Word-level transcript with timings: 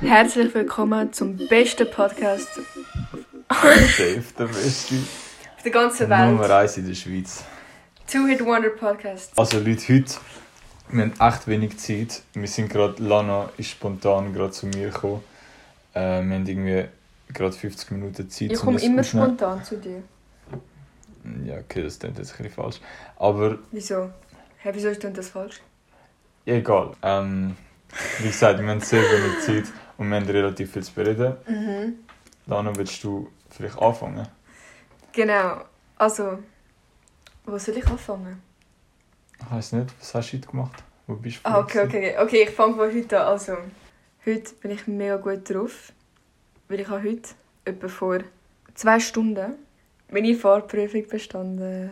Herzlich 0.00 0.54
willkommen 0.54 1.12
zum 1.12 1.36
besten 1.48 1.90
Podcast 1.90 2.48
Safe, 3.50 4.22
der 4.38 4.46
Beste. 4.46 4.94
auf 4.94 5.62
der 5.62 5.72
ganzen 5.72 6.08
Welt. 6.08 6.30
Nummer 6.30 6.48
1 6.50 6.78
in 6.78 6.86
der 6.86 6.94
Schweiz. 6.94 7.44
Two 8.10 8.26
Hit 8.26 8.42
Wonder 8.42 8.70
Podcast. 8.70 9.38
Also 9.38 9.58
Leute, 9.58 9.92
heute, 9.92 10.14
wir 10.88 11.02
haben 11.02 11.12
echt 11.20 11.46
wenig 11.46 11.78
Zeit. 11.78 12.22
Wir 12.32 12.48
sind 12.48 12.70
gerade, 12.70 13.02
Lana 13.02 13.50
ist 13.58 13.68
spontan 13.68 14.32
gerade 14.32 14.52
zu 14.52 14.64
mir 14.66 14.88
gekommen. 14.88 15.22
Äh, 15.92 16.22
wir 16.22 16.36
haben 16.36 16.46
irgendwie 16.46 16.84
gerade 17.28 17.52
50 17.52 17.90
Minuten 17.90 18.30
Zeit. 18.30 18.52
Ich 18.52 18.58
um 18.60 18.64
komme 18.64 18.76
das 18.78 18.84
immer 18.84 19.00
aufzunehmen. 19.00 19.36
spontan 19.36 19.62
zu 19.64 19.76
dir. 19.76 20.02
Ja, 21.44 21.58
okay, 21.58 21.82
das 21.82 21.98
klingt 21.98 22.16
jetzt 22.16 22.32
ein 22.32 22.44
bisschen 22.44 22.50
falsch. 22.50 22.80
Aber 23.18 23.58
Wieso? 23.70 24.10
Hä, 24.62 24.70
wieso 24.72 24.88
ist 24.90 25.02
denn 25.02 25.12
das 25.12 25.28
falsch? 25.28 25.60
egal. 26.46 26.92
Ähm, 27.02 27.56
wie 28.20 28.28
gesagt, 28.28 28.60
wir 28.60 28.68
haben 28.68 28.80
sehr 28.80 29.02
wenig 29.02 29.40
Zeit 29.44 29.64
und 29.98 30.08
wir 30.08 30.16
haben 30.16 30.26
relativ 30.26 30.72
viel 30.72 30.84
zu 30.84 30.92
bereden. 30.92 31.34
Mhm. 31.48 31.94
Lana, 32.46 32.74
willst 32.76 33.02
du 33.02 33.28
vielleicht 33.50 33.76
anfangen? 33.76 34.28
Genau. 35.12 35.64
Also, 35.96 36.38
wo 37.44 37.58
soll 37.58 37.76
ich 37.76 37.86
anfangen? 37.88 38.40
Ich 39.40 39.50
weiß 39.50 39.72
nicht, 39.72 39.92
was 39.98 40.14
hast 40.14 40.32
du 40.32 40.36
heute 40.36 40.48
gemacht? 40.48 40.84
Wo 41.08 41.16
bist 41.16 41.38
du? 41.38 41.48
Ah, 41.48 41.58
okay, 41.58 41.80
okay, 41.80 42.14
okay. 42.14 42.22
Okay, 42.22 42.42
ich 42.44 42.50
fange 42.50 42.76
von 42.76 42.94
heute 42.94 43.20
an. 43.20 43.26
Also, 43.26 43.56
heute 44.24 44.54
bin 44.60 44.70
ich 44.70 44.86
mega 44.86 45.16
gut 45.16 45.50
drauf. 45.50 45.92
Weil 46.68 46.78
ich 46.78 46.88
habe 46.88 47.02
heute, 47.02 47.30
etwa 47.64 47.88
vor 47.88 48.20
zwei 48.74 49.00
Stunden, 49.00 49.54
meine 50.08 50.36
Fahrprüfung 50.36 51.08
bestanden. 51.08 51.90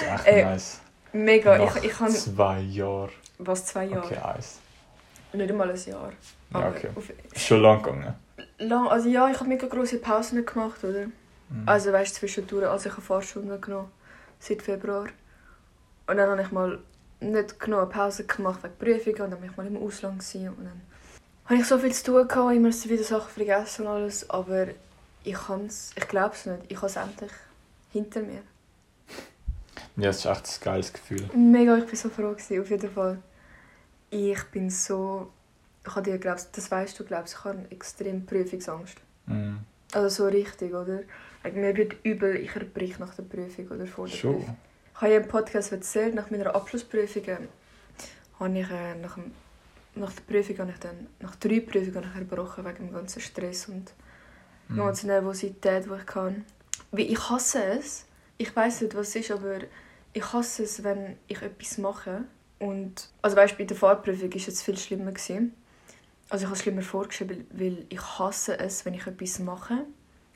Das 0.00 0.20
ist 0.20 0.26
echt 0.26 0.26
Äh, 0.26 0.44
nice. 0.44 0.80
Mega. 1.12 1.58
Nach 1.58 1.76
Ich, 1.76 1.84
ich 1.84 2.00
habe... 2.00 2.10
zwei 2.10 2.60
Jahren. 2.60 3.10
Was, 3.38 3.66
zwei 3.66 3.84
Jahre? 3.86 4.04
Okay, 4.04 4.16
eins. 4.18 4.58
Nicht 5.32 5.50
einmal 5.50 5.70
ein 5.70 5.76
Jahr. 5.84 6.12
Ja, 6.52 6.68
okay. 6.68 6.88
auf- 6.94 7.10
Ist 7.10 7.40
schon 7.46 7.60
lang 7.62 7.82
gegangen. 7.82 8.14
lang, 8.58 8.88
also 8.88 9.08
ja, 9.08 9.28
ich 9.30 9.38
habe 9.38 9.48
mega 9.48 9.66
grosse 9.66 9.98
Pausen 9.98 10.44
gemacht, 10.46 10.82
oder? 10.84 11.06
Mhm. 11.06 11.62
Also 11.66 11.92
weißt 11.92 12.14
du, 12.14 12.18
zwischendurch, 12.20 12.66
also 12.68 12.86
ich 12.88 12.92
habe 12.92 13.02
Fahrstunden 13.02 13.60
genommen, 13.60 13.90
seit 14.38 14.62
Februar. 14.62 15.06
Und 16.06 16.16
dann 16.16 16.30
habe 16.30 16.42
ich 16.42 16.50
mal 16.52 16.78
nicht 17.20 17.58
genug 17.58 17.80
eine 17.80 17.88
Pause 17.88 18.24
gemacht 18.24 18.60
wegen 18.62 18.76
Prüfungen 18.78 19.22
und 19.22 19.30
dann 19.32 19.40
war 19.42 19.48
ich 19.50 19.56
mal 19.56 19.66
im 19.66 19.76
Ausland. 19.82 20.18
Gewesen. 20.20 20.48
Und 20.50 20.64
dann 20.64 20.80
habe 21.46 21.60
ich 21.60 21.66
so 21.66 21.78
viel 21.78 21.92
zu 21.92 22.04
tun, 22.04 22.28
gehabt, 22.28 22.54
immer 22.54 22.72
so 22.72 22.88
wieder 22.88 23.02
Sachen 23.04 23.30
vergessen 23.30 23.86
und 23.86 23.92
alles. 23.92 24.28
Aber 24.30 24.66
ich 25.24 25.34
kann 25.34 25.66
es, 25.66 25.92
ich 25.96 26.06
glaube 26.08 26.34
es 26.34 26.46
nicht, 26.46 26.60
ich 26.68 26.76
habe 26.76 26.86
es 26.86 26.96
endlich 26.96 27.32
hinter 27.92 28.20
mir. 28.20 28.42
Ja, 29.96 30.10
es 30.10 30.18
ist 30.18 30.26
echt 30.26 30.46
ein 30.46 30.64
geiles 30.64 30.92
Gefühl. 30.92 31.28
Mega, 31.34 31.76
ich 31.78 31.86
bin 31.86 31.96
so 31.96 32.08
froh 32.08 32.30
gewesen, 32.32 32.60
auf 32.60 32.70
jeden 32.70 32.90
Fall. 32.90 33.18
Ich 34.10 34.42
bin 34.44 34.70
so, 34.70 35.30
ich 35.86 35.94
habe 35.94 36.10
dir 36.10 36.18
glaubst, 36.18 36.56
das 36.56 36.70
weißt 36.70 36.98
du, 36.98 37.04
glaubst, 37.04 37.34
ich 37.38 37.44
habe 37.44 37.64
extrem 37.70 38.26
Prüfungsangst. 38.26 38.96
Mhm. 39.26 39.60
Also 39.92 40.08
so 40.24 40.26
richtig, 40.28 40.74
oder? 40.74 41.00
Mir 41.52 41.76
wird 41.76 41.96
übel, 42.04 42.36
ich 42.36 42.54
erbrich 42.56 42.98
nach 42.98 43.14
der 43.14 43.22
Prüfung 43.22 43.68
oder 43.68 43.86
vor 43.86 44.06
der 44.06 44.14
Schon. 44.16 44.36
Prüfung. 44.38 44.56
Ich 44.94 45.00
habe 45.00 45.12
ja 45.12 45.18
im 45.20 45.28
Podcast 45.28 45.72
erzählt, 45.72 46.14
nach 46.14 46.30
meiner 46.30 46.54
Abschlussprüfung 46.54 47.24
äh, 47.24 47.36
habe 48.40 48.58
ich 48.58 48.70
äh, 48.70 48.94
nach, 49.00 49.14
dem, 49.14 49.32
nach 49.94 50.12
der 50.12 50.22
Prüfung 50.22 50.58
habe 50.58 50.70
ich 50.70 50.78
dann, 50.78 51.06
nach 51.20 51.36
drei 51.36 51.60
Prüfungen 51.60 51.96
habe 52.14 52.24
ich 52.24 52.30
erbrochen 52.30 52.64
wegen 52.64 52.86
dem 52.88 52.92
ganzen 52.92 53.20
Stress 53.20 53.68
und 53.68 53.92
Mhm. 54.66 54.76
ganzen 54.78 55.08
Nervosität, 55.08 55.84
die 55.84 55.94
ich 55.94 56.06
kann. 56.06 56.46
Weil 56.90 57.10
ich 57.12 57.28
hasse 57.28 57.62
es. 57.62 58.06
Ich 58.38 58.56
weiß 58.56 58.80
nicht, 58.80 58.94
was 58.94 59.08
es 59.08 59.16
ist, 59.16 59.30
aber 59.30 59.58
ich 60.14 60.32
hasse 60.32 60.62
es, 60.62 60.82
wenn 60.82 61.16
ich 61.28 61.42
etwas 61.42 61.76
mache 61.78 62.24
und 62.58 63.10
also 63.20 63.36
weißt, 63.36 63.58
bei 63.58 63.64
der 63.64 63.76
Fahrprüfung 63.76 64.32
ist 64.32 64.48
es 64.48 64.62
viel 64.62 64.78
schlimmer 64.78 65.12
gewesen. 65.12 65.52
Also 66.30 66.44
ich 66.44 66.46
habe 66.46 66.56
es 66.56 66.62
schlimmer 66.62 66.82
vorgeschrieben, 66.82 67.46
weil 67.52 67.84
ich 67.90 68.00
hasse 68.00 68.58
es, 68.58 68.84
wenn 68.86 68.94
ich 68.94 69.06
etwas 69.06 69.40
mache, 69.40 69.84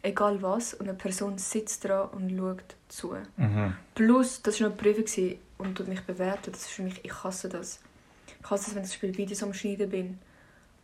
egal 0.03 0.43
was, 0.43 0.75
und 0.75 0.89
eine 0.89 0.99
Person 0.99 1.39
sitzt 1.39 1.85
dran 1.85 2.11
und 2.11 2.37
schaut 2.37 2.77
zu. 2.89 3.15
Mhm. 3.37 3.75
Plus, 3.95 4.43
das 4.43 4.61
war 4.61 4.69
noch 4.69 4.79
eine 4.79 4.95
Prüfung 4.95 5.39
und 5.59 5.89
mich 5.89 6.03
bewerten. 6.03 6.53
Das 6.53 6.63
ist 6.63 6.71
für 6.71 6.83
mich, 6.83 7.03
ich 7.05 7.25
hasse 7.25 7.49
das. 7.49 7.81
Ich 8.41 8.51
hasse 8.51 8.71
es, 8.71 8.77
wenn 8.77 8.83
ich 8.83 8.91
zum 8.91 9.01
Beispiel 9.01 9.17
Videos 9.17 9.43
am 9.43 9.55
Schneiden 9.55 9.89
bin 9.89 10.19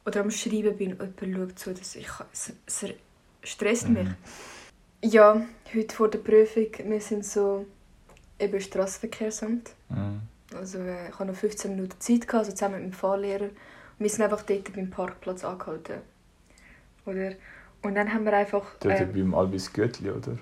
oder 0.07 0.21
am 0.21 0.31
Schreiben 0.31 0.77
bin 0.77 0.95
und 0.95 1.21
jemand 1.21 1.51
schaut 1.51 1.59
zu. 1.59 1.75
Das, 1.75 1.97
ich, 1.97 2.09
es, 2.33 2.53
es 2.67 2.87
stresst 3.43 3.89
mich. 3.89 4.09
Mhm. 4.09 4.17
Ja, 5.03 5.47
heute 5.75 5.95
vor 5.95 6.09
der 6.09 6.19
Prüfung, 6.21 6.69
wir 6.85 7.01
sind 7.01 7.27
so 7.27 7.67
eben 8.39 8.61
Strassenverkehrsamt. 8.61 9.71
Mhm. 9.89 10.21
Also 10.55 10.79
äh, 10.79 11.09
ich 11.09 11.15
hatte 11.15 11.27
noch 11.27 11.37
15 11.37 11.75
Minuten 11.75 12.01
Zeit, 12.01 12.23
gehabt, 12.23 12.35
also 12.47 12.53
zusammen 12.53 12.83
mit 12.83 12.93
dem 12.93 12.93
Fahrlehrer. 12.93 13.45
Und 13.45 13.53
wir 13.99 14.11
sind 14.11 14.23
einfach 14.23 14.43
dort 14.43 14.73
beim 14.75 14.91
Parkplatz 14.91 15.45
angehalten. 15.45 15.99
Oder? 17.07 17.33
Und 17.83 17.95
dann 17.95 18.13
haben 18.13 18.25
wir 18.25 18.33
einfach 18.33 18.65
Dort 18.81 19.01
äh, 19.01 19.05
beim 19.05 19.35
Albis 19.35 19.73
Göttli, 19.73 20.11
oder? 20.11 20.39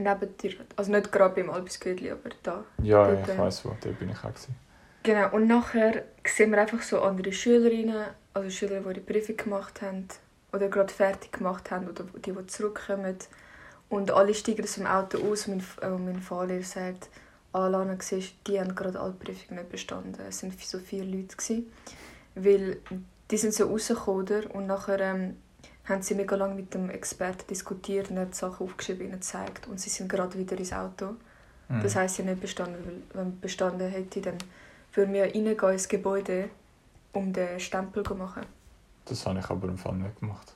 neben 0.00 0.36
dir, 0.38 0.52
also 0.76 0.90
nicht 0.90 1.12
gerade 1.12 1.34
beim 1.34 1.50
Albisgödli, 1.50 2.10
aber 2.10 2.30
da. 2.42 2.64
Ja, 2.82 3.06
Dort, 3.06 3.28
ich 3.28 3.34
äh, 3.34 3.38
weiß 3.38 3.64
wo, 3.64 3.76
dort 3.80 3.98
bin 3.98 4.10
ich 4.10 4.18
auch. 4.18 4.28
Gewesen. 4.28 4.54
Genau, 5.02 5.30
und 5.30 5.46
nachher 5.46 6.04
sehen 6.26 6.50
wir 6.50 6.60
einfach 6.60 6.82
so 6.82 7.00
andere 7.02 7.32
Schülerinnen, 7.32 8.06
also 8.34 8.50
Schüler, 8.50 8.80
die 8.80 8.94
die 8.94 9.00
Prüfung 9.00 9.36
gemacht 9.36 9.80
haben 9.82 10.08
oder 10.52 10.68
gerade 10.68 10.92
fertig 10.92 11.32
gemacht 11.32 11.70
haben 11.70 11.88
oder 11.88 12.04
die, 12.24 12.32
die 12.32 12.46
zurückkommen. 12.46 13.16
Und 13.90 14.12
alle 14.12 14.32
steigen 14.32 14.62
aus 14.62 14.74
dem 14.74 14.86
Auto 14.86 15.18
aus 15.18 15.46
und 15.46 15.62
mein, 15.82 15.92
äh, 15.92 15.98
mein 15.98 16.22
Fahrlehrer 16.22 16.62
sagt, 16.62 17.10
«Ah, 17.52 17.66
Lana, 17.66 17.96
siehst 18.00 18.34
die 18.46 18.58
haben 18.58 18.74
gerade 18.74 19.00
alle 19.00 19.12
Prüfungen 19.12 19.60
nicht 19.60 19.70
bestanden.» 19.70 20.14
Es 20.26 20.42
waren 20.42 20.54
so 20.58 20.78
vier 20.78 21.04
Leute. 21.04 21.36
Gewesen, 21.36 21.70
weil 22.36 22.78
die 23.30 23.36
sind 23.36 23.52
so 23.52 23.66
rausgekommen 23.66 24.22
oder? 24.22 24.54
und 24.54 24.66
nachher 24.66 25.00
ähm, 25.00 25.36
haben 25.84 26.02
sie 26.02 26.14
mega 26.14 26.36
lange 26.36 26.54
mit 26.54 26.72
dem 26.72 26.88
Experten 26.88 27.46
diskutiert 27.48 28.10
und 28.10 28.16
er 28.16 28.26
hat 28.26 28.34
Sachen 28.34 28.64
aufgeschrieben 28.64 29.06
und 29.06 29.12
gezeigt 29.12 29.66
und 29.66 29.80
sie 29.80 29.90
sind 29.90 30.08
gerade 30.08 30.38
wieder 30.38 30.56
ins 30.56 30.72
Auto. 30.72 31.16
Mhm. 31.68 31.82
Das 31.82 31.96
heisst, 31.96 32.16
sie 32.16 32.22
haben 32.22 32.30
nicht 32.30 32.40
bestanden, 32.40 32.76
weil 32.84 33.24
wenn 33.24 33.40
bestanden 33.40 33.90
hätte, 33.90 34.20
dann 34.20 34.38
würden 34.94 35.12
wir 35.12 35.24
reingehen 35.24 35.72
ins 35.72 35.88
Gebäude, 35.88 36.50
um 37.12 37.32
den 37.32 37.58
Stempel 37.58 38.04
zu 38.04 38.14
machen. 38.14 38.46
Das 39.06 39.26
habe 39.26 39.40
ich 39.40 39.50
aber 39.50 39.68
im 39.68 39.78
Fall 39.78 39.96
nicht 39.96 40.20
gemacht. 40.20 40.54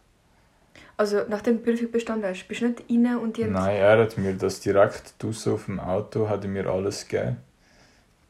Also, 0.97 1.23
nachdem 1.29 1.57
du 1.59 1.63
die 1.65 1.71
Prüfung 1.73 1.91
bestanden 1.91 2.29
hast, 2.31 2.47
bist 2.47 2.61
du 2.61 2.69
nicht 2.69 2.85
rein 2.89 3.19
und 3.19 3.37
die 3.37 3.45
haben- 3.45 3.53
Nein, 3.53 3.77
er 3.77 3.99
hat 3.99 4.17
mir 4.17 4.35
das 4.35 4.61
direkt 4.61 5.15
draussen 5.23 5.53
auf 5.55 5.65
dem 5.67 5.81
Auto 5.81 6.29
hat 6.29 6.45
er 6.45 6.51
mir 6.51 6.67
alles 6.69 7.09
gegeben. 7.09 7.39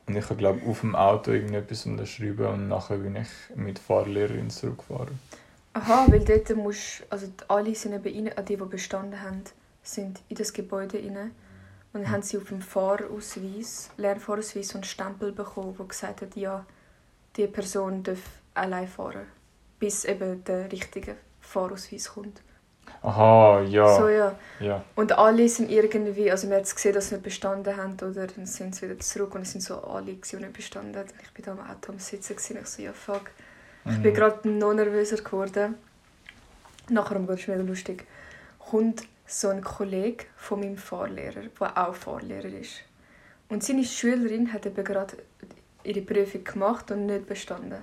Und 0.07 0.17
ich 0.17 0.25
habe 0.25 0.37
glaube 0.37 0.61
auf 0.69 0.81
dem 0.81 0.95
Auto 0.97 1.31
irgendetwas 1.31 1.87
unterschrieben 1.87 2.47
und 2.47 2.69
nachher 2.69 2.99
bin 2.99 3.17
ich 3.17 3.29
mit 3.55 3.79
Fahrlehrerin 3.79 4.51
zurückgefahren. 4.51 5.19
Aha, 5.75 6.07
weil 6.09 6.21
dort 6.25 6.55
musst 6.57 7.03
also 7.11 7.27
alle 7.49 7.75
sind 7.75 7.95
eben 7.95 8.29
rein, 8.29 8.45
die, 8.47 8.57
die 8.57 8.65
bestanden 8.65 9.21
haben, 9.21 9.43
sind 9.83 10.21
in 10.29 10.37
das 10.37 10.53
Gebäude 10.53 10.99
rein. 10.99 11.33
Und 11.93 12.03
dann 12.03 12.11
haben 12.11 12.23
sie 12.23 12.37
auf 12.39 12.45
dem 12.45 12.61
Fahrausweis, 12.61 13.91
Lernfahrausweis, 13.97 14.69
so 14.69 14.75
einen 14.79 14.85
Stempel 14.85 15.33
bekommen, 15.33 15.75
der 15.79 15.87
gesagt 15.87 16.23
hat, 16.23 16.35
ja, 16.37 16.65
die 17.37 17.47
Person 17.47 18.03
darf 18.03 18.19
allein 18.55 18.89
fahren, 18.89 19.27
bis 19.79 20.05
eben 20.05 20.43
der 20.45 20.71
richtige 20.73 21.17
Fahrausweis 21.41 22.11
kommt. 22.13 22.43
Aha, 23.03 23.61
ja. 23.63 23.97
So, 23.97 24.09
ja. 24.09 24.35
ja. 24.61 24.85
Und 24.95 25.13
alle 25.13 25.49
sind 25.49 25.71
irgendwie, 25.71 26.31
also 26.31 26.47
man 26.47 26.57
hat 26.59 26.65
es 26.65 26.75
gesehen, 26.75 26.95
dass 26.95 27.09
sie 27.09 27.17
nicht 27.17 27.25
bestanden 27.25 27.77
haben, 27.77 27.95
oder 27.95 28.27
dann 28.27 28.47
sind 28.47 28.75
sie 28.75 28.89
wieder 28.89 28.99
zurück 29.01 29.35
und 29.35 29.43
es 29.43 29.53
sind 29.53 29.61
so 29.61 29.83
alle, 29.83 30.15
gewesen, 30.15 30.39
die 30.39 30.45
nicht 30.45 30.57
bestanden 30.57 30.97
haben. 30.97 31.09
Ich 31.23 31.31
bin 31.33 31.45
da 31.45 31.53
am 31.53 31.61
Auto 31.61 31.93
am 31.93 31.99
Sitzen 31.99 32.33
und 32.57 32.63
ich 32.63 32.67
so, 32.69 32.83
ja 32.83 32.93
fuck. 32.93 33.31
Ich 33.87 34.01
bin 34.03 34.13
Mhm. 34.13 34.17
gerade 34.17 34.49
noch 34.49 34.73
nervöser 34.73 35.17
geworden. 35.17 35.75
Nachher, 36.89 37.17
um 37.17 37.27
Gott, 37.27 37.39
ist 37.39 37.49
mega 37.49 37.63
lustig, 37.63 38.07
kommt 38.59 39.03
so 39.27 39.49
ein 39.49 39.63
Kollege 39.63 40.25
von 40.37 40.61
meinem 40.61 40.77
Fahrlehrer, 40.79 41.43
der 41.61 41.79
auch 41.79 41.95
Fahrlehrer 41.95 42.47
ist. 42.47 42.81
Und 43.49 43.63
seine 43.63 43.85
Schülerin 43.85 44.53
hat 44.53 44.65
eben 44.67 44.83
gerade 44.85 45.17
ihre 45.83 46.01
Prüfung 46.01 46.45
gemacht 46.45 46.91
und 46.91 47.07
nicht 47.07 47.27
bestanden. 47.27 47.79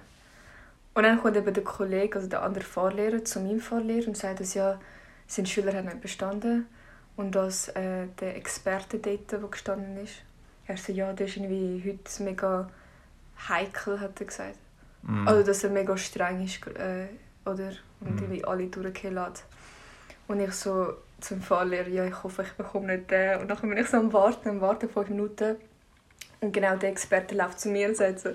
Und 0.93 1.03
dann 1.03 1.21
kommt 1.21 1.37
eben 1.37 1.53
der 1.53 1.63
Kollege, 1.63 2.17
also 2.17 2.27
der 2.27 2.43
andere 2.43 2.63
Fahrlehrer, 2.63 3.23
zu 3.23 3.39
meinem 3.39 3.59
Fahrlehrer 3.61 4.07
und 4.07 4.17
sagt, 4.17 4.41
dass 4.41 4.53
ja, 4.53 4.79
sein 5.27 5.45
Schüler 5.45 5.73
hat 5.73 5.85
nicht 5.85 6.01
bestanden 6.01 6.67
und 7.15 7.33
dass 7.33 7.69
äh, 7.69 8.07
der 8.19 8.35
Experte 8.35 8.99
dort, 8.99 9.31
der 9.31 9.39
gestanden 9.39 9.97
ist, 10.03 10.15
er 10.67 10.77
so, 10.77 10.91
ja, 10.91 11.13
der 11.13 11.27
ist 11.27 11.37
irgendwie 11.37 11.81
heute 11.85 12.23
mega 12.23 12.69
heikel, 13.47 13.99
hat 13.99 14.19
er 14.19 14.25
gesagt. 14.25 14.57
Mhm. 15.03 15.27
Also, 15.27 15.43
dass 15.43 15.63
er 15.63 15.69
mega 15.69 15.95
streng 15.97 16.43
ist, 16.43 16.65
äh, 16.67 17.07
oder? 17.45 17.71
Und 18.01 18.11
Mhm. 18.11 18.17
irgendwie 18.17 18.45
alle 18.45 18.67
durchgehen 18.67 19.15
lässt. 19.15 19.45
Und 20.27 20.39
ich 20.39 20.51
so 20.53 20.93
zum 21.19 21.41
Fahrlehrer, 21.41 21.87
ja, 21.87 22.05
ich 22.05 22.23
hoffe, 22.23 22.43
ich 22.43 22.53
bekomme 22.53 22.95
nicht 22.95 23.09
den. 23.11 23.39
Und 23.41 23.47
dann 23.47 23.57
bin 23.61 23.77
ich 23.77 23.87
so 23.87 23.97
am 23.97 24.11
Warten, 24.13 24.49
am 24.49 24.61
Warten, 24.61 24.89
fünf 24.89 25.09
Minuten. 25.09 25.55
Und 26.43 26.53
genau 26.53 26.75
der 26.75 26.89
Experte 26.89 27.35
läuft 27.35 27.59
zu 27.59 27.69
mir 27.69 27.87
und 27.87 27.95
sagt 27.95 28.19
so, 28.19 28.29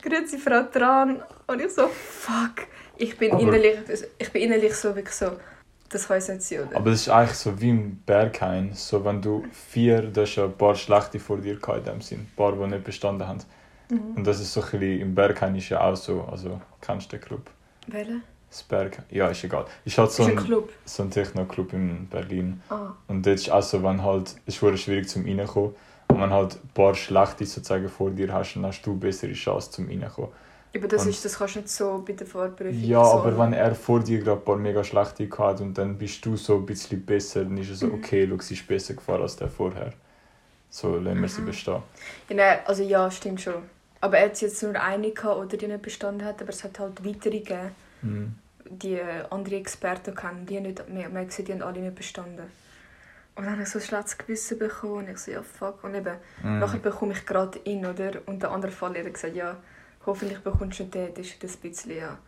«Grüezi, 0.00 0.38
Frau 0.38 0.62
Tran.» 0.62 1.20
Und 1.48 1.60
ich 1.60 1.72
so, 1.72 1.88
«Fuck!» 1.88 2.66
Ich 2.96 3.18
bin, 3.18 3.32
Aber- 3.32 3.40
innerlich, 3.42 3.78
ich 4.16 4.32
bin 4.32 4.42
innerlich 4.42 4.74
so 4.74 4.94
wirklich 4.94 5.14
so, 5.14 5.32
Das 5.88 6.06
kann 6.06 6.18
es 6.18 6.28
nicht 6.28 6.42
sein, 6.42 6.68
oder? 6.68 6.76
Aber 6.76 6.90
das 6.90 7.00
ist 7.00 7.08
eigentlich 7.08 7.36
so 7.36 7.60
wie 7.60 7.70
im 7.70 7.96
Berghain. 8.06 8.72
So, 8.74 9.04
wenn 9.04 9.20
du 9.22 9.44
vier, 9.70 10.02
da 10.02 10.20
hast 10.22 10.36
ja 10.36 10.44
ein 10.44 10.52
paar 10.52 10.74
schlechte 10.76 11.18
vor 11.18 11.38
dir 11.38 11.54
in 11.54 11.84
dem 11.84 12.00
Sinn. 12.00 12.20
Ein 12.20 12.32
paar, 12.36 12.52
die 12.52 12.66
nicht 12.66 12.84
bestanden 12.84 13.26
haben. 13.26 13.40
Mhm. 13.90 14.16
Und 14.16 14.26
das 14.26 14.38
ist 14.40 14.52
so 14.52 14.60
ein 14.60 14.70
bisschen, 14.70 15.00
im 15.00 15.14
Berghain 15.14 15.56
ist 15.56 15.68
ja 15.70 15.80
auch 15.80 15.96
so, 15.96 16.22
also 16.30 16.60
kennst 16.80 17.10
du 17.12 17.16
den 17.16 17.24
Club? 17.24 17.50
Welcher? 17.88 18.20
Das 18.50 18.62
Berg, 18.62 19.02
ja, 19.10 19.28
ist 19.28 19.42
egal. 19.44 19.66
Ist 19.84 19.98
halt 19.98 20.12
so 20.12 20.22
ist 20.22 20.28
ein 20.30 20.38
ein, 20.38 20.44
Club. 20.44 20.70
so 20.84 21.02
ein 21.02 21.10
Techno-Club 21.10 21.72
in 21.72 22.06
Berlin. 22.08 22.62
Ah. 22.70 22.92
Und 23.08 23.26
dort 23.26 23.36
ist 23.36 23.50
auch 23.50 23.62
so, 23.62 23.82
wenn 23.82 24.02
halt, 24.02 24.28
es 24.46 24.54
ist 24.54 24.58
verdammt 24.58 24.80
schwierig 24.80 25.08
zum 25.08 25.24
reinkommen. 25.24 25.74
Wenn 26.08 26.30
halt 26.32 26.56
ein 26.56 26.68
paar 26.74 26.94
schlechte 26.94 27.46
sozusagen 27.46 27.88
vor 27.88 28.10
dir 28.10 28.32
hast, 28.32 28.54
dann 28.54 28.66
hast 28.66 28.82
du 28.82 28.96
bessere 28.98 29.32
Chance 29.32 29.70
zum 29.70 29.88
reinkommen. 29.88 30.30
Aber 30.76 30.88
das, 30.88 31.04
Und- 31.04 31.10
ist, 31.10 31.24
das 31.24 31.38
kannst 31.38 31.54
du 31.56 31.60
nicht 31.60 31.70
so 31.70 32.02
bei 32.06 32.12
der 32.12 32.26
Vorprüfung 32.26 32.82
Ja, 32.84 33.04
so 33.04 33.10
aber 33.20 33.38
wenn 33.38 33.52
er 33.52 33.74
vor 33.74 34.00
dir 34.00 34.18
gerade 34.18 34.40
ein 34.40 34.44
paar 34.44 34.56
mega 34.56 34.84
schlechte 34.84 35.26
gehabt 35.26 35.60
und 35.60 35.76
dann 35.78 35.96
bist 35.96 36.24
du 36.26 36.36
so 36.36 36.56
ein 36.56 36.66
bisschen 36.66 37.04
besser, 37.04 37.44
dann 37.44 37.56
ist 37.56 37.70
es 37.70 37.80
so, 37.80 37.86
Mhm. 37.86 37.94
okay, 37.94 38.28
schau, 38.28 38.38
sie 38.40 38.54
ist 38.54 38.66
besser 38.66 38.94
gefahren 38.94 39.22
als 39.22 39.36
der 39.36 39.48
vorher. 39.48 39.92
So 40.70 40.96
lassen 40.98 41.20
wir 41.22 41.28
sie 41.28 41.40
Mhm. 41.42 41.46
bestehen. 41.46 41.82
Ja, 42.28 42.36
nein, 42.36 42.58
also 42.66 42.82
ja, 42.82 43.10
stimmt 43.10 43.40
schon. 43.40 43.54
Aber 44.00 44.18
er 44.18 44.26
hat 44.26 44.40
jetzt 44.40 44.62
nur 44.62 44.74
eine 44.80 45.10
gehabt, 45.10 45.36
oder 45.38 45.56
die 45.56 45.66
nicht 45.66 45.82
bestanden 45.82 46.24
hat, 46.26 46.40
aber 46.42 46.50
es 46.50 46.62
hat 46.62 46.78
halt 46.78 47.04
weitere 47.04 47.38
gegeben, 47.38 47.70
Mhm. 48.02 48.34
die 48.68 49.00
andere 49.30 49.56
Experten 49.56 50.14
kennen, 50.14 50.44
die 50.46 50.60
nicht, 50.60 50.88
mehr, 50.88 51.08
mehr 51.08 51.24
gesehen, 51.24 51.46
die 51.46 51.52
haben 51.54 51.62
alle 51.62 51.80
nicht 51.80 51.94
bestanden. 51.96 52.44
Und 53.38 53.44
dann 53.44 53.52
habe 53.52 53.62
ich 53.62 53.68
so 53.68 53.78
ein 53.78 53.84
schlechtes 53.84 54.18
Gewissen 54.18 54.58
bekommen 54.58 54.94
und 54.94 55.10
ich 55.10 55.18
so, 55.18 55.30
ja 55.30 55.42
fuck. 55.42 55.84
Und 55.84 55.94
eben, 55.94 56.16
Mhm. 56.42 56.58
nachher 56.58 56.80
bekomme 56.80 57.12
ich 57.12 57.24
gerade 57.24 57.56
ihn, 57.60 57.86
oder? 57.86 58.10
Und 58.26 58.42
der 58.42 58.50
andere 58.50 58.72
Fall 58.72 58.98
hat 58.98 59.14
gesagt, 59.14 59.36
ja, 59.36 59.56
hoffentlich 60.04 60.40
bekommst 60.40 60.80
du 60.80 60.84
den, 60.84 61.14
das 61.14 61.26
ist 61.26 61.44
das 61.44 61.54
ein 61.54 61.60
bisschen, 61.60 61.96
ja. 61.96 62.18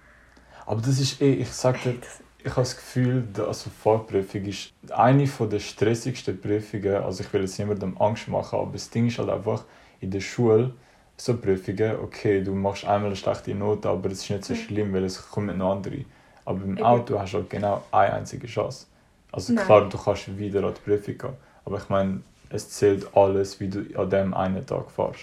Aber 0.66 0.80
das 0.80 1.00
ist 1.00 1.20
eh, 1.20 1.32
ich 1.34 1.50
sag 1.50 1.82
dir, 1.82 1.96
ich 2.38 2.50
habe 2.52 2.60
das 2.60 2.76
Gefühl, 2.76 3.24
dass 3.32 3.48
also 3.48 3.70
Fahrprüfung 3.70 4.44
ist 4.44 4.72
eine 4.90 5.26
der 5.26 5.58
stressigsten 5.58 6.40
Prüfungen. 6.40 6.94
Also 7.02 7.24
ich 7.24 7.32
will 7.32 7.40
jetzt 7.40 7.58
niemandem 7.58 7.98
Angst 7.98 8.28
machen, 8.28 8.60
aber 8.60 8.72
das 8.74 8.88
Ding 8.88 9.08
ist 9.08 9.18
halt 9.18 9.30
einfach, 9.30 9.64
in 10.00 10.12
der 10.12 10.20
Schule, 10.20 10.72
so 11.16 11.36
Prüfungen, 11.36 11.96
okay, 12.04 12.40
du 12.40 12.54
machst 12.54 12.84
einmal 12.84 13.06
eine 13.06 13.16
schlechte 13.16 13.52
Note, 13.52 13.88
aber 13.88 14.10
es 14.12 14.22
ist 14.22 14.30
nicht 14.30 14.44
so 14.44 14.54
schlimm, 14.54 14.92
weil 14.92 15.04
es 15.04 15.28
kommen 15.28 15.58
noch 15.58 15.72
andere. 15.72 16.04
Aber 16.44 16.62
im. 16.62 16.78
Auto 16.78 17.18
hast 17.18 17.34
du 17.34 17.38
halt 17.38 17.50
genau 17.50 17.82
eine 17.90 18.12
einzige 18.14 18.46
Chance. 18.46 18.86
Also 19.32 19.52
Nein. 19.52 19.64
klar, 19.64 19.88
du 19.88 19.96
kannst 19.98 20.36
wieder 20.38 20.64
an 20.64 20.74
die 20.74 20.80
Prüfung 20.80 21.18
gehen, 21.18 21.36
aber 21.64 21.78
ich 21.78 21.88
meine, 21.88 22.22
es 22.50 22.68
zählt 22.70 23.06
alles, 23.16 23.60
wie 23.60 23.68
du 23.68 23.80
an 23.98 24.10
dem 24.10 24.34
einen 24.34 24.66
Tag 24.66 24.90
fährst. 24.90 25.20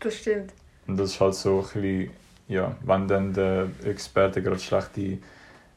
das 0.00 0.14
stimmt. 0.16 0.52
Und 0.86 0.96
das 0.98 1.10
ist 1.12 1.20
halt 1.20 1.34
so 1.34 1.58
ein 1.60 1.62
bisschen, 1.80 2.10
ja, 2.48 2.76
wenn 2.82 3.08
dann 3.08 3.32
der 3.32 3.68
Experte 3.84 4.42
gerade 4.42 4.58
schlechte, 4.60 5.18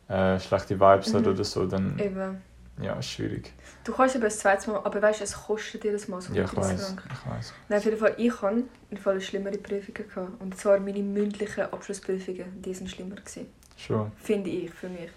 äh, 0.10 0.40
schlechte 0.40 0.80
Vibes 0.80 1.14
hat 1.14 1.22
Mhm. 1.22 1.28
oder 1.32 1.44
so, 1.44 1.66
dann 1.66 1.98
Eben. 1.98 2.42
ja, 2.82 2.94
ist 3.00 3.10
schwierig. 3.10 3.52
Du 3.84 3.94
kannst 3.94 4.16
eben 4.16 4.24
das 4.26 4.38
zweite 4.40 4.70
Mal, 4.70 4.82
aber 4.84 5.02
weißt 5.02 5.22
du, 5.22 5.24
es 5.24 5.34
kostet 5.34 5.84
jedes 5.86 6.08
Mal 6.10 6.20
so 6.22 6.34
Ja, 6.34 6.44
ich 6.44 6.52
30 6.52 6.72
weiß, 6.80 6.96
ich 7.06 7.32
weiß. 7.32 7.54
Nein, 7.70 7.78
auf 7.80 7.86
jeden 7.86 7.98
Fall, 7.98 8.14
ich 8.18 8.42
hatte 8.42 8.64
im 8.92 8.98
Fall 8.98 9.22
schlimmere 9.22 9.58
Prüfungen. 9.58 9.94
Gehabt. 10.08 10.42
Und 10.42 10.58
zwar 10.58 10.80
meine 10.80 11.00
mündlichen 11.02 11.64
Abschlussprüfungen, 11.64 12.62
die 12.62 12.74
sind 12.74 12.90
schlimmer 12.90 13.16
gewesen. 13.16 13.48
Schon. 13.78 14.12
Finde 14.18 14.50
ich, 14.50 14.70
für 14.72 14.90
mich. 14.90 15.10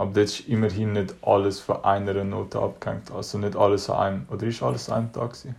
Aber 0.00 0.12
dort 0.14 0.28
ist 0.28 0.48
immerhin 0.48 0.94
nicht 0.94 1.14
alles 1.20 1.60
von 1.60 1.84
einer 1.84 2.24
Note 2.24 2.58
abgehängt. 2.58 3.10
Also 3.10 3.36
nicht 3.36 3.54
alles 3.54 3.90
an 3.90 3.98
einem, 3.98 4.26
oder 4.30 4.46
ist 4.46 4.62
alles 4.62 4.88
an 4.88 4.96
einem 4.96 5.12
Tag 5.12 5.34
gewesen? 5.34 5.54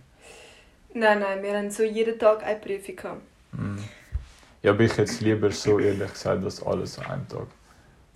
Nein, 0.94 1.20
nein, 1.20 1.40
wir 1.44 1.56
haben 1.56 1.70
so 1.70 1.84
jeden 1.84 2.18
Tag 2.18 2.42
eine 2.42 2.58
Prüfung 2.58 2.96
gehabt. 2.96 3.20
Mhm. 3.52 3.78
Ja, 4.60 4.72
aber 4.72 4.80
ich 4.80 4.90
hätte 4.90 5.04
es 5.04 5.20
lieber 5.20 5.48
so 5.52 5.78
ehrlich 5.78 6.12
gesagt, 6.12 6.44
dass 6.44 6.60
alles 6.60 6.98
an 6.98 7.06
einem 7.06 7.28
Tag. 7.28 7.46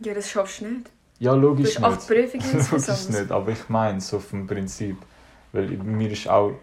Ja, 0.01 0.15
das 0.15 0.29
schaffst 0.29 0.63
du 0.63 0.67
nicht. 0.67 0.91
Ja, 1.21 1.33
Du 1.33 1.39
logisch 1.43 1.77
hast 1.77 1.85
acht 1.85 2.11
nicht. 2.11 2.33
Prüfungen 2.33 2.67
Logisch 2.73 3.09
nicht, 3.09 3.31
aber 3.31 3.53
ich 3.53 3.69
meine 3.69 4.01
so 4.01 4.19
vom 4.19 4.49
Prinzip. 4.49 4.97
Weil 5.53 5.69
mir 5.69 6.11
ist 6.11 6.29
auch, 6.29 6.55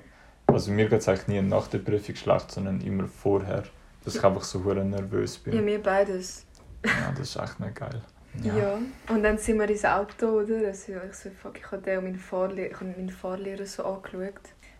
also 0.47 0.71
mir 0.71 0.89
geht 0.89 0.99
es 0.99 1.07
eigentlich 1.07 1.27
nie 1.29 1.41
nach 1.41 1.67
der 1.67 1.77
Prüfung 1.79 2.15
schlecht, 2.17 2.51
sondern 2.51 2.81
immer 2.81 3.07
vorher. 3.07 3.63
Dass 4.03 4.15
ich 4.15 4.23
einfach 4.25 4.43
so 4.43 4.61
hure 4.61 4.83
nervös 4.83 5.37
bin. 5.37 5.53
Ja, 5.55 5.61
mir 5.61 5.81
beides. 5.81 6.43
Ja, 6.85 7.13
das 7.17 7.29
ist 7.29 7.37
echt 7.37 7.61
nicht 7.61 7.75
geil. 7.75 8.01
Ja. 8.41 8.79
Und 9.09 9.23
dann 9.23 9.37
sind 9.37 9.59
wir 9.59 9.69
ins 9.69 9.85
Auto, 9.85 10.27
oder? 10.41 10.67
Also, 10.67 10.91
ja, 10.93 11.01
ich 11.07 11.15
so, 11.15 11.29
fuck, 11.29 11.57
ich 11.59 11.71
habe 11.71 12.01
meinen 12.01 12.17
Fahrlehrer, 12.17 12.71
ich 12.71 12.75
habe 12.75 12.85
meinen 12.85 13.09
Fahrlehrer 13.09 13.65
so 13.65 13.83
angeschaut. 13.85 14.19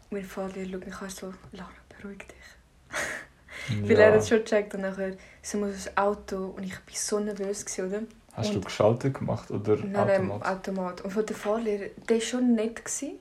Und 0.10 0.12
mein 0.12 0.24
Fahrlehrer 0.24 0.72
schaut 0.72 0.86
mich 0.86 0.96
an 1.02 1.10
so, 1.10 1.34
Lara, 1.52 1.70
beruhig 1.98 2.20
dich. 2.28 3.80
Weil 3.88 4.00
er 4.00 4.10
Ja. 4.10 4.16
hat 4.16 4.28
schon 4.28 4.40
gecheckt 4.40 4.74
und 4.74 4.82
nachher 4.82 5.14
sind 5.42 5.62
wir 5.62 5.68
ins 5.68 5.96
Auto 5.96 6.54
und 6.58 6.64
ich 6.64 6.74
war 6.74 6.80
so 6.94 7.20
nervös, 7.20 7.66
gewesen, 7.66 7.88
oder? 7.88 8.02
Hast 8.34 8.50
du 8.50 8.56
und- 8.56 8.66
geschaltet 8.66 9.14
gemacht 9.20 9.52
oder 9.52 9.76
Nein, 9.78 9.92
nein, 9.92 10.32
Automat? 10.32 10.46
Automat. 10.48 11.02
Und 11.02 11.12
von 11.12 11.26
der 11.26 11.36
Fahrlehrer, 11.36 11.90
der 12.10 12.16
war 12.18 12.22
schon 12.22 12.56
nett. 12.56 12.84
Gewesen. 12.84 13.20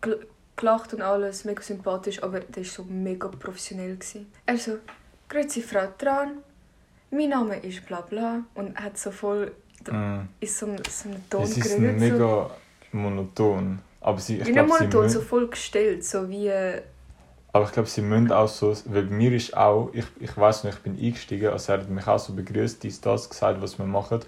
Gel- 0.00 0.26
Gelacht 0.56 0.92
und 0.94 1.00
alles, 1.02 1.44
mega 1.44 1.62
sympathisch, 1.62 2.22
aber 2.22 2.40
der 2.40 2.56
war 2.64 2.64
so 2.70 2.84
mega 2.84 3.28
professionell. 3.28 3.94
Gewesen. 3.96 4.30
Er 4.46 4.56
so, 4.58 4.78
«Grüezi 5.28 5.62
Frau 5.62 5.86
Tran, 5.96 6.38
mein 7.10 7.28
Name 7.28 7.56
ist 7.58 7.86
bla 7.86 8.00
bla» 8.02 8.40
und 8.54 8.76
hat 8.78 8.98
so 8.98 9.10
voll 9.10 9.52
Mm. 9.90 10.28
in 10.40 10.48
so, 10.48 10.66
so 10.90 11.08
einem 11.08 11.30
Ton 11.30 11.42
Es 11.42 11.56
ist 11.56 11.70
so. 11.70 11.78
mega 11.78 12.50
monoton. 12.92 13.78
Aber 14.00 14.18
sie, 14.18 14.34
ich 14.38 14.44
nicht 14.44 14.52
glaube, 14.52 14.68
sie, 14.72 14.84
monoton, 14.84 15.08
so 15.08 15.20
voll 15.20 15.48
gestellt, 15.48 16.04
so 16.04 16.28
wie... 16.28 16.48
Äh, 16.48 16.82
aber 17.52 17.64
ich 17.64 17.72
glaub, 17.72 17.88
sie 17.88 18.02
müssen 18.02 18.30
auch 18.30 18.46
so, 18.46 18.74
weil 18.86 19.04
bei 19.04 19.14
mir 19.14 19.32
ist 19.32 19.56
auch, 19.56 19.90
ich, 19.92 20.04
ich 20.20 20.36
weiß 20.36 20.64
noch, 20.64 20.72
ich 20.72 20.78
bin 20.80 20.98
eingestiegen, 20.98 21.48
also 21.48 21.72
er 21.72 21.80
hat 21.80 21.88
mich 21.88 22.06
auch 22.06 22.18
so 22.18 22.32
begrüßt, 22.34 22.82
dies, 22.82 23.00
das, 23.00 23.28
gesagt, 23.28 23.60
was 23.60 23.78
wir 23.78 23.86
machen. 23.86 24.20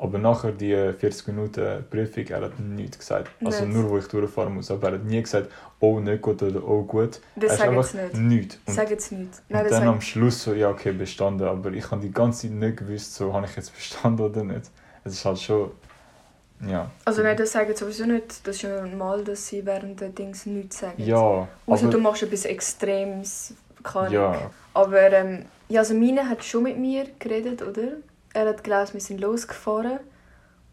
Aber 0.00 0.18
nachher 0.18 0.52
die 0.52 0.74
40 0.98 1.28
Minuten 1.28 1.84
Prüfung, 1.90 2.26
er 2.28 2.40
hat 2.40 2.58
nichts 2.58 2.98
gesagt. 2.98 3.30
Also 3.44 3.66
Nicht. 3.66 3.76
nur, 3.76 3.90
wo 3.90 3.98
ich 3.98 4.08
durchfahren 4.08 4.54
muss. 4.54 4.70
Aber 4.70 4.88
er 4.88 4.94
hat 4.94 5.04
nie 5.04 5.20
gesagt, 5.20 5.50
oh, 5.78 6.00
nicht 6.00 6.22
gut 6.22 6.42
oder 6.42 6.66
oh, 6.66 6.84
gut. 6.84 7.20
das 7.36 7.60
einfach 7.60 7.84
sie 7.84 7.98
nicht. 7.98 8.14
nichts. 8.14 8.58
Und, 8.64 8.74
Sagen 8.74 8.98
sie 8.98 9.14
nicht. 9.16 9.26
und 9.26 9.50
Nein, 9.50 9.64
das 9.68 9.78
dann 9.78 9.88
am 9.88 10.00
Schluss 10.00 10.42
so, 10.42 10.54
ja, 10.54 10.70
okay, 10.70 10.92
bestanden. 10.92 11.46
Aber 11.46 11.70
ich 11.72 11.90
habe 11.90 12.00
die 12.00 12.10
ganze 12.10 12.48
Zeit 12.48 12.56
nicht 12.56 12.78
gewusst, 12.78 13.14
so, 13.14 13.34
habe 13.34 13.44
ich 13.44 13.54
jetzt 13.56 13.76
bestanden 13.76 14.24
oder 14.24 14.42
nicht. 14.42 14.70
Es 15.04 15.12
ist 15.12 15.24
halt 15.26 15.38
schon, 15.38 15.70
ja. 16.66 16.90
Also 17.04 17.22
nein, 17.22 17.36
das 17.36 17.52
sagen 17.52 17.76
sowieso 17.76 18.06
nicht. 18.06 18.46
Das 18.46 18.56
ist 18.56 18.62
ja 18.62 18.80
normal, 18.80 19.22
dass 19.22 19.48
sie 19.48 19.64
während 19.66 20.00
der 20.00 20.08
Dings 20.08 20.46
nichts 20.46 20.78
sagen. 20.78 21.02
Ja, 21.02 21.46
Außer 21.66 21.84
aber, 21.84 21.92
du 21.92 21.98
machst 21.98 22.22
etwas 22.22 22.46
Extremes. 22.46 23.54
Keine 23.82 24.14
ja, 24.14 24.50
Aber 24.72 25.12
ähm, 25.12 25.44
ja, 25.68 25.80
also 25.80 25.94
meine 25.94 26.28
hat 26.28 26.42
schon 26.44 26.62
mit 26.64 26.78
mir 26.78 27.06
geredet, 27.18 27.62
oder? 27.62 27.98
Er 28.32 28.48
hat 28.48 28.62
gelesen, 28.64 28.94
wir 28.94 29.00
sind 29.00 29.20
losgefahren. 29.20 30.00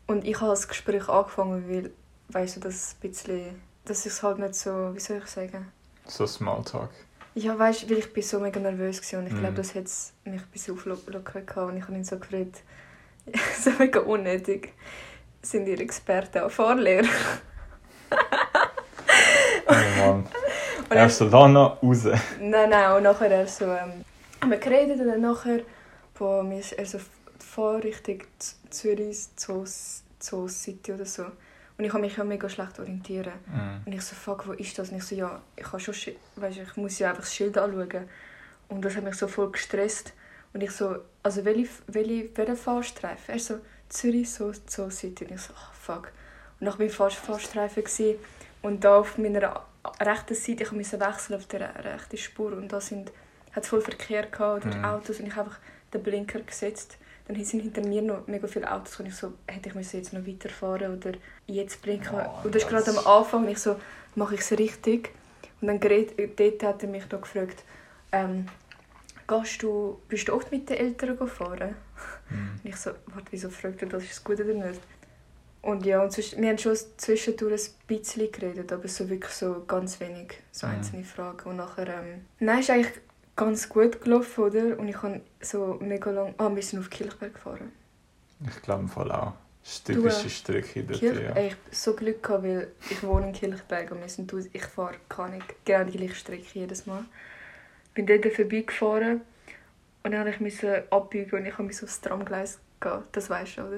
Und 0.06 0.26
ich 0.26 0.40
habe 0.40 0.52
das 0.52 0.68
Gespräch 0.68 1.10
angefangen, 1.10 1.68
weil, 1.70 1.92
weißt 2.30 2.58
du, 2.58 2.60
das 2.62 2.96
ein 3.02 3.10
bisschen, 3.10 3.62
ich 4.06 4.06
es 4.14 4.24
halt 4.24 4.40
nicht 4.40 4.56
so, 4.56 4.94
wie 4.96 5.00
soll 5.00 5.18
ich 5.18 5.28
sagen? 5.28 5.72
so 6.06 6.26
Smalltalk. 6.26 6.90
Ja, 7.36 7.58
weißt 7.60 7.84
du, 7.84 7.90
weil 7.90 7.98
ich 7.98 8.14
bin 8.14 8.24
so 8.24 8.40
mega 8.40 8.60
nervös 8.60 9.02
war 9.12 9.20
und 9.20 9.28
ich 9.28 9.34
Mhm. 9.34 9.40
glaube, 9.40 9.56
das 9.56 9.76
hat 9.76 9.84
mich 10.24 10.42
ein 10.42 10.48
bisschen 10.54 10.74
auflockert 10.76 11.58
und 11.58 11.78
ich 11.78 11.84
habe 11.84 11.94
ihn 11.96 12.04
so 12.06 12.18
gefragt, 12.18 12.62
so 13.62 13.72
mega 13.78 14.00
unnötig, 14.00 14.74
sind 15.42 15.68
ihr 15.68 15.80
Experten 15.82 16.40
an 16.40 16.50
Fahrlehrer? 16.50 17.08
Oh 19.70 19.74
Mann. 20.00 20.28
Und 20.90 20.96
er- 20.96 21.06
ist 21.08 21.18
so, 21.18 21.26
Lana, 21.26 21.78
raus. 21.84 22.04
Nein, 22.40 22.70
nein, 22.70 22.92
und 22.96 23.04
nachher 23.04 23.30
er 23.30 23.48
so, 23.48 23.66
ähm, 23.66 24.06
haben 24.42 24.52
wir 24.52 24.58
geredet 24.58 25.00
und 25.02 25.08
dann 25.08 25.20
nachher, 25.22 25.60
boah, 26.18 26.42
mir 26.44 26.60
ist 26.60 26.72
er 26.72 26.86
so 26.86 27.00
Fahrrichtung 27.58 28.20
Z- 28.38 28.56
Zürich, 28.70 29.18
Zoos, 29.36 30.04
Zoos 30.20 30.62
City 30.62 30.94
oder 30.94 31.06
so. 31.08 31.24
Und 31.78 31.86
ich 31.86 31.92
habe 31.92 32.02
mich 32.02 32.16
ja 32.16 32.24
mega 32.24 32.48
schlecht 32.48 32.80
orientieren. 32.80 33.34
Mhm. 33.48 33.82
Und 33.86 33.94
ich 33.94 34.02
so, 34.04 34.16
fuck, 34.16 34.48
wo 34.48 34.52
ist 34.54 34.78
das? 34.78 34.90
Und 34.92 34.98
ich 34.98 35.04
so, 35.04 35.16
ja, 35.16 35.42
ich 35.56 35.66
habe 35.66 35.80
schon, 35.80 35.96
weißt, 36.36 36.58
ich 36.60 36.76
muss 36.78 37.00
ja 37.00 37.10
einfach 37.10 37.24
das 37.24 37.34
Schild 37.34 37.58
anschauen. 37.58 38.08
Und 38.70 38.86
das 38.86 38.96
hat 38.96 39.04
mich 39.04 39.16
so 39.16 39.28
voll 39.28 39.52
gestresst. 39.52 40.14
Und 40.54 40.62
ich 40.62 40.70
so, 40.72 40.98
also 41.24 41.44
welche, 41.46 42.56
Fahrstreifen? 42.56 43.34
Er 43.34 43.40
so, 43.40 43.60
Zürich, 43.90 44.32
so, 44.32 44.52
so 44.68 44.90
City. 44.92 45.26
Und 45.26 45.32
ich 45.32 45.42
so, 45.42 45.54
oh, 45.54 45.74
fuck. 45.74 46.12
Und 46.60 46.68
dann 46.68 46.78
war 46.78 46.86
ich 46.86 46.94
Fahr 46.94 47.10
Fahrstreifen. 47.10 47.84
Gewesen. 47.84 48.16
Und 48.62 48.84
da 48.84 49.00
auf 49.00 49.18
meiner 49.18 49.64
rechten 50.00 50.36
Seite, 50.36 50.64
ich 50.64 50.72
musste 50.72 51.00
wechseln 51.00 51.36
auf 51.36 51.48
der 51.48 51.74
rechten 51.84 52.18
Spur. 52.18 52.54
Und 52.54 52.72
da 52.72 52.80
sind, 52.82 53.12
hat 53.52 53.64
es 53.64 53.70
voll 53.70 53.82
Verkehr 53.82 54.28
gehabt, 54.28 54.66
oder 54.66 54.76
Mhm. 54.76 54.86
Autos. 54.86 55.20
Und 55.20 55.28
ich 55.28 55.36
habe 55.36 55.48
einfach 55.50 55.60
den 55.94 56.04
Blinker 56.04 56.40
gesetzt. 56.42 56.98
Dann 57.28 57.44
sind 57.44 57.62
hinter 57.62 57.82
mir 57.82 58.02
noch 58.02 58.26
mega 58.28 58.48
viele 58.48 58.72
Autos. 58.72 59.00
Und 59.00 59.08
ich 59.08 59.16
so, 59.16 59.34
hätte 59.48 59.70
ich 59.70 59.76
müssen 59.76 59.98
jetzt 59.98 60.14
noch 60.14 60.26
weiterfahren 60.26 60.98
oder 60.98 61.12
jetzt 61.46 61.82
blinken. 61.82 62.16
Oh, 62.16 62.46
und 62.46 62.56
das 62.56 62.64
ist 62.64 62.70
gerade 62.70 62.90
am 62.92 63.06
Anfang. 63.06 63.44
Und 63.46 63.50
ich 63.52 63.58
so, 63.60 63.76
mache 64.16 64.36
ich 64.36 64.42
es 64.42 64.52
richtig? 64.58 65.10
Und 65.60 65.68
dann 65.68 65.80
gerät- 65.80 66.14
dort 66.40 66.64
hat 66.64 66.84
er 66.84 66.90
mich 66.90 67.10
noch 67.12 67.22
gefragt, 67.22 67.64
ähm, 68.12 68.48
gehst 69.28 69.62
du, 69.62 70.00
bist 70.08 70.28
du 70.30 70.34
oft 70.34 70.52
mit 70.52 70.70
den 70.70 70.78
Eltern 70.78 71.18
gefahren? 71.18 71.76
Mhm. 72.30 72.52
Und 72.64 72.70
ich 72.70 72.76
so, 72.78 72.92
warte, 73.08 73.28
wieso 73.32 73.50
fragt 73.50 73.82
er 73.82 73.90
das, 73.90 74.04
ist 74.04 74.12
es 74.14 74.24
gut 74.24 74.40
oder 74.40 74.54
nicht? 74.54 74.80
Und 75.64 75.86
ja, 75.86 76.02
und 76.02 76.14
sonst, 76.14 76.40
wir 76.40 76.48
haben 76.48 76.58
schon 76.58 76.78
zwischendurch 76.96 77.72
ein 77.72 77.88
bisschen 77.88 78.32
geredet, 78.32 78.72
aber 78.72 78.88
so 78.88 79.10
wirklich 79.10 79.34
so 79.34 79.66
ganz 79.68 80.00
wenig, 80.00 80.36
so 80.52 80.66
Mhm. 80.68 80.74
einzelne 80.76 81.04
Fragen. 81.04 81.50
Und 81.50 81.58
nachher, 81.58 81.88
ähm, 81.90 82.26
nein, 82.40 82.60
ist 82.60 82.70
eigentlich 82.70 82.94
ganz 83.38 83.70
gut 83.70 84.02
gelaufen, 84.02 84.44
oder? 84.44 84.80
Und 84.80 84.90
ich 84.90 85.02
habe 85.02 85.22
so 85.42 85.78
mega 85.80 86.12
lang, 86.12 86.36
ah, 86.38 86.54
wir 86.54 86.62
sind 86.64 86.80
auf 86.80 86.90
Kilchberg 86.90 87.34
gefahren. 87.36 87.72
Ich 88.48 88.62
glaube 88.62 88.82
im 88.84 88.90
Fall 88.90 89.12
auch. 89.12 89.34
Das 89.64 89.74
ist 89.74 89.86
typische 89.86 90.30
Strecke 90.30 90.84
dort, 90.84 91.00
Kirch, 91.00 91.20
ja. 91.22 91.32
ey, 91.36 91.48
ich 91.48 91.54
hab 91.54 91.60
so 91.76 91.94
Glück 91.94 92.24
gehabt, 92.24 92.44
weil 92.44 92.72
ich 92.90 93.04
wohne 93.04 93.28
in 93.28 93.34
Kirchberg 93.34 93.92
und 93.92 94.00
wir 94.02 94.10
sind 94.10 94.34
aus, 94.34 94.46
ich 94.54 94.64
fahre 94.66 94.96
gar 95.10 95.30
nicht 95.30 95.46
genau 95.66 95.84
die 95.84 95.98
gleiche 95.98 96.16
Strecke 96.16 96.46
jedes 96.54 96.86
Mal. 96.86 97.06
Bin 97.94 98.06
dort 98.08 98.26
vorbeigefahren 98.34 99.22
und 100.04 100.12
dann 100.12 100.34
musste 100.40 100.86
ich 100.86 100.94
abbiegen 100.94 101.38
und 101.38 101.46
ich 101.46 101.54
habe 101.54 101.64
mich 101.64 101.78
so 101.78 101.86
aufs 101.86 102.00
Tramgleis 102.02 102.60
gehen. 102.80 103.04
Das 103.12 103.30
weißt 103.30 103.58
du, 103.58 103.62
oder? 103.64 103.78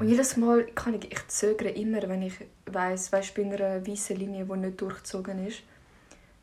Und 0.00 0.06
Mhm. 0.06 0.08
jedes 0.08 0.36
Mal 0.36 0.64
kann 0.74 0.94
ich, 0.94 1.10
ich 1.12 1.28
zögere 1.28 1.70
immer, 1.70 2.02
wenn 2.08 2.22
ich 2.22 2.34
weiss, 2.66 3.12
weißt, 3.12 3.34
bei 3.34 3.42
einer 3.44 3.86
weißen 3.86 4.16
Linie, 4.16 4.44
die 4.44 4.56
nicht 4.56 4.80
durchgezogen 4.80 5.46
ist, 5.46 5.62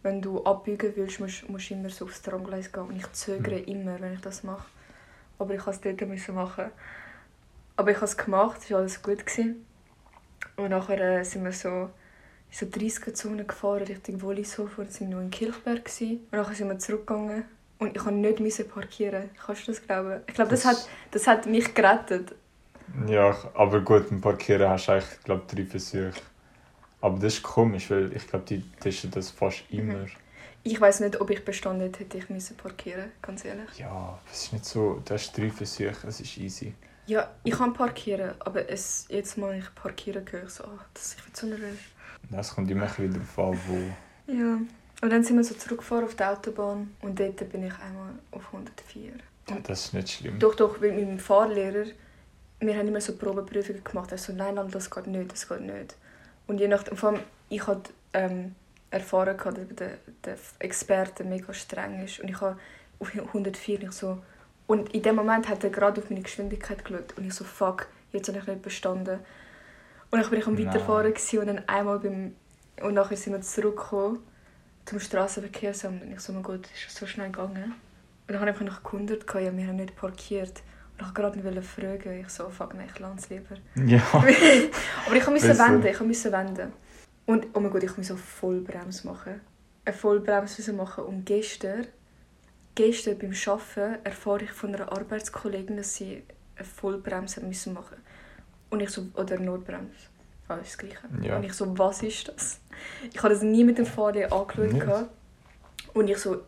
wenn 0.05 0.21
du 0.21 0.43
abbiegen 0.43 0.93
willst, 0.95 1.19
musst, 1.19 1.43
du 1.49 1.73
immer 1.73 1.89
so 1.89 2.05
aufs 2.05 2.21
Tramgleis 2.21 2.71
gehen. 2.71 2.83
Und 2.83 2.95
ich 2.95 3.11
zögere 3.11 3.57
immer, 3.59 3.99
wenn 3.99 4.13
ich 4.13 4.21
das 4.21 4.43
mache. 4.43 4.65
Aber 5.39 5.53
ich 5.55 5.65
musste 5.65 5.89
es 5.89 5.97
dort 5.97 6.07
müssen 6.09 6.35
machen. 6.35 6.65
Aber 7.75 7.89
ich 7.89 7.97
habe 7.97 8.05
es 8.05 8.15
gemacht, 8.15 8.61
es 8.63 8.71
war 8.71 8.79
alles 8.79 9.01
gut. 9.01 9.25
Gewesen. 9.25 9.65
Und 10.57 10.69
nachher 10.69 11.19
äh, 11.19 11.23
sind 11.25 11.43
wir 11.43 11.51
so 11.51 11.69
in 11.69 11.89
so 12.51 12.65
30er-Zone 12.67 13.45
gefahren, 13.45 13.83
Richtung 13.83 14.21
Wollishof. 14.21 14.77
Und 14.77 14.91
sind 14.91 15.09
wir 15.09 15.15
noch 15.17 15.23
in 15.23 15.31
Kilchberg. 15.31 15.83
Gewesen. 15.83 16.19
Und 16.31 16.37
nachher 16.37 16.55
sind 16.55 16.69
wir 16.69 16.77
zurückgegangen. 16.79 17.43
Und 17.79 17.97
ich 17.97 18.01
konnte 18.03 18.19
nicht 18.19 18.39
müssen 18.39 18.69
parkieren. 18.69 19.31
Kannst 19.43 19.67
du 19.67 19.71
das 19.71 19.81
glauben? 19.81 20.21
Ich 20.27 20.35
glaube, 20.35 20.51
das, 20.51 20.61
Das- 20.61 20.83
hat, 20.83 20.89
das 21.11 21.27
hat 21.27 21.45
mich 21.47 21.73
gerettet. 21.73 22.35
Ja, 23.07 23.35
aber 23.55 23.81
gut, 23.81 24.07
beim 24.09 24.21
Parkieren 24.21 24.69
hast 24.69 24.87
du 24.87 24.91
eigentlich, 24.91 25.19
glaube 25.23 25.43
drei 25.47 25.65
Versuche. 25.65 26.13
Aber 27.05 27.19
das 27.19 27.35
ist 27.35 27.43
komisch, 27.43 27.91
weil 27.91 28.11
ich 28.15 28.27
glaube, 28.27 28.45
die 28.45 28.63
testen 28.79 29.11
das 29.11 29.29
fast 29.29 29.63
immer. 29.69 30.07
Ich 30.63 30.81
weiß 30.81 31.01
nicht, 31.01 31.21
ob 31.21 31.29
ich 31.29 31.45
bestanden 31.45 31.83
hätte, 31.83 31.99
hätte 31.99 32.17
ich 32.17 32.31
müssen 32.31 32.57
parkieren, 32.57 33.11
ganz 33.21 33.45
ehrlich. 33.45 33.77
Ja, 33.77 34.17
es 34.31 34.45
ist 34.45 34.53
nicht 34.53 34.65
so, 34.65 35.03
du 35.05 35.13
hast 35.13 35.37
drei 35.37 35.51
Versuche, 35.51 36.07
es 36.07 36.19
ist 36.19 36.35
easy. 36.37 36.73
Ja, 37.05 37.29
ich 37.43 37.53
kann 37.53 37.73
parkieren, 37.73 38.33
aber 38.39 38.67
es, 38.67 39.05
jetzt 39.09 39.37
mal 39.37 39.55
ich 39.55 39.75
parkieren 39.75 40.25
höre 40.31 40.45
ich 40.45 40.49
so, 40.49 40.63
oh, 40.63 40.79
das, 40.95 41.13
bin 41.13 41.35
so 41.35 41.45
nervös. 41.45 41.77
Das 42.31 42.55
kommt 42.55 42.71
immer 42.71 42.87
darauf 42.87 43.39
an, 43.39 43.59
wo. 43.67 44.33
Ja. 44.33 44.57
Und 45.03 45.09
dann 45.11 45.23
sind 45.23 45.37
wir 45.37 45.43
so 45.43 45.53
zurückgefahren 45.53 46.05
auf 46.05 46.15
die 46.15 46.23
Autobahn 46.23 46.95
und 47.03 47.19
dort 47.19 47.37
bin 47.51 47.67
ich 47.67 47.73
einmal 47.77 48.13
auf 48.31 48.47
104. 48.47 49.11
Ja, 49.51 49.57
das 49.61 49.85
ist 49.85 49.93
nicht 49.93 50.09
schlimm. 50.09 50.39
Doch, 50.39 50.55
doch, 50.55 50.81
weil 50.81 50.93
mit 50.93 51.05
meinem 51.05 51.19
Fahrlehrer, 51.19 51.85
wir 52.61 52.75
haben 52.75 52.87
immer 52.87 53.01
so 53.01 53.15
Probeprüfungen 53.15 53.83
gemacht, 53.83 54.11
also 54.11 54.33
nein, 54.33 54.55
nein, 54.55 54.71
das 54.71 54.89
geht 54.89 55.05
nicht, 55.05 55.31
das 55.31 55.47
geht 55.47 55.61
nicht. 55.61 55.95
Und 56.47 56.59
je 56.59 56.67
nachdem, 56.67 56.97
vor 56.97 57.09
allem, 57.09 57.21
ich 57.49 57.65
hatte 57.65 57.91
ähm, 58.13 58.55
erfahren, 58.91 59.37
dass 59.37 59.53
der, 59.75 59.97
der 60.23 60.37
Experte 60.59 61.23
mega 61.23 61.53
streng 61.53 62.03
ist 62.03 62.19
und 62.19 62.29
ich 62.29 62.39
habe 62.41 62.57
auf 62.99 63.13
104 63.13 63.79
nicht 63.79 63.93
so... 63.93 64.21
Und 64.67 64.95
in 64.95 65.03
dem 65.03 65.15
Moment 65.15 65.47
hat 65.47 65.63
er 65.63 65.69
gerade 65.69 66.01
auf 66.01 66.09
meine 66.09 66.23
Geschwindigkeit 66.23 66.83
geschaut 66.83 67.15
und 67.17 67.25
ich 67.25 67.33
so, 67.33 67.43
fuck, 67.43 67.87
jetzt 68.11 68.27
habe 68.29 68.39
ich 68.39 68.47
nicht 68.47 68.61
bestanden. 68.63 69.19
Und 70.09 70.21
dann 70.21 70.29
bin 70.29 70.39
ich 70.39 70.47
am 70.47 70.55
Nein. 70.55 70.67
Weiterfahren 70.67 71.13
und 71.13 71.47
dann 71.47 71.67
einmal 71.67 71.99
beim... 71.99 72.35
Und 72.81 72.93
nachher 72.93 73.15
sind 73.15 73.33
wir 73.33 73.41
zurückgekommen 73.41 74.19
zum 74.85 74.99
Straßenverkehrsamt 74.99 76.03
und 76.03 76.11
ich 76.11 76.19
so, 76.19 76.33
mein 76.33 76.43
Gott, 76.43 76.67
ist 76.73 76.87
das 76.87 76.95
so 76.95 77.05
schnell 77.05 77.31
gegangen? 77.31 77.73
Und 78.27 78.33
dann 78.33 78.39
habe 78.39 78.51
ich 78.51 78.59
mich 78.59 78.69
noch 78.69 78.83
gewundert, 78.83 79.25
ja, 79.33 79.55
wir 79.55 79.67
haben 79.67 79.75
nicht 79.75 79.95
parkiert. 79.95 80.63
Ich 80.97 81.03
wollte 81.03 81.13
gerade 81.13 81.39
nicht 81.39 81.67
fragen, 81.67 82.19
ich 82.21 82.29
so, 82.29 82.49
fuck, 82.49 82.73
nein, 82.73 82.87
ich 82.87 83.01
es 83.17 83.29
lieber. 83.29 83.55
Ja, 83.85 84.01
Aber 84.13 85.15
ich 85.15 85.27
musste 85.27 85.57
wenden, 85.59 85.85
ich 85.87 85.99
musste 85.99 86.31
wenden. 86.31 86.71
Und, 87.25 87.47
oh 87.53 87.59
mein 87.59 87.71
Gott, 87.71 87.83
ich 87.83 87.97
musste 87.97 88.13
so 88.13 88.17
Vollbremse 88.17 89.07
machen. 89.07 89.41
Eine 89.83 89.95
Vollbremse 89.95 90.71
machen. 90.73 91.03
Und 91.03 91.25
gestern, 91.25 91.87
gestern 92.75 93.17
beim 93.17 93.33
Arbeiten 93.45 94.05
erfahre 94.05 94.43
ich 94.43 94.51
von 94.51 94.73
einer 94.73 94.91
Arbeitskollegin, 94.91 95.77
dass 95.77 95.95
sie 95.95 96.23
eine 96.55 96.65
Vollbremse 96.65 97.41
müssen 97.41 97.73
machen 97.73 97.97
Und 98.69 98.79
ich 98.79 98.89
so, 98.89 99.07
oder 99.15 99.35
eine 99.35 99.45
Notbremse. 99.45 100.07
Alles 100.47 100.67
das 100.67 100.77
Gleiche. 100.77 100.97
Ja. 101.21 101.37
Und 101.37 101.43
ich 101.43 101.53
so, 101.53 101.77
was 101.77 102.03
ist 102.03 102.29
das? 102.29 102.59
Ich 103.11 103.17
habe 103.17 103.33
das 103.33 103.41
nie 103.41 103.63
mit 103.63 103.77
dem 103.77 103.85
Fahrlehrer 103.85 104.31
angeschaut. 104.31 104.79
Gehabt. 104.79 105.09
Und 105.93 106.07
ich 106.07 106.19
so, 106.19 106.41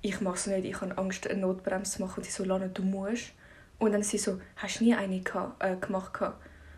ich 0.00 0.20
mache 0.20 0.36
es 0.36 0.46
nicht, 0.46 0.64
ich 0.64 0.80
habe 0.80 0.96
Angst, 0.96 1.28
eine 1.28 1.40
Notbremse 1.40 1.96
zu 1.96 2.02
machen. 2.02 2.18
Und 2.18 2.24
sie 2.24 2.30
so, 2.30 2.44
Lana, 2.44 2.68
du 2.68 2.82
musst. 2.82 3.32
Und 3.80 3.92
dann 3.92 4.02
sie 4.02 4.18
so, 4.18 4.40
hast 4.56 4.78
du 4.78 4.84
nie 4.84 4.94
eine 4.94 5.16
äh, 5.16 5.76
gemacht? 5.80 6.20
Und 6.20 6.32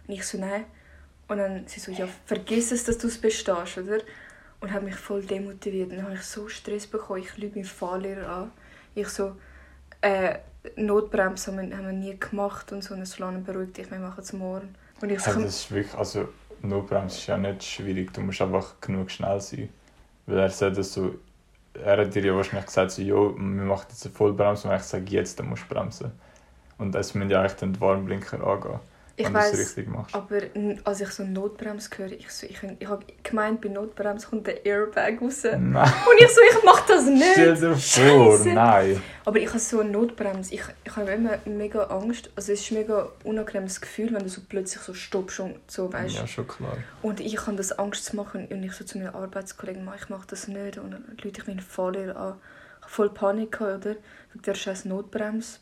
ich 0.07 0.25
so, 0.25 0.39
nein. 0.39 0.65
Und 1.29 1.39
dann 1.39 1.67
sie 1.67 1.81
so, 1.81 1.93
ja, 1.93 2.09
vergiss 2.25 2.73
es, 2.73 2.85
dass 2.85 2.97
du 2.97 3.09
es 3.09 3.21
bestehst, 3.21 3.77
oder? 3.77 3.99
Und 4.61 4.73
hat 4.73 4.83
mich 4.83 4.95
voll 4.95 5.23
demotiviert. 5.23 5.91
Und 5.91 5.97
dann 5.97 6.05
habe 6.07 6.15
ich 6.15 6.23
so 6.23 6.49
Stress 6.49 6.87
bekommen. 6.87 7.21
Ich 7.21 7.37
lüge 7.37 7.57
meinen 7.57 7.65
Fahrlehrer 7.65 8.29
an. 8.29 8.53
Ich 8.95 9.09
so, 9.09 9.37
äh, 10.01 10.39
Notbremse 10.77 11.51
haben 11.51 11.71
wir, 11.71 11.77
haben 11.77 11.87
wir 11.87 11.93
nie 11.93 12.19
gemacht 12.19 12.71
und 12.73 12.83
so. 12.85 12.95
Und 12.95 13.01
er 13.01 13.07
so, 13.07 13.23
Lana, 13.23 13.41
beruhig 13.41 13.73
dich, 13.73 13.91
wir 13.91 13.99
machen 13.99 14.21
es 14.21 14.33
morgen. 14.33 14.75
Und 15.01 15.11
ich 15.11 15.21
so, 15.21 15.33
ja, 15.33 15.41
das 15.41 15.57
ist 15.57 15.71
wirklich, 15.73 15.95
also 15.95 16.29
Notbremse 16.63 17.17
ist 17.17 17.27
ja 17.27 17.37
nicht 17.37 17.65
schwierig, 17.65 18.13
du 18.13 18.21
musst 18.21 18.41
einfach 18.41 18.81
genug 18.81 19.11
schnell 19.11 19.41
sein. 19.41 19.69
Weil 20.27 20.39
er 20.39 20.51
sagt, 20.51 20.79
dass 20.79 20.95
du, 20.95 21.19
er 21.75 21.99
hat 21.99 22.15
dir 22.15 22.25
ja 22.25 22.37
wahrscheinlich 22.37 22.67
gesagt, 22.67 22.93
so, 22.93 23.03
jo, 23.03 23.35
wir 23.35 23.65
machen 23.65 23.87
jetzt 23.89 24.07
eine 24.07 24.15
Vollbremse 24.15 24.69
und 24.69 24.77
ich 24.77 24.83
sage, 24.83 25.05
jetzt, 25.09 25.41
dann 25.41 25.49
musst 25.49 25.65
du 25.69 25.75
bremsen. 25.75 26.13
Und 26.83 26.93
das 26.93 27.15
müssen 27.15 27.31
ja 27.31 27.41
eigentlich 27.41 27.55
dann 27.55 27.73
die 27.73 27.81
Warnblinker 27.81 28.45
angehen, 28.47 28.81
ich 29.15 29.27
wenn 29.27 29.37
es 29.37 29.53
weiß, 29.53 29.59
richtig 29.59 29.89
machst. 29.89 30.15
aber 30.15 30.41
als 30.85 31.01
ich 31.01 31.09
so 31.11 31.23
Notbremse 31.23 31.91
höre, 31.97 32.13
ich, 32.13 32.31
so, 32.31 32.47
ich, 32.47 32.59
ich 32.79 32.89
habe 32.89 33.05
gemeint, 33.23 33.61
bei 33.61 33.69
Notbremse 33.69 34.27
kommt 34.27 34.47
der 34.47 34.65
Airbag 34.67 35.21
raus. 35.21 35.45
Und 35.45 35.73
Nein, 35.73 35.93
ich 36.19 36.29
so, 36.29 36.41
ich 36.51 36.65
mache 36.65 36.83
das 36.89 37.05
nicht. 37.07 37.25
stell 37.33 37.55
dir 37.55 37.77
vor, 37.77 38.39
nein. 38.47 39.01
Aber 39.25 39.39
ich 39.39 39.49
habe 39.49 39.59
so 39.59 39.81
eine 39.81 39.91
Notbremse. 39.91 40.55
Ich, 40.55 40.63
ich 40.83 40.97
habe 40.97 41.11
immer 41.13 41.39
mega 41.45 41.85
Angst. 41.85 42.31
Also 42.35 42.53
es 42.53 42.63
ist 42.63 42.71
ein 42.73 42.79
mega 42.79 43.11
unangenehmes 43.23 43.81
Gefühl, 43.81 44.13
wenn 44.13 44.23
du 44.25 44.29
so 44.29 44.41
plötzlich 44.49 44.83
so 44.83 44.95
stoppst 44.95 45.39
und 45.41 45.57
so, 45.69 45.93
weißt 45.93 46.17
Ja, 46.17 46.27
schon 46.27 46.49
klar. 46.49 46.77
Und 47.03 47.21
ich 47.21 47.39
habe 47.47 47.57
das 47.57 47.79
Angst 47.79 48.07
zu 48.07 48.17
machen 48.17 48.49
und 48.51 48.63
ich 48.65 48.73
so 48.73 48.85
zu 48.85 48.99
meinen 48.99 49.15
Arbeitskollegen, 49.15 49.85
«Mann, 49.85 49.99
ich 50.01 50.09
mache 50.09 50.27
das 50.27 50.49
nicht. 50.49 50.79
Und 50.79 50.91
dann 50.93 51.05
rufe 51.25 51.29
ich 51.39 51.47
meinen 51.47 51.61
Fahrlehrer 51.61 52.17
an. 52.17 52.35
Ich 52.79 52.85
habe 52.87 52.93
voll 52.93 53.11
Panik, 53.11 53.53
gehabt, 53.53 53.87
oder? 53.87 53.97
Wegen 54.33 54.43
der 54.47 54.55
scheiß 54.55 54.87
Notbremse. 54.87 55.59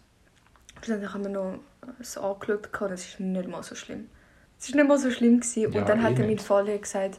Und 0.82 0.88
dann 0.88 1.12
haben 1.12 1.24
wir 1.24 1.30
noch 1.30 1.58
es 2.00 2.16
angeschaut, 2.16 2.72
gehabt, 2.72 2.92
das 2.92 3.04
ist 3.04 3.20
nicht 3.20 3.48
mal 3.48 3.62
so 3.62 3.74
schlimm. 3.74 4.08
Es 4.58 4.70
war 4.70 4.76
nicht 4.76 4.88
mal 4.88 4.98
so 4.98 5.10
schlimm. 5.10 5.40
Gewesen. 5.40 5.72
Ja, 5.72 5.80
und 5.80 5.88
dann 5.88 6.00
eh 6.00 6.02
hat 6.02 6.18
er 6.18 6.26
mein. 6.26 6.38
Fahrlehrer 6.38 6.78
gesagt, 6.78 7.18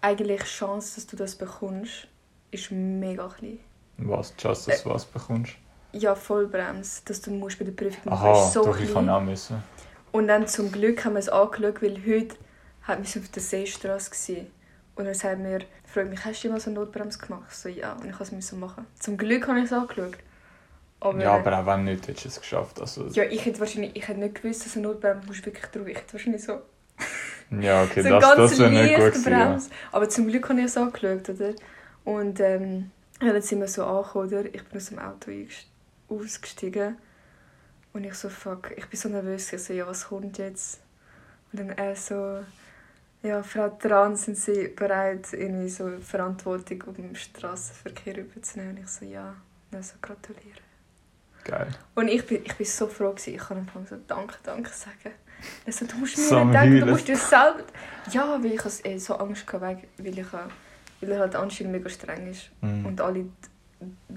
eigentlich 0.00 0.42
die 0.42 0.48
Chance, 0.48 0.96
dass 0.96 1.06
du 1.06 1.16
das 1.16 1.36
bekommst, 1.36 2.08
ist 2.50 2.70
mega 2.70 3.28
klein. 3.28 3.60
Was, 3.98 4.34
just 4.38 4.68
dass 4.68 4.82
du 4.82 4.90
was 4.90 5.04
bekommst? 5.04 5.52
Ja, 5.92 6.14
Vollbremse, 6.14 7.02
dass 7.04 7.20
du 7.20 7.30
musst 7.30 7.58
bei 7.58 7.64
der 7.64 7.72
Prüfung 7.72 8.12
machen 8.12 8.28
Aha, 8.28 8.46
ist 8.46 8.52
so 8.52 8.64
doch, 8.64 8.78
ich 8.78 8.90
klein. 8.90 9.06
kann 9.06 9.08
auch 9.10 9.20
müssen. 9.20 9.62
Und 10.12 10.28
dann 10.28 10.46
zum 10.46 10.72
Glück 10.72 11.04
haben 11.04 11.14
wir 11.14 11.20
es 11.20 11.28
angeschaut, 11.28 11.82
weil 11.82 11.96
heute 12.06 12.36
hat 12.82 12.98
wir 12.98 13.22
auf 13.22 13.28
der 13.28 13.42
Seestraße 13.42 14.10
gewesen. 14.10 14.46
Und 14.96 15.06
er 15.06 15.14
sagt 15.14 15.40
mir, 15.40 15.60
fragt 15.84 16.10
mich, 16.10 16.24
hast 16.24 16.42
du 16.42 16.48
jemals 16.48 16.66
eine 16.66 16.76
Notbremse 16.76 17.18
gemacht? 17.18 17.46
Ich 17.50 17.56
so, 17.56 17.68
ja. 17.68 17.92
Und 17.94 18.08
ich 18.08 18.18
musste 18.18 18.36
es 18.36 18.52
machen. 18.52 18.86
Zum 18.98 19.16
Glück 19.16 19.48
habe 19.48 19.58
ich 19.58 19.66
es 19.66 19.72
angeschaut. 19.72 20.16
Aber, 21.00 21.22
ja, 21.22 21.32
aber 21.32 21.58
auch 21.58 21.66
wenn 21.66 21.84
nicht, 21.84 22.06
hättest 22.06 22.24
du 22.24 22.28
es 22.28 22.40
geschafft. 22.40 22.80
Also, 22.80 23.06
ja, 23.08 23.24
ich 23.24 23.44
hätte 23.44 23.58
wahrscheinlich 23.58 23.96
ich 23.96 24.06
hätte 24.06 24.20
nicht 24.20 24.42
gewusst, 24.42 24.66
dass 24.66 24.76
eine 24.76 24.86
Notbremse 24.86 25.26
musst 25.26 25.46
wirklich 25.46 25.64
drauf. 25.66 25.86
Ich 25.86 25.96
hätte 25.96 26.12
wahrscheinlich 26.12 26.44
so, 26.44 26.60
ja 27.60 27.82
okay, 27.82 28.02
so 28.02 28.08
das, 28.20 28.36
das 28.36 28.58
wäre 28.58 28.70
nicht 28.70 28.96
gut 28.96 29.12
gewesen. 29.12 29.30
Ja. 29.32 29.58
Aber 29.92 30.08
zum 30.08 30.28
Glück 30.28 30.48
habe 30.48 30.60
ich 30.60 30.66
es 30.66 30.76
angeschaut, 30.76 31.28
oder? 31.30 31.54
Und 32.04 32.38
ähm, 32.40 32.90
dann 33.18 33.42
sind 33.42 33.60
wir 33.60 33.68
so 33.68 33.84
angekommen, 33.84 34.28
oder? 34.28 34.44
Ich 34.46 34.62
bin 34.64 34.76
aus 34.76 34.86
dem 34.86 34.98
Auto 34.98 35.30
ausgestiegen. 36.08 36.98
Und 37.92 38.04
ich 38.04 38.14
so, 38.14 38.28
fuck, 38.28 38.72
ich 38.76 38.86
bin 38.86 39.00
so 39.00 39.08
nervös. 39.08 39.52
Ich 39.52 39.62
so, 39.62 39.72
ja, 39.72 39.86
was 39.86 40.08
kommt 40.08 40.38
jetzt? 40.38 40.80
Und 41.50 41.60
dann 41.60 41.70
er 41.70 41.96
so, 41.96 42.40
ja, 43.22 43.42
Frau 43.42 43.68
Tran, 43.70 44.16
sind 44.16 44.36
Sie 44.36 44.68
bereit, 44.68 45.32
irgendwie 45.32 45.68
so 45.68 45.90
Verantwortung 46.00 46.82
auf 46.86 46.96
dem 46.96 47.14
Straßenverkehr 47.14 48.18
überzunehmen? 48.18 48.76
Und 48.76 48.82
ich 48.84 48.88
so, 48.88 49.04
ja. 49.04 49.34
Und 49.70 49.78
er 49.78 49.82
so, 49.82 49.94
gratuliere. 50.00 50.69
Geil. 51.44 51.68
Und 51.94 52.08
ich 52.08 52.26
bin, 52.26 52.42
ich 52.44 52.54
bin 52.54 52.66
so 52.66 52.86
froh, 52.86 53.10
gewesen. 53.10 53.34
ich 53.34 53.40
kann 53.40 53.58
einfach 53.58 53.80
so 53.88 53.96
Danke, 54.06 54.34
Danke 54.42 54.70
sagen. 54.70 55.14
Er 55.64 55.72
so, 55.72 55.86
du 55.86 55.96
musst 55.96 56.18
mir 56.18 56.24
So 56.24 56.44
nicht 56.44 56.54
denken, 56.54 56.80
du 56.80 56.86
musst 56.86 57.08
dir 57.08 57.16
selber... 57.16 57.62
Ja, 58.12 58.38
weil 58.42 58.52
ich 58.52 58.84
eh 58.84 58.98
so 58.98 59.14
Angst 59.16 59.46
hatte, 59.52 59.60
weil 59.62 60.18
ich, 60.18 60.18
äh, 60.18 60.24
weil 61.00 61.12
er 61.12 61.20
halt 61.20 61.34
anscheinend 61.34 61.72
mega 61.72 61.88
streng 61.88 62.30
ist 62.30 62.50
Mhm. 62.60 62.86
und 62.86 63.00
alle 63.00 63.24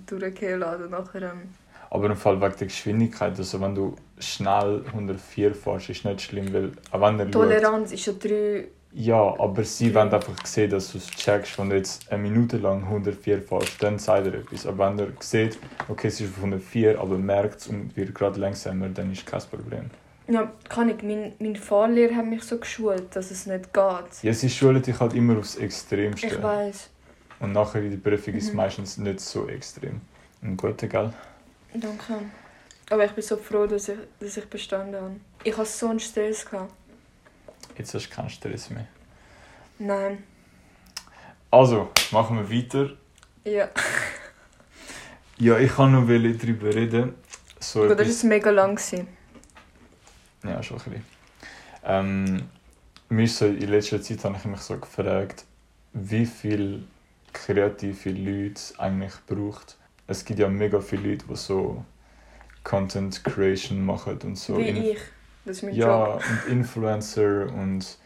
durchgehen 0.05 0.59
lassen 0.59 0.89
nachher... 0.89 1.21
Ähm, 1.21 1.49
Aber 1.89 2.07
im 2.07 2.17
Fall 2.17 2.41
wegen 2.41 2.55
der 2.57 2.67
Geschwindigkeit, 2.67 3.37
also 3.37 3.61
wenn 3.61 3.75
du 3.75 3.95
schnell 4.19 4.83
104 4.87 5.55
fährst, 5.55 5.89
ist 5.89 6.05
nicht 6.05 6.21
schlimm, 6.21 6.51
weil 6.53 6.71
auch 6.91 7.01
wenn 7.01 7.19
er 7.19 7.25
schaut, 7.25 7.31
Toleranz 7.33 7.91
ist 7.91 8.05
ja 8.05 8.13
drei... 8.13 8.67
Ja, 8.95 9.33
aber 9.39 9.63
sie 9.63 9.93
wollen 9.95 10.13
einfach 10.13 10.45
sehen, 10.45 10.69
dass 10.69 10.91
du 10.91 10.99
es 10.99 11.09
checkst. 11.09 11.57
Wenn 11.57 11.69
du 11.71 11.77
jetzt 11.77 12.11
eine 12.11 12.21
Minute 12.21 12.57
lang 12.57 12.83
104 12.83 13.41
fährst, 13.41 13.81
dann 13.81 13.97
sagt 13.97 14.27
er 14.27 14.35
etwas. 14.35 14.67
Aber 14.67 14.87
wenn 14.89 14.99
er 14.99 15.07
sieht, 15.19 15.57
okay, 15.87 16.07
es 16.09 16.21
ist 16.21 16.29
auf 16.29 16.37
104, 16.37 16.99
aber 16.99 17.17
merkt 17.17 17.61
es 17.61 17.67
und 17.67 17.95
wird 17.97 18.13
gerade 18.13 18.39
langsamer, 18.39 18.89
dann 18.89 19.11
ist 19.11 19.25
kein 19.25 19.41
Problem. 19.41 19.89
Ja, 20.27 20.51
kann 20.69 20.89
ich. 20.89 21.01
Mein, 21.01 21.33
mein 21.39 21.55
Fahrlehrer 21.55 22.15
hat 22.17 22.25
mich 22.27 22.43
so 22.43 22.57
geschult, 22.59 23.15
dass 23.15 23.31
es 23.31 23.47
nicht 23.47 23.73
geht. 23.73 24.23
Ja, 24.23 24.31
sie 24.33 24.49
schulen 24.49 24.81
dich 24.81 24.99
halt 24.99 25.13
immer 25.15 25.39
aufs 25.39 25.55
Extremste. 25.55 26.27
Ich 26.27 26.41
weiß. 26.41 26.89
Und 27.39 27.51
nachher 27.51 27.81
in 27.81 27.91
der 27.91 27.97
Prüfung 27.97 28.35
ist 28.35 28.43
es 28.45 28.49
Mhm. 28.51 28.57
meistens 28.57 28.97
nicht 28.99 29.19
so 29.19 29.47
extrem. 29.49 30.01
Und 30.43 30.55
gut, 30.55 30.81
egal. 30.83 31.13
Danke. 31.73 32.13
Aber 32.91 33.05
ich 33.05 33.11
bin 33.11 33.23
so 33.23 33.37
froh, 33.37 33.65
dass 33.65 33.89
ich, 33.89 33.97
dass 34.19 34.37
ich 34.37 34.45
bestanden 34.45 34.95
habe. 34.95 35.15
Ich 35.43 35.57
hatte 35.57 35.67
so 35.69 35.87
einen 35.89 35.99
Stress. 35.99 36.45
Gehabt. 36.45 36.71
Jetzt 37.77 37.93
hast 37.93 38.09
du 38.09 38.15
keinen 38.15 38.29
Stress 38.29 38.69
mehr. 38.69 38.87
Nein. 39.79 40.23
Also, 41.51 41.89
machen 42.11 42.37
wir 42.37 42.57
weiter. 42.57 42.91
Ja. 43.43 43.69
Ja, 45.37 45.57
ich 45.57 45.75
kann 45.75 45.91
noch 45.91 46.07
darüber 46.07 46.73
reden. 46.73 47.15
So 47.59 47.87
Gut, 47.87 47.99
das 47.99 48.23
war 48.23 48.29
mega 48.29 48.49
lang. 48.51 48.75
gewesen. 48.75 49.07
Ja, 50.43 50.61
schon 50.61 50.77
ein 50.77 50.83
bisschen. 50.83 51.05
Ähm, 51.85 52.49
mir 53.09 53.27
so 53.27 53.45
in 53.45 53.69
letzter 53.69 54.01
Zeit 54.01 54.23
habe 54.23 54.37
ich 54.37 54.45
mich 54.45 54.59
so 54.61 54.77
gefragt, 54.77 55.45
wie 55.93 56.25
viele 56.25 56.83
kreative 57.31 58.09
Leute 58.11 58.53
es 58.55 58.79
eigentlich 58.79 59.13
braucht. 59.27 59.77
Es 60.07 60.23
gibt 60.23 60.39
ja 60.39 60.47
mega 60.49 60.79
viele 60.79 61.11
Leute, 61.11 61.25
die 61.29 61.35
so 61.35 61.83
Content 62.63 63.23
Creation 63.23 63.85
machen 63.85 64.19
und 64.23 64.37
so. 64.37 64.57
Wie 64.57 64.69
ich. 64.69 64.97
Das 65.45 65.57
ist 65.57 65.63
mein 65.63 65.75
Ja, 65.75 66.05
Job. 66.13 66.23
und 66.25 66.45
Influencer 66.45 67.51
und 67.53 67.97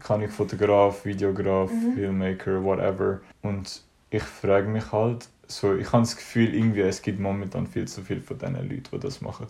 kann 0.00 0.22
ich 0.22 0.30
Fotograf, 0.30 1.04
Videograf, 1.04 1.70
Mhm. 1.72 1.94
Filmmaker, 1.94 2.62
whatever. 2.64 3.20
Und 3.42 3.82
ich 4.10 4.22
frage 4.22 4.68
mich 4.68 4.92
halt, 4.92 5.28
so, 5.48 5.74
ich 5.76 5.88
habe 5.92 6.02
das 6.02 6.16
Gefühl, 6.16 6.54
irgendwie, 6.54 6.82
es 6.82 7.02
gibt 7.02 7.20
momentan 7.20 7.66
viel 7.66 7.88
zu 7.88 8.02
viel 8.02 8.20
von 8.22 8.38
diesen 8.38 8.54
Leuten, 8.56 8.82
die 8.92 9.00
das 9.00 9.20
machen. 9.20 9.46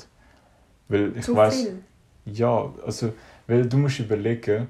Weil 0.88 1.16
ich 1.16 1.26
Zu 1.26 1.34
weiß, 1.34 1.54
viel. 1.54 1.82
ja, 2.26 2.72
also, 2.86 3.12
weil 3.46 3.68
du 3.68 3.78
musst 3.78 4.00
überlegen, 4.00 4.68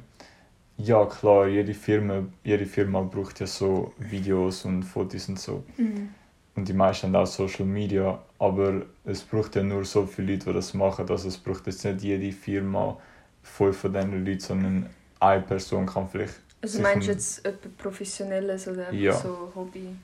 ja 0.78 1.04
klar, 1.06 1.48
jede 1.48 1.74
Firma, 1.74 2.24
jede 2.44 2.66
Firma 2.66 3.02
braucht 3.02 3.40
ja 3.40 3.46
so 3.46 3.92
Videos 3.98 4.64
und 4.66 4.84
Fotos 4.84 5.28
und 5.28 5.38
so. 5.40 5.64
Mhm. 5.78 6.14
Und 6.58 6.66
die 6.66 6.72
meisten 6.72 7.06
haben 7.06 7.14
auch 7.14 7.26
Social 7.26 7.64
Media, 7.64 8.18
aber 8.40 8.82
es 9.04 9.22
braucht 9.22 9.54
ja 9.54 9.62
nur 9.62 9.84
so 9.84 10.04
viele 10.06 10.32
Leute, 10.32 10.46
die 10.46 10.54
das 10.54 10.74
machen. 10.74 11.08
Also 11.08 11.28
es 11.28 11.38
braucht 11.38 11.68
jetzt 11.68 11.84
nicht 11.84 12.02
jede 12.02 12.32
Firma 12.32 12.96
fünf 13.44 13.78
von 13.78 13.92
diesen 13.92 14.24
Leuten, 14.24 14.40
sondern 14.40 14.90
eine 15.20 15.42
Person 15.42 15.86
kann 15.86 16.08
vielleicht... 16.08 16.34
Also 16.60 16.82
meinst 16.82 17.06
du 17.06 17.12
jetzt 17.12 17.46
etwas 17.46 17.70
Professionelles 17.78 18.66
oder 18.66 18.92
Ja. 18.92 19.12
so 19.12 19.52
Hobby? 19.54 19.94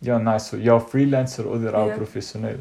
Ja, 0.00 0.18
nein, 0.18 0.40
so, 0.40 0.56
ja, 0.56 0.80
Freelancer 0.80 1.46
oder 1.46 1.72
auch 1.72 1.86
Ja. 1.86 1.94
professionell. 1.94 2.58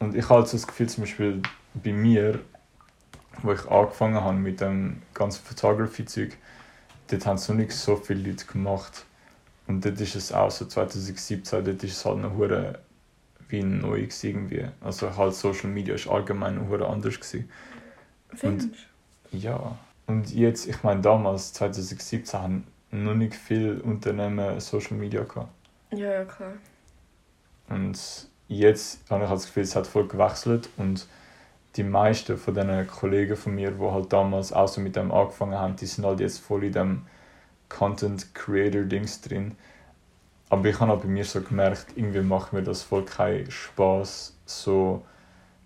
Und 0.00 0.16
ich 0.16 0.28
habe 0.28 0.44
so 0.44 0.56
das 0.56 0.66
Gefühl, 0.66 0.88
zum 0.88 1.04
Beispiel 1.04 1.42
bei 1.74 1.92
mir, 1.92 2.40
wo 3.42 3.52
ich 3.52 3.64
angefangen 3.70 4.20
habe 4.20 4.36
mit 4.36 4.60
dem 4.60 5.02
ganzen 5.14 5.44
Photography-Zeug, 5.44 6.36
dort 7.12 7.26
haben 7.26 7.36
es 7.36 7.48
noch 7.48 7.54
nicht 7.54 7.70
so 7.70 7.94
viele 7.94 8.28
Leute 8.28 8.44
gemacht. 8.44 9.04
Und 9.70 9.84
dort 9.84 10.00
ist 10.00 10.16
es 10.16 10.32
auch 10.32 10.50
so 10.50 10.64
2017, 10.64 11.64
dort 11.64 11.84
ist 11.84 11.92
es 11.92 12.04
halt 12.04 12.18
noch 12.18 12.34
hure 12.36 12.80
wie 13.48 13.62
neu 13.62 14.00
gewesen 14.00 14.26
irgendwie. 14.28 14.66
Also 14.80 15.16
halt 15.16 15.32
Social 15.32 15.70
Media 15.70 15.94
ist 15.94 16.08
allgemein 16.08 16.56
noch 16.56 16.68
hure 16.68 16.88
anders 16.88 17.20
gewesen. 17.20 17.48
Findest 18.34 18.70
du? 19.30 19.36
Ja. 19.36 19.78
Und 20.08 20.34
jetzt, 20.34 20.66
ich 20.66 20.82
meine 20.82 21.02
damals, 21.02 21.52
2017, 21.52 22.32
haben 22.32 22.66
noch 22.90 23.14
nicht 23.14 23.36
viele 23.36 23.80
Unternehmen 23.80 24.58
Social 24.58 24.96
Media 24.96 25.22
gehabt. 25.22 25.52
Ja, 25.92 26.14
ja, 26.14 26.24
klar. 26.24 26.54
Und 27.68 28.28
jetzt 28.48 29.08
habe 29.08 29.22
ich 29.22 29.30
halt 29.30 29.38
das 29.38 29.46
Gefühl, 29.46 29.62
es 29.62 29.76
hat 29.76 29.86
voll 29.86 30.08
gewechselt 30.08 30.68
und 30.78 31.06
die 31.76 31.84
meisten 31.84 32.36
von 32.36 32.54
den 32.54 32.88
Kollegen 32.88 33.36
von 33.36 33.54
mir, 33.54 33.70
die 33.70 33.84
halt 33.84 34.12
damals 34.12 34.52
auch 34.52 34.66
so 34.66 34.80
mit 34.80 34.96
dem 34.96 35.12
angefangen 35.12 35.56
haben, 35.56 35.76
die 35.76 35.86
sind 35.86 36.04
halt 36.04 36.18
jetzt 36.18 36.40
voll 36.40 36.64
in 36.64 36.72
dem 36.72 37.02
Content 37.70 38.34
Creator 38.34 38.82
Dings 38.82 39.22
drin. 39.22 39.56
Aber 40.50 40.68
ich 40.68 40.78
habe 40.78 40.92
auch 40.92 41.00
bei 41.00 41.08
mir 41.08 41.24
so 41.24 41.40
gemerkt, 41.40 41.86
irgendwie 41.96 42.20
macht 42.20 42.52
mir 42.52 42.62
das 42.62 42.82
voll 42.82 43.04
keinen 43.04 43.50
Spaß, 43.50 44.36
so 44.44 45.02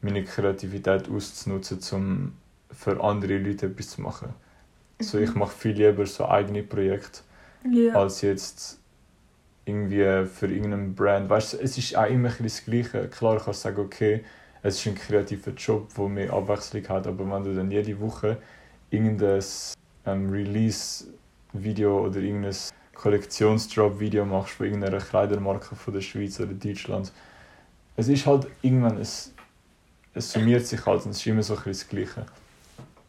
meine 0.02 0.22
Kreativität 0.22 1.08
auszunutzen, 1.10 1.78
um 1.92 2.32
für 2.70 3.02
andere 3.02 3.38
Leute 3.38 3.66
etwas 3.66 3.90
zu 3.90 4.02
machen. 4.02 4.28
So, 5.00 5.18
ich 5.18 5.34
mache 5.34 5.56
viel 5.56 5.72
lieber 5.72 6.06
so 6.06 6.26
eigene 6.26 6.62
Projekte 6.62 7.20
Ja. 7.68 7.94
als 7.94 8.20
jetzt 8.20 8.78
irgendwie 9.64 10.26
für 10.26 10.46
irgendeinen 10.46 10.94
Brand. 10.94 11.28
Weißt 11.30 11.54
du, 11.54 11.56
es 11.58 11.78
ist 11.78 11.96
auch 11.96 12.06
immer 12.06 12.28
ein 12.28 12.42
das 12.42 12.64
Gleiche. 12.64 13.08
Klar 13.08 13.40
kannst 13.42 13.64
du 13.64 13.68
sagen, 13.68 13.80
okay, 13.80 14.24
es 14.62 14.78
ist 14.78 14.86
ein 14.86 14.94
kreativer 14.94 15.52
Job, 15.52 15.88
der 15.96 16.08
mehr 16.08 16.32
Abwechslung 16.32 16.86
hat, 16.88 17.06
aber 17.06 17.30
wenn 17.30 17.44
du 17.44 17.54
dann 17.54 17.70
jede 17.70 17.98
Woche 18.00 18.38
irgendein 18.90 19.42
ähm, 20.06 20.30
Release-Video 21.54 22.04
oder 22.06 22.18
irgendein 22.20 22.54
Kollektionsdrop-Video 22.94 24.24
machst 24.24 24.54
von 24.54 24.66
irgendeiner 24.66 24.98
Kleidermarke 24.98 25.74
von 25.76 25.94
der 25.94 26.00
Schweiz 26.00 26.38
oder 26.40 26.52
Deutschland, 26.52 27.12
es 27.96 28.08
ist 28.08 28.26
halt 28.26 28.46
irgendwann, 28.62 28.98
es, 28.98 29.32
es 30.14 30.32
summiert 30.32 30.66
sich 30.66 30.84
halt 30.84 31.04
und 31.04 31.12
es 31.12 31.18
ist 31.18 31.26
immer 31.26 31.42
so 31.42 31.54
ein 31.56 31.62
das 31.64 31.88
Gleiche. 31.88 32.26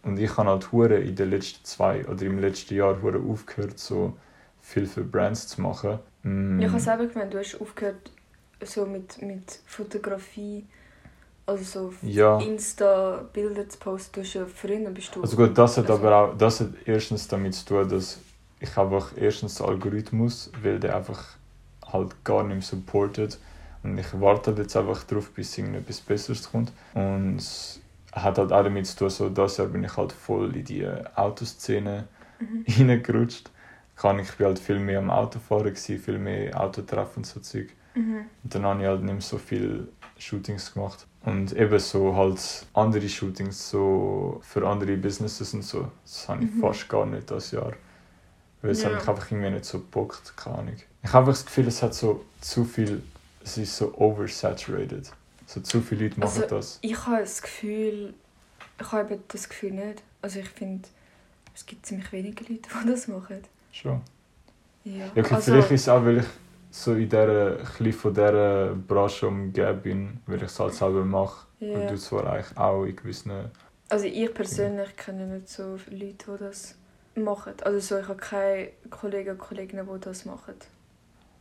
Und 0.03 0.19
ich 0.19 0.37
habe 0.37 0.49
halt 0.49 0.71
hure 0.71 0.95
in 0.99 1.15
den 1.15 1.31
letzten 1.31 1.65
zwei 1.65 2.05
oder 2.05 2.21
im 2.23 2.39
letzten 2.39 2.75
Jahr 2.75 3.01
hure 3.01 3.19
aufgehört, 3.19 3.79
so 3.79 4.13
viel 4.61 4.85
für 4.85 5.03
Brands 5.03 5.47
zu 5.47 5.61
machen. 5.61 5.99
Mm, 6.23 6.59
Ich 6.59 6.67
habe 6.69 6.79
selber 6.79 7.07
gemeint, 7.07 7.33
du 7.33 7.39
hast 7.39 7.59
aufgehört 7.59 8.11
so 8.63 8.85
mit, 8.85 9.19
mit 9.23 9.59
Fotografie, 9.65 10.65
also 11.47 11.63
so 11.63 11.93
Ja. 12.07 12.39
Insta-Bilder 12.39 13.67
zu 13.69 13.79
posten. 13.79 14.11
Du 14.13 14.21
hast 14.21 14.33
ja 14.35 14.45
früher 14.45 14.89
bist 14.91 15.15
du... 15.15 15.21
Also 15.21 15.35
gut, 15.35 15.57
das 15.57 15.77
hat 15.77 15.89
Also- 15.89 16.01
aber 16.05 16.15
auch 16.15 16.37
das 16.37 16.59
hat 16.59 16.69
erstens 16.85 17.27
damit 17.27 17.55
zu 17.55 17.65
tun, 17.65 17.89
dass 17.89 18.19
ich 18.65 18.77
einfach 18.77 19.13
erstens 19.15 19.55
den 19.55 19.67
Algorithmus, 19.67 20.51
weil 20.61 20.79
der 20.79 20.95
einfach 20.97 21.23
halt 21.91 22.23
gar 22.23 22.43
nicht 22.43 22.53
mehr 22.55 22.61
supportet 22.61 23.39
und 23.83 23.97
ich 23.97 24.07
warte 24.19 24.51
halt 24.51 24.59
jetzt 24.59 24.75
einfach 24.75 25.03
drauf, 25.03 25.31
bis 25.31 25.57
irgendetwas 25.57 26.01
Besseres 26.01 26.49
kommt 26.51 26.71
und 26.93 27.37
es 27.37 27.79
hat 28.13 28.37
halt 28.37 28.51
auch 28.51 28.63
damit 28.63 28.87
zu 28.87 28.97
tun, 28.97 29.09
so 29.09 29.29
das 29.29 29.57
Jahr 29.57 29.67
bin 29.67 29.83
ich 29.83 29.95
halt 29.97 30.11
voll 30.13 30.55
in 30.55 30.63
die 30.65 30.87
Autoszene 31.15 32.07
Mhm. 32.37 32.65
reingerutscht. 32.89 33.49
Kann 33.95 34.19
ich 34.19 34.29
bin 34.33 34.47
halt 34.47 34.59
viel 34.59 34.77
mehr 34.79 34.99
am 34.99 35.09
Autofahren 35.09 35.67
gewesen, 35.67 35.99
viel 35.99 36.17
mehr 36.17 36.59
Autotreffen 36.59 37.17
und 37.17 37.25
so 37.25 37.39
Zeug. 37.39 37.69
Mhm. 37.95 38.25
Und 38.43 38.53
dann 38.55 38.65
habe 38.65 38.81
ich 38.81 38.87
halt 38.87 39.03
nicht 39.03 39.13
mehr 39.13 39.21
so 39.21 39.37
viele 39.37 39.87
Shootings 40.17 40.73
gemacht. 40.73 41.07
Und 41.23 41.53
eben 41.53 41.79
so 41.79 42.13
halt 42.13 42.65
andere 42.73 43.07
Shootings 43.07 43.69
so 43.69 44.41
für 44.43 44.67
andere 44.67 44.97
Businesses 44.97 45.53
und 45.53 45.63
so. 45.63 45.87
Das 46.03 46.27
habe 46.27 46.43
ich 46.43 46.51
Mhm. 46.53 46.59
fast 46.59 46.89
gar 46.89 47.05
nicht 47.05 47.31
das 47.31 47.51
Jahr. 47.51 47.71
Weil 48.65 48.71
es 48.71 48.81
Ja. 48.81 48.89
hat 48.89 48.95
mich 48.95 49.07
einfach 49.07 49.31
irgendwie 49.31 49.49
nicht 49.51 49.65
so 49.65 49.77
gebockt, 49.79 50.35
keine 50.35 50.57
Ahnung. 50.57 50.75
Ich 51.03 51.09
habe 51.13 51.19
einfach 51.19 51.33
das 51.33 51.45
Gefühl, 51.45 51.67
es 51.67 51.83
hat 51.83 51.93
so 51.93 52.25
zu 52.41 52.65
viel, 52.65 53.03
es 53.43 53.57
ist 53.59 53.77
so 53.77 53.93
oversaturated. 53.95 55.11
So 55.45 55.61
zu 55.61 55.81
viele 55.81 56.05
Leute 56.05 56.19
machen 56.19 56.41
Also, 56.43 56.55
das. 56.55 56.79
Ich 56.81 57.05
habe 57.05 57.19
das 57.19 57.41
Gefühl... 57.43 58.15
Ich 58.81 58.91
habe 58.91 59.19
das 59.27 59.47
Gefühl 59.47 59.71
nicht. 59.73 60.01
Also 60.23 60.39
ich 60.39 60.49
finde, 60.49 60.87
es 61.53 61.63
gibt 61.65 61.85
ziemlich 61.85 62.11
wenige 62.11 62.43
Leute, 62.51 62.67
die 62.83 62.89
das 62.89 63.07
machen. 63.07 63.43
Schon. 63.71 64.01
Ja, 64.83 64.91
Ja, 64.97 65.05
okay, 65.15 65.35
also, 65.35 65.51
vielleicht 65.51 65.71
ist 65.71 65.81
es 65.81 65.89
auch, 65.89 66.03
weil 66.03 66.17
ich 66.17 66.25
so 66.71 66.93
in 66.93 67.07
dieser, 67.07 67.57
ein 67.79 67.93
von 67.93 68.13
dieser 68.15 68.73
Branche 68.75 69.27
umgeben 69.27 69.81
bin, 69.81 70.19
weil 70.25 70.37
ich 70.37 70.43
es 70.43 70.59
halt 70.59 70.73
selber 70.73 71.05
mache. 71.05 71.45
Und 71.59 71.71
ja. 71.71 71.87
du 71.87 71.97
zwar 71.97 72.25
eigentlich 72.33 72.57
auch 72.57 72.83
in 72.83 72.95
gewissen 72.95 73.31
Also 73.89 74.05
ich 74.05 74.33
persönlich 74.33 74.95
kenne 74.97 75.27
nicht 75.27 75.49
so 75.49 75.77
viele 75.77 76.07
Leute, 76.07 76.25
die 76.33 76.43
das 76.43 76.75
machen. 77.15 77.53
Also 77.63 77.79
so, 77.79 77.99
ich 77.99 78.07
habe 78.07 78.19
keine 78.19 78.69
Kollegen 78.89 79.31
und 79.31 79.37
Kolleginnen, 79.39 79.87
die 79.93 79.99
das 79.99 80.25
machen. 80.25 80.55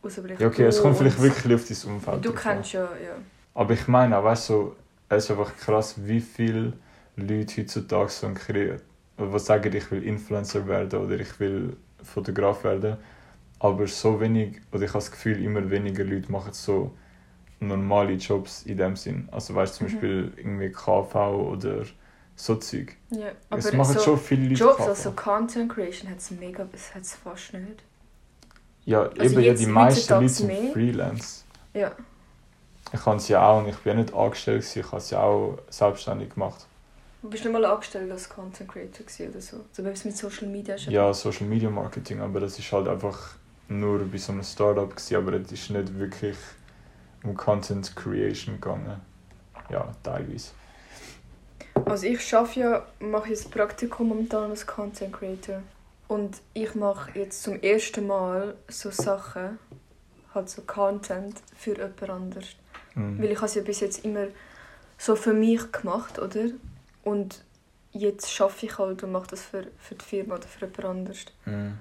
Außer 0.03 0.21
vielleicht 0.21 0.41
Ja, 0.41 0.47
okay, 0.47 0.63
es 0.65 0.81
kommt 0.81 0.97
vielleicht 0.97 1.21
wirklich 1.21 1.55
auf 1.55 1.65
dein 1.67 1.93
Umfeld 1.93 2.25
Du 2.25 2.33
kennst 2.33 2.73
ja, 2.73 2.83
ja. 2.97 3.15
Aber 3.53 3.73
ich 3.73 3.87
meine 3.87 4.17
auch, 4.17 4.23
weißt 4.23 4.49
du, 4.49 4.75
es 5.09 5.25
ist 5.25 5.31
einfach 5.31 5.55
krass, 5.57 5.95
wie 6.05 6.21
viele 6.21 6.73
Leute 7.15 7.61
heutzutage 7.61 8.09
so 8.09 8.27
ein 8.27 8.35
Kre 8.35 8.81
was 9.17 9.45
sagen, 9.45 9.73
ich 9.75 9.89
will 9.91 10.03
Influencer 10.03 10.67
werden 10.67 10.99
oder 10.99 11.17
ich 11.19 11.39
will 11.39 11.77
Fotograf 12.03 12.63
werden. 12.65 12.97
Aber 13.59 13.87
so 13.87 14.19
wenig, 14.21 14.61
oder 14.73 14.83
ich 14.83 14.89
habe 14.89 14.99
das 14.99 15.11
Gefühl, 15.11 15.43
immer 15.43 15.69
weniger 15.71 16.03
Leute 16.05 16.31
machen 16.31 16.53
so 16.53 16.93
normale 17.59 18.13
Jobs 18.15 18.63
in 18.63 18.77
dem 18.77 18.95
Sinn. 18.97 19.29
Also 19.31 19.55
weißt 19.55 19.75
du, 19.75 19.77
zum 19.79 19.87
Mhm. 19.87 19.87
Beispiel 19.87 20.33
irgendwie 20.37 20.71
KV 20.71 21.35
oder 21.51 21.85
so 22.35 22.55
Zeug. 22.55 22.95
ja. 23.11 23.27
Es 23.49 23.67
Aber 23.67 23.77
machen 23.77 23.93
so 23.93 23.99
schon 23.99 24.19
viele 24.19 24.49
Leute 24.49 24.59
Jobs, 24.59 24.81
also 24.81 25.11
Content 25.11 25.71
Creation, 25.71 26.09
hat 26.09 26.19
es 26.19 26.31
mega, 26.31 26.67
es 26.73 26.93
hat 26.93 27.03
es 27.03 27.15
fast 27.15 27.53
nicht. 27.53 27.83
ja, 28.85 29.03
also 29.03 29.21
eben 29.21 29.41
ja, 29.41 29.53
die 29.53 29.65
meisten 29.65 30.13
Leute 30.13 30.29
sind 30.29 30.47
mehr. 30.47 30.73
Freelance. 30.73 31.43
Ja. 31.73 31.91
Ich 32.93 33.05
habe 33.05 33.17
es 33.17 33.27
ja 33.27 33.45
auch 33.47 33.59
und 33.59 33.69
ich 33.69 33.75
bin 33.77 33.97
ja 33.97 34.03
nicht 34.03 34.13
angestellt, 34.13 34.63
ich 34.75 34.85
habe 34.85 34.97
es 34.97 35.09
ja 35.09 35.21
auch 35.21 35.57
selbstständig 35.69 36.33
gemacht. 36.33 36.65
Du 37.21 37.29
bist 37.29 37.43
nicht 37.43 37.53
mal 37.53 37.65
angestellt 37.65 38.11
als 38.11 38.29
Content 38.29 38.69
Creator 38.69 39.05
oder 39.29 39.41
so. 39.41 39.65
So 39.71 39.81
etwas 39.81 40.05
mit 40.05 40.15
Social 40.15 40.47
Media 40.47 40.75
ist 40.75 40.85
Ja, 40.85 41.11
Social 41.11 41.47
Media 41.47 41.69
Marketing, 41.71 42.21
aber 42.21 42.39
das 42.39 42.59
ist 42.59 42.71
halt 42.71 42.87
einfach 42.87 43.35
nur 43.67 43.99
bei 44.05 44.17
so 44.19 44.31
einem 44.31 44.43
Startup 44.43 44.89
gewesen, 44.89 45.15
aber 45.15 45.33
es 45.33 45.51
ist 45.51 45.69
nicht 45.71 45.97
wirklich 45.97 46.37
um 47.23 47.35
Content 47.35 47.95
Creation 47.95 48.55
gegangen. 48.55 49.01
Ja, 49.69 49.91
teilweise. 50.03 50.51
Also 51.83 52.07
ich 52.07 52.21
schaffe 52.21 52.59
ja, 52.59 52.85
mache 52.99 53.29
jetzt 53.29 53.51
Praktikum 53.51 54.09
momentan 54.09 54.49
als 54.49 54.65
Content 54.65 55.13
Creator. 55.13 55.61
Und 56.07 56.37
ich 56.53 56.75
mache 56.75 57.17
jetzt 57.17 57.43
zum 57.43 57.61
ersten 57.61 58.07
Mal 58.07 58.55
so 58.67 58.91
Sachen, 58.91 59.59
halt 60.33 60.49
so 60.49 60.61
Content 60.61 61.41
für 61.57 61.75
jemand 61.75 62.09
anderes. 62.09 62.55
Mhm. 62.93 63.21
Weil 63.21 63.31
ich 63.31 63.37
habe 63.37 63.47
es 63.47 63.55
ja 63.55 63.61
bis 63.61 63.79
jetzt 63.79 64.05
immer 64.05 64.27
so 64.97 65.15
für 65.15 65.33
mich 65.33 65.71
gemacht, 65.71 66.19
oder? 66.19 66.45
Und 67.03 67.43
jetzt 67.91 68.31
schaffe 68.31 68.65
ich 68.65 68.77
halt 68.77 69.03
und 69.03 69.11
mache 69.11 69.27
das 69.31 69.41
für, 69.41 69.67
für 69.79 69.95
die 69.95 70.05
Firma 70.05 70.35
oder 70.35 70.47
für 70.47 70.65
jemand 70.65 70.85
anderes. 70.85 71.25
Mhm. 71.45 71.77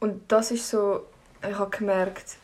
Und 0.00 0.22
das 0.30 0.50
ist 0.50 0.68
so, 0.68 1.06
ich 1.48 1.58
habe 1.58 1.76
gemerkt, 1.76 2.36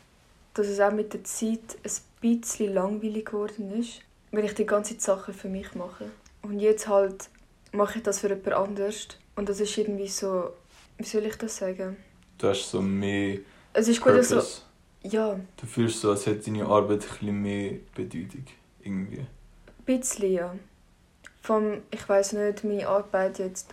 dass 0.54 0.66
es 0.66 0.80
auch 0.80 0.92
mit 0.92 1.12
der 1.12 1.24
Zeit 1.24 1.76
ein 1.84 1.92
bisschen 2.20 2.74
langweilig 2.74 3.26
geworden 3.26 3.78
ist, 3.78 4.00
wenn 4.30 4.44
ich 4.44 4.54
die 4.54 4.66
ganze 4.66 4.96
Zeit 4.96 5.02
Sachen 5.02 5.34
für 5.34 5.48
mich 5.48 5.74
mache. 5.74 6.06
Und 6.42 6.60
jetzt 6.60 6.88
halt 6.88 7.28
mache 7.72 7.98
ich 7.98 8.02
das 8.04 8.20
für 8.20 8.28
jemand 8.28 8.52
anderes. 8.52 9.08
Und 9.36 9.48
das 9.48 9.60
ist 9.60 9.76
irgendwie 9.76 10.08
so, 10.08 10.50
wie 10.98 11.04
soll 11.04 11.24
ich 11.26 11.36
das 11.36 11.56
sagen? 11.56 11.96
Du 12.38 12.48
hast 12.48 12.70
so 12.70 12.80
mehr 12.80 13.38
Es 13.72 13.88
ist 13.88 14.00
gut, 14.00 14.12
Purpose. 14.12 14.34
dass 14.34 14.56
so, 15.02 15.08
ja, 15.08 15.38
Du 15.56 15.66
fühlst 15.66 16.00
so, 16.00 16.10
als 16.10 16.26
hätte 16.26 16.50
deine 16.50 16.66
Arbeit 16.66 17.02
ein 17.04 17.08
bisschen 17.08 17.42
mehr 17.42 17.72
Bedeutung. 17.94 18.44
Irgendwie. 18.82 19.20
ein 19.20 19.84
bisschen, 19.84 20.32
ja. 20.32 20.54
Vom, 21.42 21.82
ich 21.90 22.06
weiß 22.08 22.34
nicht, 22.34 22.64
meine 22.64 22.86
Arbeit 22.86 23.38
jetzt, 23.38 23.68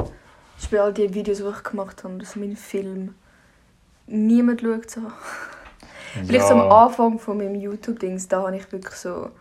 ich 0.60 0.80
all 0.80 0.94
die 0.94 1.14
Videos, 1.14 1.40
die 1.40 1.50
ich 1.50 1.64
gemacht 1.64 2.04
habe, 2.04 2.18
das 2.18 2.36
mein 2.36 2.56
Film. 2.56 3.16
Niemand 4.06 4.62
schaut 4.62 4.90
so. 4.90 5.02
Vielleicht 6.26 6.48
so 6.48 6.54
am 6.54 6.72
Anfang 6.72 7.20
von 7.20 7.38
meinem 7.38 7.56
YouTube-Dings, 7.56 8.28
da 8.28 8.44
habe 8.44 8.58
ich 8.58 8.72
wirklich 8.72 8.96
so 8.96 9.32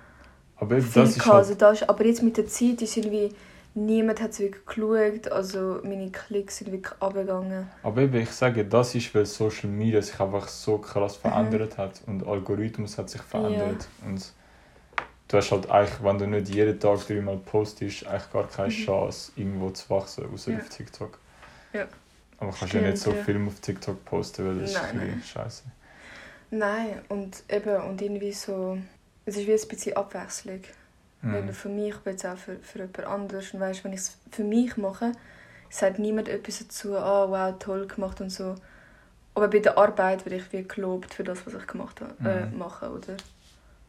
aber 0.57 0.77
eben, 0.77 0.85
viel 0.87 1.03
das 1.03 1.17
ist 1.17 1.27
halt, 1.27 1.35
Also 1.37 1.55
das 1.55 1.83
ist, 1.83 1.89
aber 1.89 2.05
jetzt 2.05 2.23
mit 2.23 2.37
der 2.37 2.47
Zeit 2.47 2.81
ist 2.83 2.97
irgendwie, 2.97 3.33
niemand 3.75 4.21
hat 4.23 4.31
es 4.31 4.41
wirklich 4.41 4.65
geschaut. 4.67 5.29
Also 5.33 5.81
meine 5.83 6.11
Klicks 6.11 6.59
sind 6.59 6.73
wirklich 6.73 6.95
abgegangen. 7.01 7.69
aber 7.83 8.01
eben, 8.03 8.17
ich 8.17 8.31
sage, 8.31 8.65
das 8.65 8.95
ist, 8.95 9.15
weil 9.15 9.27
Social 9.27 9.69
Media 9.71 10.01
sich 10.01 10.19
einfach 10.19 10.49
so 10.49 10.79
krass 10.79 11.17
verändert 11.17 11.77
hat 11.79 12.01
und 12.07 12.21
der 12.21 12.29
Algorithmus 12.29 12.97
hat 12.99 13.11
sich 13.11 13.21
verändert. 13.23 13.87
Und 14.05 14.33
du 15.29 15.37
hast 15.37 15.51
halt 15.53 15.69
eigentlich, 15.71 16.03
wenn 16.03 16.19
du 16.19 16.27
nicht 16.27 16.49
jeden 16.55 16.79
Tag 16.81 17.07
dreimal 17.07 17.37
postest, 17.39 18.07
eigentlich 18.07 18.33
gar 18.33 18.49
keine 18.49 18.69
Mhm. 18.69 18.73
Chance, 18.73 19.33
irgendwo 19.37 19.71
zu 19.71 19.91
wachsen, 19.91 20.25
außer 20.33 20.53
Ja. 20.53 20.59
auf 20.59 20.69
TikTok. 20.71 21.19
Ja. 21.73 21.87
Aber 22.39 22.51
du 22.51 22.57
kannst 22.59 22.75
ja 22.75 22.81
nicht 22.83 22.99
so 22.99 23.11
Stimmt, 23.11 23.17
ja. 23.19 23.25
Film 23.25 23.49
auf 23.49 23.61
TikTok 23.61 24.05
posten, 24.05 24.47
weil 24.47 24.59
das 24.61 24.71
ist 24.71 24.77
Nein, 24.77 24.85
ein 24.91 24.93
bisschen 24.99 25.11
nein. 25.11 25.23
scheiße. 25.23 25.63
Nein, 26.51 27.03
und 27.09 27.43
eben, 27.49 27.77
und 27.83 28.01
irgendwie 28.01 28.33
so, 28.33 28.79
es 29.27 29.37
ist 29.37 29.47
wie 29.47 29.53
ein 29.53 29.69
bisschen 29.69 29.97
Abwechslung. 29.97 30.61
Mhm. 31.23 31.45
nur 31.47 31.55
für 31.55 31.69
mich, 31.69 31.95
jetzt 32.05 32.25
auch 32.27 32.37
für, 32.37 32.57
für 32.59 32.79
jemand 32.79 33.05
anderes. 33.05 33.53
Und 33.53 33.61
weißt, 33.61 33.85
wenn 33.85 33.93
ich 33.93 34.01
es 34.01 34.19
für 34.31 34.45
mich 34.45 34.77
mache, 34.77 35.13
sagt 35.71 35.99
niemand 35.99 36.29
etwas 36.29 36.61
dazu, 36.61 36.97
ah, 36.97 37.29
wow, 37.29 37.59
toll 37.59 37.87
gemacht 37.87 38.21
und 38.21 38.31
so. 38.31 38.55
Aber 39.35 39.49
bei 39.49 39.59
der 39.59 39.77
Arbeit 39.77 40.25
werde 40.25 40.37
ich 40.37 40.53
wie 40.53 40.63
gelobt 40.63 41.13
für 41.15 41.25
das, 41.25 41.45
was 41.47 41.55
ich 41.55 41.67
gemacht 41.67 42.01
habe, 42.01 42.15
äh, 42.29 42.47
Mhm. 42.47 42.59
mache, 42.59 42.91
oder? 42.91 43.17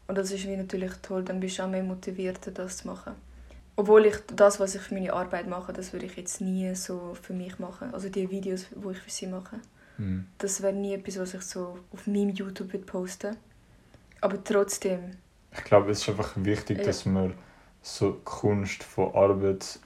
Und 0.06 0.18
das 0.18 0.30
ist 0.30 0.46
wie 0.46 0.56
natürlich 0.56 0.92
toll, 1.02 1.22
dann 1.22 1.38
bist 1.40 1.58
du 1.58 1.62
auch 1.62 1.68
mehr 1.68 1.82
motiviert, 1.82 2.38
das 2.54 2.78
zu 2.78 2.88
machen. 2.88 3.14
Obwohl 3.76 4.06
ich 4.06 4.16
das, 4.34 4.58
was 4.58 4.74
ich 4.74 4.80
für 4.80 4.94
meine 4.94 5.12
Arbeit 5.12 5.46
mache, 5.46 5.72
das 5.72 5.92
würde 5.92 6.06
ich 6.06 6.16
jetzt 6.16 6.40
nie 6.40 6.74
so 6.74 7.16
für 7.22 7.32
mich 7.32 7.58
machen. 7.58 7.94
Also 7.94 8.08
die 8.08 8.28
Videos, 8.28 8.66
die 8.70 8.90
ich 8.90 8.98
für 8.98 9.10
sie 9.10 9.26
mache. 9.26 9.60
Mhm. 9.98 10.26
Das 10.38 10.62
wäre 10.62 10.72
nie 10.72 10.94
etwas, 10.94 11.18
was 11.18 11.34
ich 11.34 11.42
so 11.42 11.78
auf 11.92 12.06
meinem 12.06 12.30
YouTube 12.30 12.72
würde 12.72 12.86
posten 12.86 13.36
Aber 14.20 14.42
trotzdem, 14.42 15.16
Ich 15.56 15.64
glaube, 15.64 15.90
es 15.90 16.00
ist 16.02 16.08
einfach 16.08 16.32
wichtig, 16.36 16.78
Ja. 16.78 16.84
dass 16.84 17.06
man 17.06 17.34
so 17.82 18.20
Kunst 18.24 18.82
von 18.84 19.14
Arbeit 19.14 19.78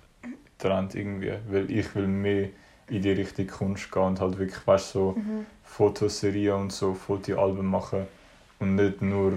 trennt 0.58 0.94
irgendwie. 0.94 1.32
Weil 1.48 1.70
ich 1.70 1.94
will 1.94 2.06
mehr 2.06 2.48
in 2.88 3.02
die 3.02 3.12
Richtung 3.12 3.46
Kunst 3.46 3.90
gehen 3.90 4.02
und 4.02 4.20
halt 4.20 4.38
wirklich, 4.38 4.66
weißt 4.66 4.92
so 4.92 5.12
mhm. 5.12 5.46
Fotoserien 5.62 6.54
und 6.54 6.72
so 6.72 6.94
Fotoalben 6.94 7.66
machen 7.66 8.06
und 8.58 8.74
nicht 8.74 9.00
nur 9.02 9.32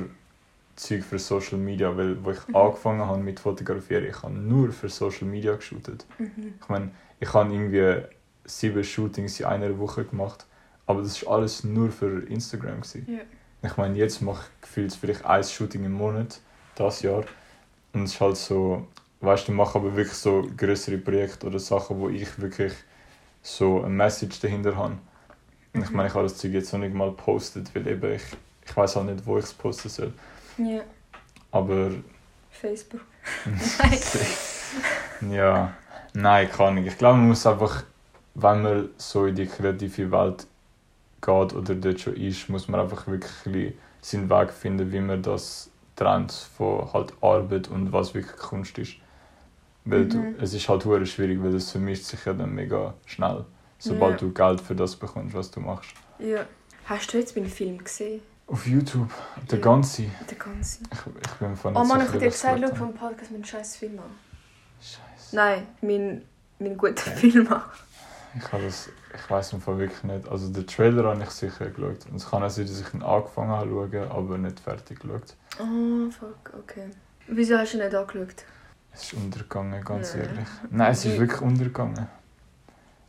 Zeug 0.75 1.03
für 1.05 1.19
Social 1.19 1.57
Media, 1.57 1.95
weil 1.95 2.23
wo 2.23 2.31
ich 2.31 2.47
Mhm. 2.49 2.55
angefangen 2.55 3.01
habe 3.05 3.19
mit 3.21 3.39
Fotografieren, 3.39 4.05
ich 4.05 4.21
habe 4.21 4.33
nur 4.33 4.71
für 4.73 4.89
Social 4.89 5.27
Media 5.27 5.55
geshootet. 5.55 6.05
Mhm. 6.17 6.55
Ich 6.61 6.69
meine, 6.69 6.91
ich 7.19 7.33
habe 7.33 7.53
irgendwie 7.53 8.03
sieben 8.43 8.83
Shootings 8.83 9.39
in 9.39 9.45
einer 9.45 9.77
Woche 9.79 10.03
gemacht, 10.03 10.45
aber 10.85 11.01
das 11.01 11.21
ist 11.21 11.27
alles 11.27 11.63
nur 11.63 11.91
für 11.91 12.23
Instagram 12.27 12.81
gewesen. 12.81 13.07
Ich 13.65 13.77
meine, 13.77 13.97
jetzt 13.97 14.21
mache 14.21 14.43
ich 14.43 14.61
gefühlt 14.61 14.93
vielleicht 14.93 15.25
ein 15.25 15.43
Shooting 15.43 15.85
im 15.85 15.93
Monat, 15.93 16.39
das 16.75 17.01
Jahr. 17.01 17.23
Und 17.93 18.03
es 18.03 18.13
ist 18.13 18.21
halt 18.21 18.37
so, 18.37 18.87
weißt 19.21 19.47
du, 19.47 19.51
ich 19.51 19.57
mache 19.57 19.79
aber 19.79 19.95
wirklich 19.95 20.17
so 20.17 20.47
größere 20.55 20.97
Projekte 20.97 21.47
oder 21.47 21.59
Sachen, 21.59 21.99
wo 21.99 22.09
ich 22.09 22.39
wirklich 22.39 22.73
so 23.41 23.79
eine 23.79 23.89
Message 23.89 24.39
dahinter 24.39 24.75
habe. 24.75 24.97
Und 25.73 25.83
ich 25.83 25.89
meine, 25.91 26.09
ich 26.09 26.13
habe 26.13 26.23
das 26.23 26.37
Zeug 26.37 26.51
jetzt 26.53 26.71
noch 26.73 26.79
nicht 26.79 26.93
mal 26.93 27.11
postet, 27.11 27.73
weil 27.75 27.87
eben 27.87 28.13
ich, 28.13 28.23
ich 28.65 28.75
weiß 28.75 28.95
halt 28.95 29.07
nicht, 29.07 29.25
wo 29.25 29.37
ich 29.37 29.45
es 29.45 29.53
posten 29.53 29.89
soll. 29.89 30.13
Ja, 30.57 30.81
Aber 31.51 31.91
Facebook. 32.49 33.01
ja, 35.29 35.73
nein, 36.13 36.49
kann 36.49 36.75
nicht. 36.75 36.87
Ich 36.87 36.97
glaube, 36.97 37.17
man 37.17 37.27
muss 37.27 37.45
einfach, 37.45 37.83
wenn 38.35 38.61
man 38.61 38.89
so 38.97 39.25
in 39.25 39.35
die 39.35 39.47
kreative 39.47 40.11
Welt 40.11 40.47
geht 41.21 41.53
oder 41.53 41.75
dort 41.75 41.99
schon 41.99 42.15
ist, 42.15 42.49
muss 42.49 42.67
man 42.67 42.79
einfach 42.81 43.07
wirklich 43.07 43.73
seinen 44.01 44.29
Weg 44.29 44.51
finden, 44.51 44.91
wie 44.91 44.99
man 44.99 45.21
das 45.23 45.69
trennt 45.95 46.31
von 46.31 46.91
halt 46.93 47.13
Arbeit 47.21 47.67
und 47.69 47.91
was 47.93 48.13
wirklich 48.13 48.35
Kunst 48.37 48.77
ist. 48.77 48.93
Weil 49.85 50.07
du, 50.07 50.17
Mhm. 50.17 50.35
es 50.39 50.53
ist 50.53 50.67
halt 50.67 50.83
hure 50.85 51.05
schwierig, 51.05 51.41
weil 51.43 51.51
das 51.51 51.71
vermischt 51.71 52.05
sich 52.05 52.23
ja 52.25 52.33
dann 52.33 52.53
mega 52.53 52.93
schnell, 53.05 53.45
sobald 53.79 54.21
Ja. 54.21 54.27
du 54.27 54.33
Geld 54.33 54.61
für 54.61 54.75
das 54.75 54.95
bekommst, 54.95 55.33
was 55.35 55.51
du 55.51 55.59
machst. 55.59 55.91
Ja. 56.19 56.45
Hast 56.85 57.11
du 57.13 57.17
jetzt 57.17 57.35
meinen 57.35 57.49
Film 57.49 57.77
gesehen? 57.83 58.21
Auf 58.47 58.67
YouTube, 58.67 59.09
der 59.49 59.57
Ja. 59.59 59.63
ganze. 59.65 60.03
Der 60.29 60.37
ganze. 60.37 60.83
Ich, 60.91 60.99
ich 60.99 61.31
bin 61.39 61.55
von 61.55 61.75
Oh 61.75 61.83
Mann, 61.83 62.01
ich 62.01 62.07
habe 62.09 62.19
dir 62.19 62.25
gesagt, 62.29 62.59
schau 62.61 62.75
vom 62.75 62.93
Podcast 62.93 63.31
meinen 63.31 63.43
scheiß 63.45 63.77
Film 63.77 63.97
an. 63.99 64.05
Scheiße. 64.79 65.35
Nein, 65.35 65.65
mein, 65.81 66.21
mein 66.59 66.77
guter 66.77 67.09
Film 67.11 67.47
an. 67.51 67.61
Ich 68.37 68.51
habe 68.51 68.63
das, 68.63 68.89
ich 69.13 69.29
weiß 69.29 69.53
im 69.53 69.61
Fall 69.61 69.77
wirklich 69.77 70.03
nicht. 70.03 70.27
Also 70.27 70.51
den 70.51 70.67
Trailer 70.67 71.05
habe 71.05 71.23
ich 71.23 71.29
sicher 71.29 71.67
geschaut. 71.69 72.05
Und 72.09 72.17
es 72.17 72.29
kann 72.29 72.43
auch 72.43 72.49
sein, 72.49 72.65
dass 72.67 72.81
ich 72.81 72.93
ihn 72.93 73.01
angefangen 73.01 73.49
habe 73.49 73.69
schauen, 73.69 74.11
aber 74.11 74.37
nicht 74.37 74.59
fertig 74.59 74.99
geschaut. 74.99 75.35
Oh, 75.59 76.09
fuck, 76.11 76.53
okay. 76.59 76.89
Wieso 77.27 77.57
hast 77.57 77.73
du 77.73 77.77
ihn 77.77 77.83
nicht 77.85 77.95
angeschaut? 77.95 78.45
Es 78.93 79.03
ist 79.03 79.13
untergegangen, 79.13 79.83
ganz 79.83 80.13
Ja. 80.13 80.21
ehrlich. 80.21 80.47
Nein, 80.69 80.91
es 80.91 81.05
ist 81.05 81.17
wirklich 81.19 81.41
untergegangen. 81.41 82.07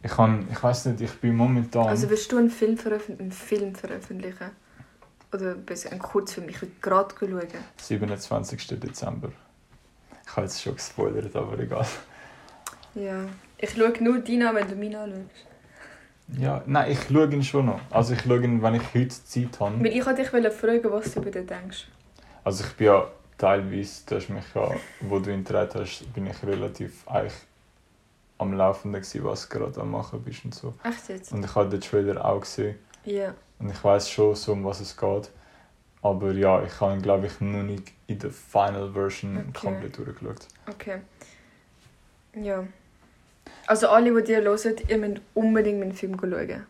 Ich 0.03 0.13
kann, 0.13 0.47
ich 0.51 0.63
weiß 0.63 0.87
nicht, 0.87 1.01
ich 1.01 1.21
bin 1.21 1.35
momentan. 1.35 1.89
Also 1.89 2.09
willst 2.09 2.31
du 2.31 2.39
einen 2.39 2.51
Film, 2.51 2.77
veröffent 2.77 3.21
einen 3.21 3.33
Film 3.33 3.75
veröffentlichen? 3.75 4.51
Oder 5.33 5.55
besser 5.55 5.91
einen 5.91 5.99
Kurzfilm? 6.01 6.49
Ich 6.49 6.63
will 6.63 6.71
gerade 6.81 7.13
schauen. 7.19 7.41
27. 7.79 8.79
Dezember. 8.79 9.31
Ich 10.25 10.33
habe 10.37 10.43
jetzt 10.43 10.63
schon 10.63 10.75
gespoilert, 10.77 11.35
aber 11.35 11.59
egal. 11.59 11.87
Ja. 12.97 13.27
Ich 13.59 13.71
schaue 13.71 13.93
nur 14.03 14.19
deinen 14.21 14.43
an, 14.47 14.55
wenn 14.57 14.69
du 14.69 14.75
meinen 14.75 14.95
anschaust. 14.97 15.47
Ja, 16.39 16.63
nein, 16.67 16.91
ich 16.91 16.99
schaue 17.05 17.33
ihn 17.33 17.43
schon 17.45 17.67
noch. 17.67 17.81
Also 17.91 18.15
ich 18.15 18.23
schaue 18.23 18.43
ihn, 18.43 18.61
wenn 18.63 18.75
ich 18.75 18.95
heute 18.95 19.09
Zeit 19.09 19.61
habe. 19.61 19.79
Weil 19.79 19.87
ich 19.97 20.05
wollte 20.05 20.23
dich 20.23 20.53
fragen, 20.53 20.91
was 20.91 21.13
du 21.15 21.21
über 21.21 21.31
den 21.31 21.47
denkst. 21.47 21.87
Also 22.43 22.65
ich 22.65 22.73
bin 22.73 22.87
ja 22.89 23.09
teilweise, 23.39 24.03
du 24.07 24.17
hast 24.17 24.29
mich 24.31 24.45
ja, 24.55 24.71
wo 25.03 25.19
du 25.21 25.31
ihn 25.33 25.45
gedreht 25.45 25.75
hast, 25.75 26.13
bin 26.15 26.27
ich 26.27 26.43
relativ 26.43 27.07
eigentlich 27.09 27.33
am 28.39 28.53
Laufenden 28.55 29.01
gewesen, 29.01 29.25
was 29.25 29.49
du 29.49 29.59
gerade 29.59 29.81
am 29.81 29.91
machen 29.91 30.21
bist 30.23 30.45
und 30.45 30.55
so. 30.55 30.75
Echt 30.85 31.09
jetzt? 31.09 31.33
Und 31.33 31.45
ich 31.45 31.55
habe 31.55 31.69
den 31.69 31.81
Trailer 31.81 32.25
auch 32.25 32.41
gesehen 32.41 32.77
Ja. 33.05 33.33
und 33.59 33.71
ich 33.71 33.83
weiß 33.85 34.11
schon 34.11 34.35
so, 34.35 34.53
um 34.53 34.65
was 34.65 34.81
es 34.81 34.97
geht. 34.97 35.31
Aber 36.03 36.33
ja, 36.33 36.63
ich 36.63 36.81
habe 36.81 36.93
ihn 36.95 37.03
glaube 37.03 37.27
ich 37.27 37.41
noch 37.41 37.63
nicht 37.63 37.93
in 38.07 38.19
der 38.19 38.31
Final 38.31 38.93
Version 38.93 39.37
Okay. 39.39 39.67
komplett 39.67 39.97
durchgeschaut. 39.99 40.49
Okay. 40.69 40.99
Ja. 42.35 42.65
Also 43.67 43.89
alle, 43.89 44.15
die 44.15 44.23
dir 44.25 44.43
hören, 44.43 44.77
ihr 44.89 44.99
müsst 44.99 45.21
unbedingt 45.35 45.81
meinen 45.81 45.93
Film 45.93 46.17
schauen. 46.21 46.67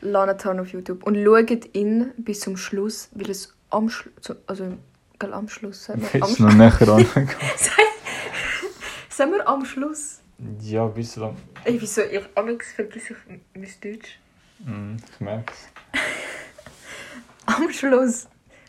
Lanatan 0.00 0.60
auf 0.60 0.68
YouTube. 0.68 1.04
Und 1.04 1.22
schaut 1.22 1.74
ihn 1.74 2.12
bis 2.16 2.40
zum 2.40 2.56
Schluss, 2.56 3.08
weil 3.12 3.30
es 3.30 3.54
am 3.70 3.88
Schluss, 3.88 4.14
also 4.46 4.76
gell, 5.18 5.32
am 5.32 5.48
Schluss, 5.48 5.84
sagen 5.84 6.02
wir, 6.02 6.22
am, 6.22 6.34
du 6.34 6.42
noch 6.42 6.54
näher 6.54 6.88
angekommen? 6.88 7.28
sagen 9.08 9.32
wir 9.32 9.48
am 9.48 9.64
Schluss. 9.64 10.20
ja, 10.60 10.84
ein 10.84 10.94
bisschen. 10.94 11.36
Ey, 11.64 11.80
wieso? 11.80 12.02
Ich 12.02 12.22
Alex 12.34 12.72
vergesse 12.72 13.14
ich 13.14 13.40
mein 13.54 13.68
Deutsch. 13.80 14.18
Mm, 14.58 14.96
ich 14.96 15.20
merke 15.20 15.52
es. 15.52 16.00
Am 17.46 17.70
Schluss. 17.70 18.28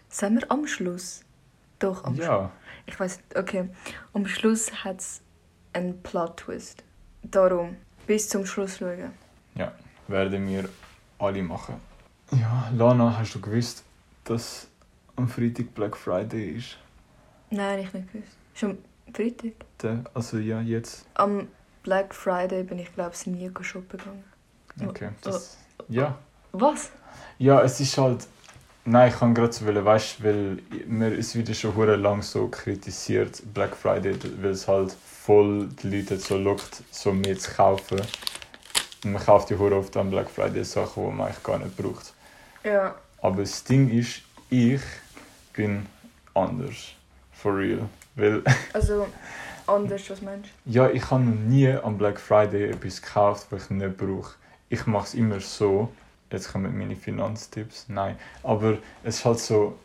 Sagen 0.09 0.35
wir 0.35 0.51
am 0.51 0.67
Schluss? 0.67 1.23
Doch, 1.79 2.03
am 2.03 2.15
Schluss. 2.15 2.25
Ja, 2.27 2.51
Ich 2.85 2.99
weiß 2.99 3.19
okay. 3.35 3.69
Am 4.13 4.25
Schluss 4.27 4.83
hat 4.83 4.99
es 4.99 5.21
einen 5.73 6.01
Plot-Twist. 6.03 6.83
Darum, 7.31 7.75
bis 8.05 8.29
zum 8.29 8.45
Schluss 8.45 8.77
schauen. 8.77 9.11
werden 10.07 10.47
wir 10.47 10.69
alle 11.19 11.43
machen. 11.43 11.75
Ja, 12.31 12.69
Lana, 12.75 13.17
hast 13.17 13.35
du 13.35 13.41
gewusst, 13.41 13.83
dass 14.23 14.67
am 15.15 15.27
Freitag 15.27 15.73
Black 15.73 15.95
Friday 15.95 16.57
ist? 16.57 16.77
Nein, 17.49 17.79
ich 17.79 17.93
nicht 17.93 18.11
gewusst. 18.11 18.31
Schon 18.53 18.77
Freitag? 19.13 19.53
Der, 19.81 20.03
also 20.13 20.37
ja, 20.37 20.61
jetzt. 20.61 21.05
Am 21.15 21.47
Black 21.83 22.13
Friday 22.13 22.63
bin 22.63 22.79
ich, 22.79 22.93
glaube 22.93 23.11
ich, 23.13 23.27
nie 23.27 23.49
shoppen 23.61 23.99
gegangen. 23.99 24.23
Okay. 24.87 25.09
Oh. 25.11 25.19
Das, 25.21 25.57
ja. 25.87 26.17
Was? 26.51 26.91
Ja, 27.37 27.61
es 27.61 27.79
ist 27.79 27.97
halt. 27.97 28.27
Nein, 28.87 29.09
ich 29.09 29.17
kann 29.17 29.33
gerade 29.33 29.51
so 29.51 29.65
wollen, 29.65 29.83
weißt, 29.83 30.23
weil 30.23 30.59
mir 30.85 31.11
ist 31.11 31.35
wieder 31.35 31.55
schon 31.55 31.75
hure 31.75 31.95
lang 31.95 32.21
so 32.21 32.47
kritisiert 32.47 33.41
Black 33.51 33.75
Friday, 33.75 34.15
weil 34.39 34.51
es 34.51 34.67
halt 34.67 34.91
voll 34.91 35.67
die 35.81 35.89
Leute 35.89 36.17
so 36.17 36.37
lockt, 36.37 36.83
so 36.91 37.11
mehr 37.11 37.35
zu 37.35 37.51
kaufen. 37.51 37.99
Und 39.03 39.13
man 39.13 39.23
kauft 39.23 39.49
ja 39.49 39.57
hure 39.57 39.75
oft 39.77 39.97
an 39.97 40.11
Black 40.11 40.29
Friday 40.29 40.63
Sachen, 40.63 41.03
die 41.03 41.15
man 41.15 41.27
eigentlich 41.27 41.43
gar 41.43 41.57
nicht 41.57 41.75
braucht. 41.75 42.13
Ja. 42.63 42.93
Aber 43.23 43.41
das 43.41 43.63
Ding 43.63 43.89
ist, 43.89 44.21
ich 44.51 44.81
bin 45.53 45.87
anders. 46.35 46.93
For 47.33 47.57
real. 47.57 47.89
Weil, 48.15 48.43
Also, 48.73 49.07
anders, 49.65 50.07
was 50.11 50.21
meinst 50.21 50.51
ja, 50.65 50.91
ich 50.91 51.09
habe 51.09 51.23
noch 51.23 51.33
nie 51.33 51.71
am 51.71 51.97
Black 51.97 52.19
Friday 52.19 52.69
etwas 52.69 53.01
gekauft, 53.01 53.47
was 53.49 53.63
ich 53.63 53.69
nicht 53.71 53.97
brauche. 53.97 54.35
Ich 54.69 54.85
mache 54.85 55.05
es 55.07 55.13
immer 55.15 55.39
so. 55.39 55.91
Jetzt 56.31 56.51
kommen 56.51 56.77
meine 56.77 56.95
Finanztipps. 56.95 57.85
Nein. 57.87 58.17
Aber 58.43 58.77
es 59.03 59.17
ist 59.17 59.25
halt 59.25 59.39
so, 59.39 59.77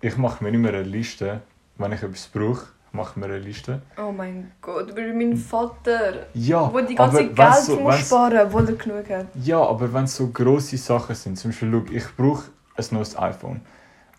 ich 0.00 0.16
mache 0.16 0.42
mir 0.42 0.50
immer 0.50 0.68
eine 0.68 0.82
Liste, 0.82 1.40
wenn 1.76 1.92
ich 1.92 2.02
etwas 2.02 2.26
brauche, 2.28 2.66
mache 2.92 3.12
ich 3.12 3.16
mir 3.16 3.26
eine 3.26 3.38
Liste. 3.38 3.82
Oh 3.96 4.12
mein 4.12 4.52
Gott, 4.60 4.90
du 4.90 4.94
bist 4.94 5.14
mein 5.14 5.36
Vater. 5.36 6.26
Ja, 6.34 6.72
Wo 6.72 6.80
die 6.80 6.94
ganze 6.94 7.18
aber 7.18 7.28
Geld 7.28 7.54
so, 7.54 7.76
muss 7.80 8.00
sparen, 8.00 8.46
obwohl 8.46 8.68
er 8.68 8.74
genug 8.74 9.10
hat. 9.10 9.26
Ja, 9.42 9.60
aber 9.60 9.92
wenn 9.92 10.04
es 10.04 10.16
so 10.16 10.28
grosse 10.28 10.76
Sachen 10.76 11.14
sind, 11.14 11.38
zum 11.38 11.50
Beispiel, 11.50 11.70
schau, 11.72 11.92
ich 11.92 12.16
brauche 12.16 12.50
ein 12.76 12.84
neues 12.90 13.18
iPhone. 13.18 13.60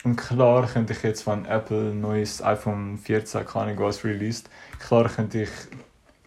Und 0.04 0.15
klar 0.15 0.65
könnte 0.67 0.93
ich 0.93 1.04
jetzt, 1.04 1.28
wenn 1.28 1.45
Apple 1.45 1.91
ein 1.91 2.00
neues 2.00 2.41
iPhone 2.41 2.98
14, 2.98 3.45
keine 3.45 3.65
Ahnung 3.65 3.84
was, 3.86 4.04
released, 4.06 4.50
klar 4.80 5.10
könnte 5.10 5.43
ich 5.43 5.50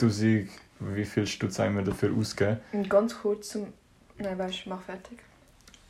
1000, 0.01 0.49
wie 0.81 1.05
viel 1.05 1.27
Stutz 1.27 1.59
immer 1.59 1.83
dafür 1.83 2.11
ausgeben. 2.17 2.59
Und 2.73 2.91
ganz 2.91 3.19
kurz 3.19 3.51
zum... 3.51 3.69
Nein, 4.19 4.39
weißt 4.39 4.67
du, 4.67 4.71
mach 4.71 4.83
fertig. 4.83 5.19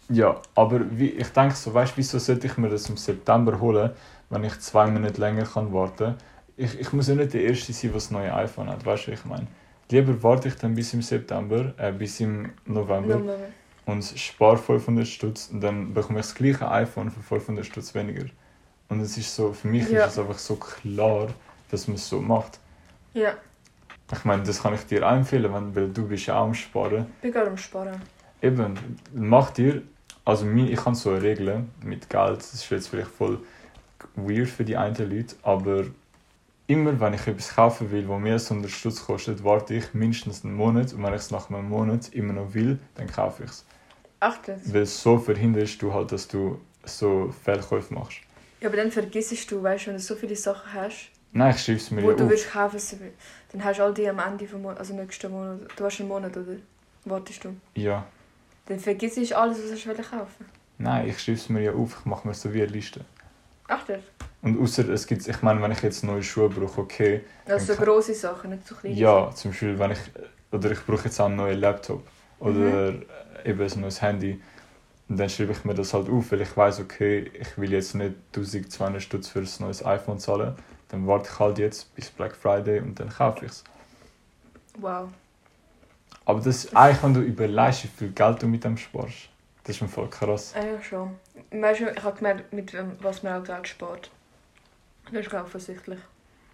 Ja, 0.08 0.40
aber 0.54 0.80
wie, 0.98 1.10
ich 1.10 1.28
denke 1.28 1.54
so, 1.54 1.72
weißt 1.72 1.92
du, 1.92 1.96
wieso 1.98 2.18
sollte 2.18 2.46
ich 2.46 2.56
mir 2.56 2.68
das 2.68 2.88
im 2.88 2.96
September 2.96 3.58
holen, 3.60 3.90
wenn 4.30 4.44
ich 4.44 4.58
zwei 4.60 4.86
Monate 4.86 5.20
länger 5.20 5.44
kann 5.44 5.72
warten 5.72 6.16
ich, 6.56 6.78
ich 6.78 6.92
muss 6.92 7.08
ja 7.08 7.14
nicht 7.14 7.32
der 7.32 7.42
Erste 7.42 7.72
sein, 7.72 7.90
der 7.90 7.94
das 7.94 8.10
neue 8.10 8.34
iPhone 8.34 8.68
hat, 8.68 8.84
weißt 8.84 9.06
du, 9.06 9.12
ich 9.12 9.24
meine? 9.24 9.46
Lieber 9.90 10.22
warte 10.22 10.48
ich 10.48 10.54
dann 10.54 10.74
bis 10.74 10.94
im 10.94 11.02
September, 11.02 11.74
äh, 11.76 11.92
bis 11.92 12.20
im 12.20 12.52
November 12.64 13.18
mal. 13.18 13.48
und 13.86 14.02
spare 14.04 14.56
500 14.56 15.06
Stutz 15.06 15.48
und 15.52 15.60
dann 15.60 15.92
bekomme 15.92 16.20
ich 16.20 16.26
das 16.26 16.34
gleiche 16.34 16.70
iPhone 16.70 17.10
für 17.10 17.20
500 17.20 17.66
Stutz 17.66 17.94
weniger. 17.94 18.26
Und 18.88 19.00
es 19.00 19.16
ist 19.16 19.34
so, 19.34 19.52
für 19.52 19.68
mich 19.68 19.90
Ja. 19.90 20.06
ist 20.06 20.12
es 20.12 20.18
einfach 20.18 20.38
so 20.38 20.56
klar, 20.56 21.28
dass 21.70 21.88
man 21.88 21.96
es 21.96 22.08
so 22.08 22.20
macht. 22.20 22.58
Ja, 23.12 23.34
Ich 24.12 24.24
meine, 24.24 24.42
das 24.42 24.62
kann 24.62 24.74
ich 24.74 24.82
dir 24.86 25.02
empfehlen, 25.02 25.52
wenn, 25.52 25.74
weil 25.74 25.88
du 25.88 26.06
bist 26.06 26.26
ja 26.26 26.38
auch 26.38 26.44
am 26.44 26.54
Sparen. 26.54 27.06
ich 27.16 27.22
bin 27.22 27.32
gerade 27.32 27.50
am 27.50 27.56
Sparen. 27.56 28.00
Eben, 28.40 28.74
mach 29.14 29.50
dir, 29.50 29.82
also 30.24 30.48
ich 30.50 30.84
habe 30.84 30.94
so 30.94 31.10
eine 31.10 31.22
Regel 31.22 31.64
mit 31.82 32.08
Geld, 32.10 32.38
das 32.38 32.54
ist 32.54 32.70
jetzt 32.70 32.88
vielleicht 32.88 33.10
voll 33.10 33.38
weird 34.16 34.48
für 34.48 34.64
die 34.64 34.76
einen 34.76 35.10
Leute, 35.10 35.36
aber 35.42 35.84
immer 36.66 36.98
wenn 37.00 37.14
ich 37.14 37.26
etwas 37.26 37.54
kaufen 37.54 37.90
will, 37.90 38.06
wo 38.08 38.18
mehr 38.18 38.34
als 38.34 38.50
100 38.50 38.70
Stutz 38.70 39.04
kostet, 39.04 39.42
warte 39.44 39.74
ich 39.74 39.94
mindestens 39.94 40.44
einen 40.44 40.54
Monat 40.54 40.92
und 40.92 41.02
wenn 41.02 41.14
ich 41.14 41.22
es 41.22 41.30
nach 41.30 41.50
einem 41.50 41.68
Monat 41.68 42.08
immer 42.12 42.32
noch 42.32 42.54
will, 42.54 42.78
dann 42.94 43.06
kaufe 43.06 43.44
ich 43.44 43.50
es. 43.50 43.64
Ach 44.20 44.38
das. 44.44 44.72
Weil 44.72 44.86
so 44.86 45.18
verhinderst 45.18 45.80
du 45.82 45.92
halt, 45.92 46.12
dass 46.12 46.28
du 46.28 46.60
so 46.84 47.32
Fehlkäufe 47.44 47.92
machst. 47.92 48.18
Ja, 48.60 48.68
aber 48.68 48.76
dann 48.76 48.92
vergisst 48.92 49.50
du, 49.50 49.62
weißt 49.62 49.84
du, 49.84 49.88
wenn 49.88 49.96
du 49.96 50.02
so 50.02 50.14
viele 50.14 50.36
Sachen 50.36 50.72
hast, 50.72 51.10
Nein, 51.32 51.54
ich 51.54 51.62
schreibe 51.62 51.78
es 51.78 51.90
mir 51.90 52.02
wo 52.02 52.10
ja 52.10 52.16
du 52.16 52.24
auf. 52.24 52.30
willst 52.30 52.50
kaufen, 52.50 52.78
sie- 52.78 52.98
dann 53.52 53.64
hast 53.64 53.78
du 53.78 53.84
all 53.84 53.94
die 53.94 54.08
am 54.08 54.18
Ende 54.18 54.46
vom 54.46 54.62
Monat, 54.62 54.78
also 54.78 54.94
nächsten 54.94 55.30
Monat. 55.30 55.60
Du 55.76 55.84
hast 55.84 55.98
einen 56.00 56.08
Monat, 56.08 56.36
oder? 56.36 56.56
Wartest 57.04 57.44
du? 57.44 57.54
Ja. 57.74 58.04
Dann 58.66 58.78
vergisst 58.78 59.16
du 59.16 59.36
alles, 59.38 59.58
was 59.58 59.80
du 59.82 59.88
willst 59.88 60.10
kaufen. 60.10 60.44
Nein, 60.78 61.08
ich 61.08 61.18
schreibe 61.20 61.38
es 61.38 61.48
mir 61.48 61.62
ja 61.62 61.72
auf, 61.72 61.96
ich 62.00 62.04
mache 62.04 62.26
mir 62.28 62.34
so 62.34 62.52
wie 62.52 62.62
eine 62.62 62.70
Liste. 62.72 63.04
Ach 63.68 63.84
das. 63.86 64.00
Und 64.42 64.60
außer 64.60 64.88
es 64.88 65.06
gibt, 65.06 65.26
ich 65.26 65.42
meine, 65.42 65.62
wenn 65.62 65.70
ich 65.72 65.80
jetzt 65.82 66.02
neue 66.04 66.22
Schuhe 66.22 66.48
brauche, 66.48 66.80
okay, 66.80 67.22
Also 67.46 67.66
so 67.66 67.74
Dann- 67.74 67.84
grosse 67.84 68.14
Sachen, 68.14 68.50
nicht 68.50 68.66
so 68.66 68.74
kleine 68.74 68.94
Ja, 68.96 69.30
zum 69.34 69.50
Beispiel, 69.52 69.78
wenn 69.78 69.92
ich, 69.92 69.98
oder 70.50 70.70
ich 70.72 70.84
brauche 70.84 71.04
jetzt 71.04 71.20
auch 71.20 71.26
einen 71.26 71.36
neuen 71.36 71.58
Laptop 71.60 72.02
oder 72.40 72.92
Mhm. 72.92 73.04
eben 73.44 73.60
ein 73.72 73.80
neues 73.80 74.02
Handy. 74.02 74.40
Und 75.08 75.16
dann 75.16 75.28
schreibe 75.28 75.52
ich 75.52 75.64
mir 75.64 75.74
das 75.74 75.94
halt 75.94 76.08
auf, 76.08 76.30
weil 76.32 76.40
ich 76.40 76.56
weiß, 76.56 76.80
okay, 76.80 77.30
ich 77.34 77.56
will 77.58 77.72
jetzt 77.72 77.94
nicht 77.94 78.14
1200 78.32 79.02
Stutz 79.02 79.28
für 79.28 79.40
ein 79.40 79.48
neues 79.60 79.84
iPhone 79.84 80.18
zahlen. 80.18 80.54
Dann 80.92 81.06
warte 81.06 81.28
ich 81.32 81.38
halt 81.38 81.58
jetzt 81.58 81.94
bis 81.94 82.10
Black 82.10 82.36
Friday 82.36 82.78
und 82.78 83.00
dann 83.00 83.08
kaufe 83.08 83.46
ich 83.46 83.50
es. 83.50 83.64
Wow. 84.78 85.08
Aber 86.26 86.38
das 86.38 86.64
ist 86.64 86.76
eigentlich, 86.76 87.02
wenn 87.02 87.14
du 87.14 87.20
überlegst, 87.20 87.84
wie 87.84 87.88
viel 87.88 88.10
Geld 88.10 88.42
du 88.42 88.46
mit 88.46 88.62
dem 88.62 88.76
sparst. 88.76 89.30
Das 89.64 89.70
ist 89.70 89.78
schon 89.78 89.88
voll 89.88 90.08
krass. 90.10 90.54
Ja, 90.54 90.82
schon. 90.82 91.16
Weißt 91.50 91.80
du, 91.80 91.90
ich 91.90 92.02
habe 92.02 92.16
gemerkt, 92.16 92.52
mit 92.52 92.76
was 93.02 93.22
man 93.22 93.40
auch 93.40 93.44
Geld 93.44 93.68
spart. 93.68 94.10
Das 95.06 95.14
ist 95.14 95.26
ich 95.26 95.34
offensichtlich. 95.34 95.98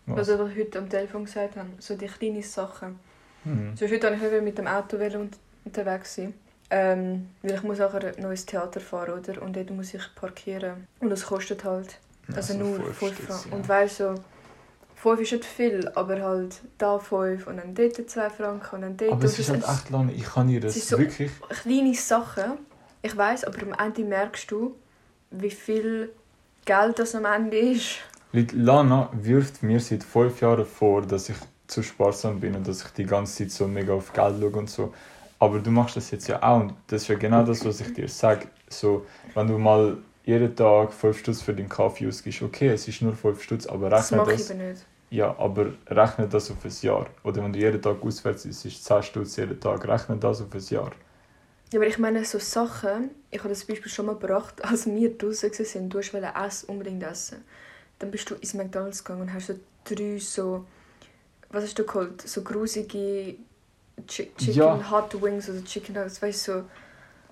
Was? 0.06 0.28
Was 0.28 0.38
wir 0.38 0.56
heute 0.56 0.78
am 0.78 0.88
Telefon 0.88 1.24
gesagt 1.24 1.56
haben, 1.56 1.74
so 1.80 1.96
die 1.96 2.06
kleinen 2.06 2.42
Sachen. 2.42 3.00
Hm. 3.42 3.76
So, 3.76 3.86
heute 3.86 4.02
wollte 4.10 4.24
ich 4.24 4.32
nicht 4.32 4.44
mit 4.44 4.58
dem 4.58 4.68
Auto 4.68 4.96
unterwegs 5.64 6.14
sein. 6.14 6.34
Ähm, 6.70 7.30
weil 7.42 7.54
ich 7.54 7.62
muss 7.62 7.80
auch 7.80 7.94
ein 7.94 8.14
neues 8.18 8.46
Theater 8.46 8.80
fahren, 8.80 9.18
oder? 9.18 9.42
Und 9.42 9.56
dort 9.56 9.70
muss 9.70 9.94
ich 9.94 10.14
parkieren. 10.14 10.86
Und 11.00 11.10
das 11.10 11.26
kostet 11.26 11.64
halt. 11.64 11.98
Also, 12.34 12.52
Also 12.52 12.54
nur 12.64 12.76
fünf 12.76 12.96
5 12.98 13.14
Stutz, 13.14 13.26
Franken. 13.26 13.48
ja. 13.50 13.56
Und 13.56 13.68
weißt 13.68 14.00
du, 14.00 14.14
so, 14.16 14.22
5 14.96 15.20
ist 15.20 15.32
nicht 15.32 15.44
viel, 15.44 15.88
aber 15.94 16.20
halt 16.22 16.60
da 16.76 16.98
5 16.98 17.46
und 17.46 17.56
dann 17.58 17.74
dort 17.74 18.10
2 18.10 18.30
Franken 18.30 18.74
und 18.76 18.82
dann 18.82 18.96
dort. 18.96 19.12
Aber 19.12 19.24
es 19.24 19.38
ist 19.38 19.48
halt 19.50 19.62
echt 19.64 19.90
lange. 19.90 20.12
Ich 20.12 20.24
kann 20.24 20.48
dir 20.48 20.60
das 20.60 20.76
Es 20.76 20.88
so- 20.88 20.98
wirklich. 20.98 21.30
kleine 21.62 21.94
Sachen. 21.94 22.52
Ich 23.02 23.16
weiß, 23.16 23.44
aber 23.44 23.62
am 23.62 23.72
Ende 23.74 24.02
merkst 24.04 24.50
du, 24.50 24.74
wie 25.30 25.50
viel 25.50 26.10
Geld 26.64 26.98
das 26.98 27.14
am 27.14 27.24
Ende 27.24 27.56
ist. 27.56 27.98
Weil 28.32 28.46
Lana 28.52 29.08
wirft 29.14 29.62
mir 29.62 29.80
seit 29.80 30.02
fünf 30.04 30.40
Jahren 30.40 30.66
vor, 30.66 31.02
dass 31.02 31.28
ich 31.28 31.36
zu 31.66 31.82
sparsam 31.82 32.40
bin 32.40 32.54
und 32.56 32.66
dass 32.66 32.82
ich 32.82 32.90
die 32.90 33.04
ganze 33.04 33.38
Zeit 33.44 33.50
so 33.52 33.66
mega 33.68 33.92
auf 33.92 34.12
Geld 34.12 34.36
schaue 34.40 34.50
und 34.50 34.68
so. 34.68 34.92
Aber 35.38 35.60
du 35.60 35.70
machst 35.70 35.96
das 35.96 36.10
jetzt 36.10 36.26
ja 36.28 36.42
auch 36.42 36.60
und 36.60 36.74
das 36.88 37.02
ist 37.02 37.08
ja 37.08 37.14
genau 37.14 37.42
das, 37.44 37.64
was 37.64 37.80
ich 37.80 37.92
dir 37.94 38.08
sage. 38.08 38.48
So, 38.68 39.06
wenn 39.34 39.46
du 39.46 39.56
mal 39.58 39.96
jeden 40.28 40.54
Tag 40.56 40.92
5 40.92 41.18
Stutz 41.18 41.42
für 41.42 41.54
den 41.54 41.68
Kaffee 41.68 42.06
ausgibst, 42.08 42.42
okay, 42.42 42.68
es 42.68 42.86
ist 42.88 43.02
nur 43.02 43.14
5 43.14 43.42
Stutz, 43.42 43.66
aber 43.66 43.90
Das 43.90 44.12
rechne 44.12 44.12
mache 44.12 44.32
das, 44.32 44.40
ich 44.40 44.40
aber 44.40 44.54
nicht. 44.54 44.86
ja, 45.10 45.36
aber 45.38 45.74
rechne 45.88 46.28
das 46.28 46.50
auf 46.52 46.64
ein 46.64 46.72
Jahr. 46.82 47.06
Oder 47.24 47.42
wenn 47.44 47.52
du 47.54 47.58
jeden 47.60 47.82
Tag 47.82 48.02
auswärts 48.04 48.44
isst, 48.46 48.66
ist 48.66 48.84
10 48.84 49.02
Stutz 49.02 49.36
jeden 49.36 49.60
Tag, 49.60 49.86
rechne 49.88 50.16
das 50.18 50.42
auf 50.42 50.54
ein 50.54 50.62
Jahr. 50.70 50.92
Ja, 51.72 51.78
aber 51.80 51.86
ich 51.86 51.98
meine, 51.98 52.24
so 52.24 52.38
Sachen, 52.38 53.10
ich 53.30 53.38
habe 53.40 53.50
das 53.50 53.64
Beispiel 53.66 53.90
schon 53.90 54.06
mal 54.06 54.16
gebracht, 54.16 54.64
als 54.64 54.86
wir 54.86 55.16
draußen 55.18 55.50
waren, 55.50 55.90
du 55.90 55.96
wolltest 55.98 56.14
essen, 56.36 56.68
unbedingt 56.70 57.02
essen. 57.02 57.44
Dann 57.98 58.10
bist 58.10 58.30
du 58.30 58.34
ins 58.36 58.54
McDonalds 58.54 59.04
gegangen 59.04 59.22
und 59.22 59.32
hast 59.32 59.48
so 59.48 59.54
drei 59.84 60.18
so, 60.18 60.66
was 61.50 61.64
hast 61.64 61.78
du 61.78 61.84
geholt? 61.86 62.22
So 62.22 62.42
grusige 62.42 63.36
Chi 64.08 64.32
Chicken 64.38 64.54
Ja. 64.54 64.90
Hot 64.90 65.20
Wings 65.22 65.48
oder 65.50 65.64
Chicken 65.64 65.94
Nuggets, 65.96 66.22
weißt 66.22 66.48
du, 66.48 66.52
so 66.52 66.64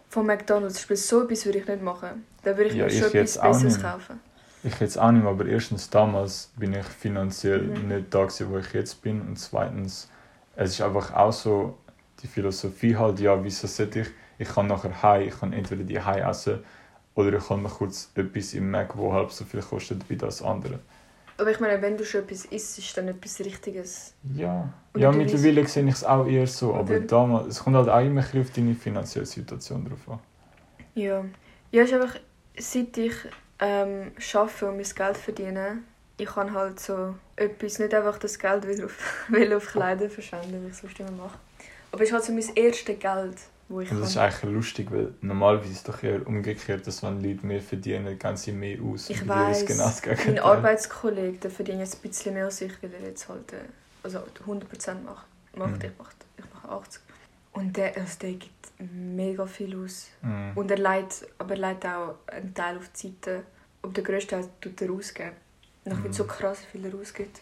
von 0.08 0.26
McDonalds. 0.26 0.80
Spiel 0.80 0.96
so 0.96 1.22
etwas 1.24 1.44
würde 1.46 1.58
ich 1.58 1.68
nicht 1.68 1.82
machen. 1.82 2.26
Da 2.42 2.56
würde 2.56 2.70
ich 2.70 2.76
Ja, 2.76 2.86
mir 2.86 2.90
schon 2.90 3.08
etwas 3.08 3.40
Besseres 3.40 3.78
kaufen. 3.78 4.20
Ich 4.62 4.80
jetzt 4.80 4.98
auch 4.98 5.12
nicht 5.12 5.22
mehr, 5.22 5.30
aber 5.32 5.46
erstens 5.46 5.90
damals 5.90 6.52
bin 6.56 6.74
ich 6.74 6.86
finanziell 6.86 7.62
Mhm. 7.62 7.88
nicht 7.88 8.12
da 8.14 8.24
gewesen, 8.24 8.50
wo 8.50 8.58
ich 8.58 8.72
jetzt 8.74 9.02
bin 9.02 9.20
und 9.22 9.38
zweitens 9.38 10.10
es 10.56 10.70
ist 10.72 10.80
einfach 10.82 11.14
auch 11.14 11.32
so 11.32 11.78
die 12.22 12.26
Philosophie 12.28 12.96
halt, 12.96 13.20
ja, 13.20 13.42
wieso 13.44 13.66
sollte 13.68 14.00
ich, 14.00 14.08
ich 14.38 14.48
kann 14.48 14.66
nachher 14.68 15.02
heim, 15.02 15.28
ich 15.28 15.38
kann 15.40 15.52
entweder 15.52 15.84
die 15.84 16.00
heim 16.00 16.28
essen 16.28 16.64
oder 17.14 17.34
ich 17.38 17.46
kann 17.48 17.62
mir 17.62 17.68
kurz 17.70 18.10
etwas 18.16 18.54
im 18.54 18.70
Mac, 18.70 18.96
wo 18.96 19.12
halb 19.12 19.32
so 19.32 19.44
viel 19.44 19.62
kostet 19.62 20.08
wie 20.10 20.16
das 20.16 20.42
andere. 20.42 20.80
Aber 21.38 21.50
ich 21.50 21.60
meine, 21.60 21.80
wenn 21.82 21.96
du 21.96 22.04
schon 22.04 22.22
etwas 22.22 22.46
isst, 22.46 22.78
ist 22.78 22.96
dann 22.96 23.08
etwas 23.08 23.40
Richtiges. 23.40 24.14
Ja, 24.34 24.72
Oder 24.94 25.02
ja 25.02 25.12
mittlerweile 25.12 25.66
sehe 25.66 25.84
ich 25.84 25.94
es 25.94 26.04
auch 26.04 26.26
eher 26.26 26.46
so, 26.46 26.74
aber 26.74 26.96
Oder- 26.96 27.00
damals, 27.00 27.48
es 27.48 27.62
kommt 27.62 27.76
halt 27.76 27.88
auch 27.88 28.00
immer 28.00 28.22
ein 28.32 28.40
auf 28.40 28.50
deine 28.50 28.74
finanzielle 28.74 29.26
Situation 29.26 29.84
drauf 29.84 30.08
an. 30.08 30.18
Ja. 30.94 31.24
Ja, 31.72 31.82
ist 31.82 31.92
einfach, 31.92 32.16
seit 32.58 32.96
ich 32.96 33.12
ähm, 33.58 34.12
arbeite 34.34 34.68
und 34.68 34.76
mein 34.76 34.86
Geld 34.94 35.16
verdiene, 35.16 35.78
ich 36.18 36.26
kann 36.28 36.54
halt 36.54 36.80
so 36.80 37.14
etwas, 37.36 37.78
nicht 37.78 37.92
einfach 37.92 38.18
das 38.18 38.38
Geld 38.38 38.66
wieder 38.68 38.86
auf, 38.86 39.26
will 39.28 39.52
auf 39.52 39.66
Kleider 39.66 40.08
verschwenden, 40.08 40.64
wie 40.64 40.68
ich 40.70 40.76
sonst 40.76 40.98
immer 41.00 41.10
mache. 41.10 41.38
Aber 41.92 42.02
es 42.02 42.08
ist 42.08 42.14
halt 42.14 42.24
so 42.24 42.32
mein 42.32 42.44
erstes 42.56 42.98
Geld, 42.98 43.36
wo 43.68 43.80
ich 43.80 43.90
Und 43.90 44.00
das 44.00 44.10
ist 44.10 44.16
eigentlich 44.16 44.52
lustig, 44.52 44.90
weil 44.90 45.14
normalerweise 45.20 45.70
ist 45.70 45.76
es 45.78 45.82
doch 45.84 46.02
eher 46.02 46.26
umgekehrt, 46.26 46.86
dass 46.86 47.02
wenn 47.02 47.22
Leute 47.22 47.44
mehr 47.46 47.60
verdienen, 47.60 48.18
gehen 48.18 48.36
sie 48.36 48.52
mehr 48.52 48.78
aus. 48.82 49.10
Ich 49.10 49.22
Und 49.22 49.28
weiss, 49.28 49.66
genau 49.66 49.84
das 49.84 50.02
Mein. 50.02 50.38
Arbeitskollege, 50.38 51.38
der 51.38 51.50
verdient 51.50 51.80
jetzt 51.80 51.96
ein 51.96 52.08
bisschen 52.08 52.34
mehr 52.34 52.44
als 52.44 52.60
ich, 52.60 52.72
weil 52.82 52.92
er 52.94 53.08
jetzt 53.08 53.28
halt 53.28 53.52
äh, 53.52 53.56
also 54.02 54.18
100% 54.46 55.02
macht. 55.02 55.26
macht. 55.56 55.70
Mhm. 55.70 55.74
Ich, 55.82 55.98
mache, 55.98 56.12
ich 56.38 56.44
mache 56.54 56.68
80. 56.68 57.02
Und 57.52 57.76
der, 57.76 57.96
also 57.96 58.18
der 58.20 58.32
gibt 58.32 58.52
mega 58.78 59.46
viel 59.46 59.76
aus. 59.82 60.08
Mhm. 60.22 60.52
Und 60.54 60.70
er 60.70 60.78
leitet, 60.78 61.28
aber 61.38 61.54
er 61.54 61.60
leitet 61.60 61.86
auch 61.86 62.14
einen 62.26 62.54
Teil 62.54 62.76
auf 62.76 62.88
die 62.90 63.08
Seite. 63.08 63.42
Aber 63.82 63.92
der 63.92 64.04
grösste 64.04 64.36
Teil 64.36 64.48
tut 64.60 64.80
er 64.82 64.90
ausgeben. 64.92 65.32
Und 65.84 65.92
ich 65.92 65.96
finde 65.98 66.10
es 66.10 66.16
so 66.16 66.24
Mhm. 66.24 66.28
krass, 66.28 66.58
wie 66.72 66.78
viel 66.78 66.92
er 66.92 66.98
ausgibt. 67.00 67.40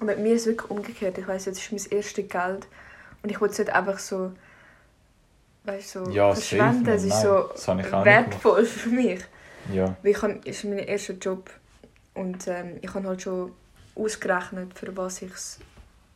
Und 0.00 0.06
bei 0.06 0.16
mir 0.16 0.34
ist 0.34 0.42
es 0.42 0.46
wirklich 0.48 0.70
umgekehrt. 0.70 1.18
Ich 1.18 1.26
weiss, 1.28 1.44
jetzt 1.46 1.58
ist 1.58 1.72
mein 1.72 1.98
erstes 1.98 2.28
Geld. 2.28 2.66
Und 3.22 3.30
ich 3.30 3.40
will 3.40 3.48
es 3.50 3.58
nicht 3.58 3.70
einfach 3.70 3.98
so, 3.98 4.32
weißt, 5.66 5.90
so 5.90 6.10
Ja, 6.10 6.32
verschwenden. 6.32 6.84
nicht. 6.84 7.04
ist 7.06 7.22
so 7.22 7.48
das 7.52 7.66
wertvoll 8.04 8.64
für 8.64 8.88
mich. 8.90 9.20
Ja. 9.72 9.96
Weil 10.02 10.12
ich 10.12 10.22
habe, 10.22 10.40
ist 10.44 10.64
mein 10.64 10.78
erster 10.78 11.14
Job 11.14 11.50
und 12.14 12.46
ähm, 12.46 12.78
ich 12.82 12.92
habe 12.94 13.08
halt 13.08 13.22
schon 13.22 13.52
ausgerechnet, 13.94 14.72
für 14.74 14.96
was 14.96 15.22
ich 15.22 15.32
es 15.32 15.58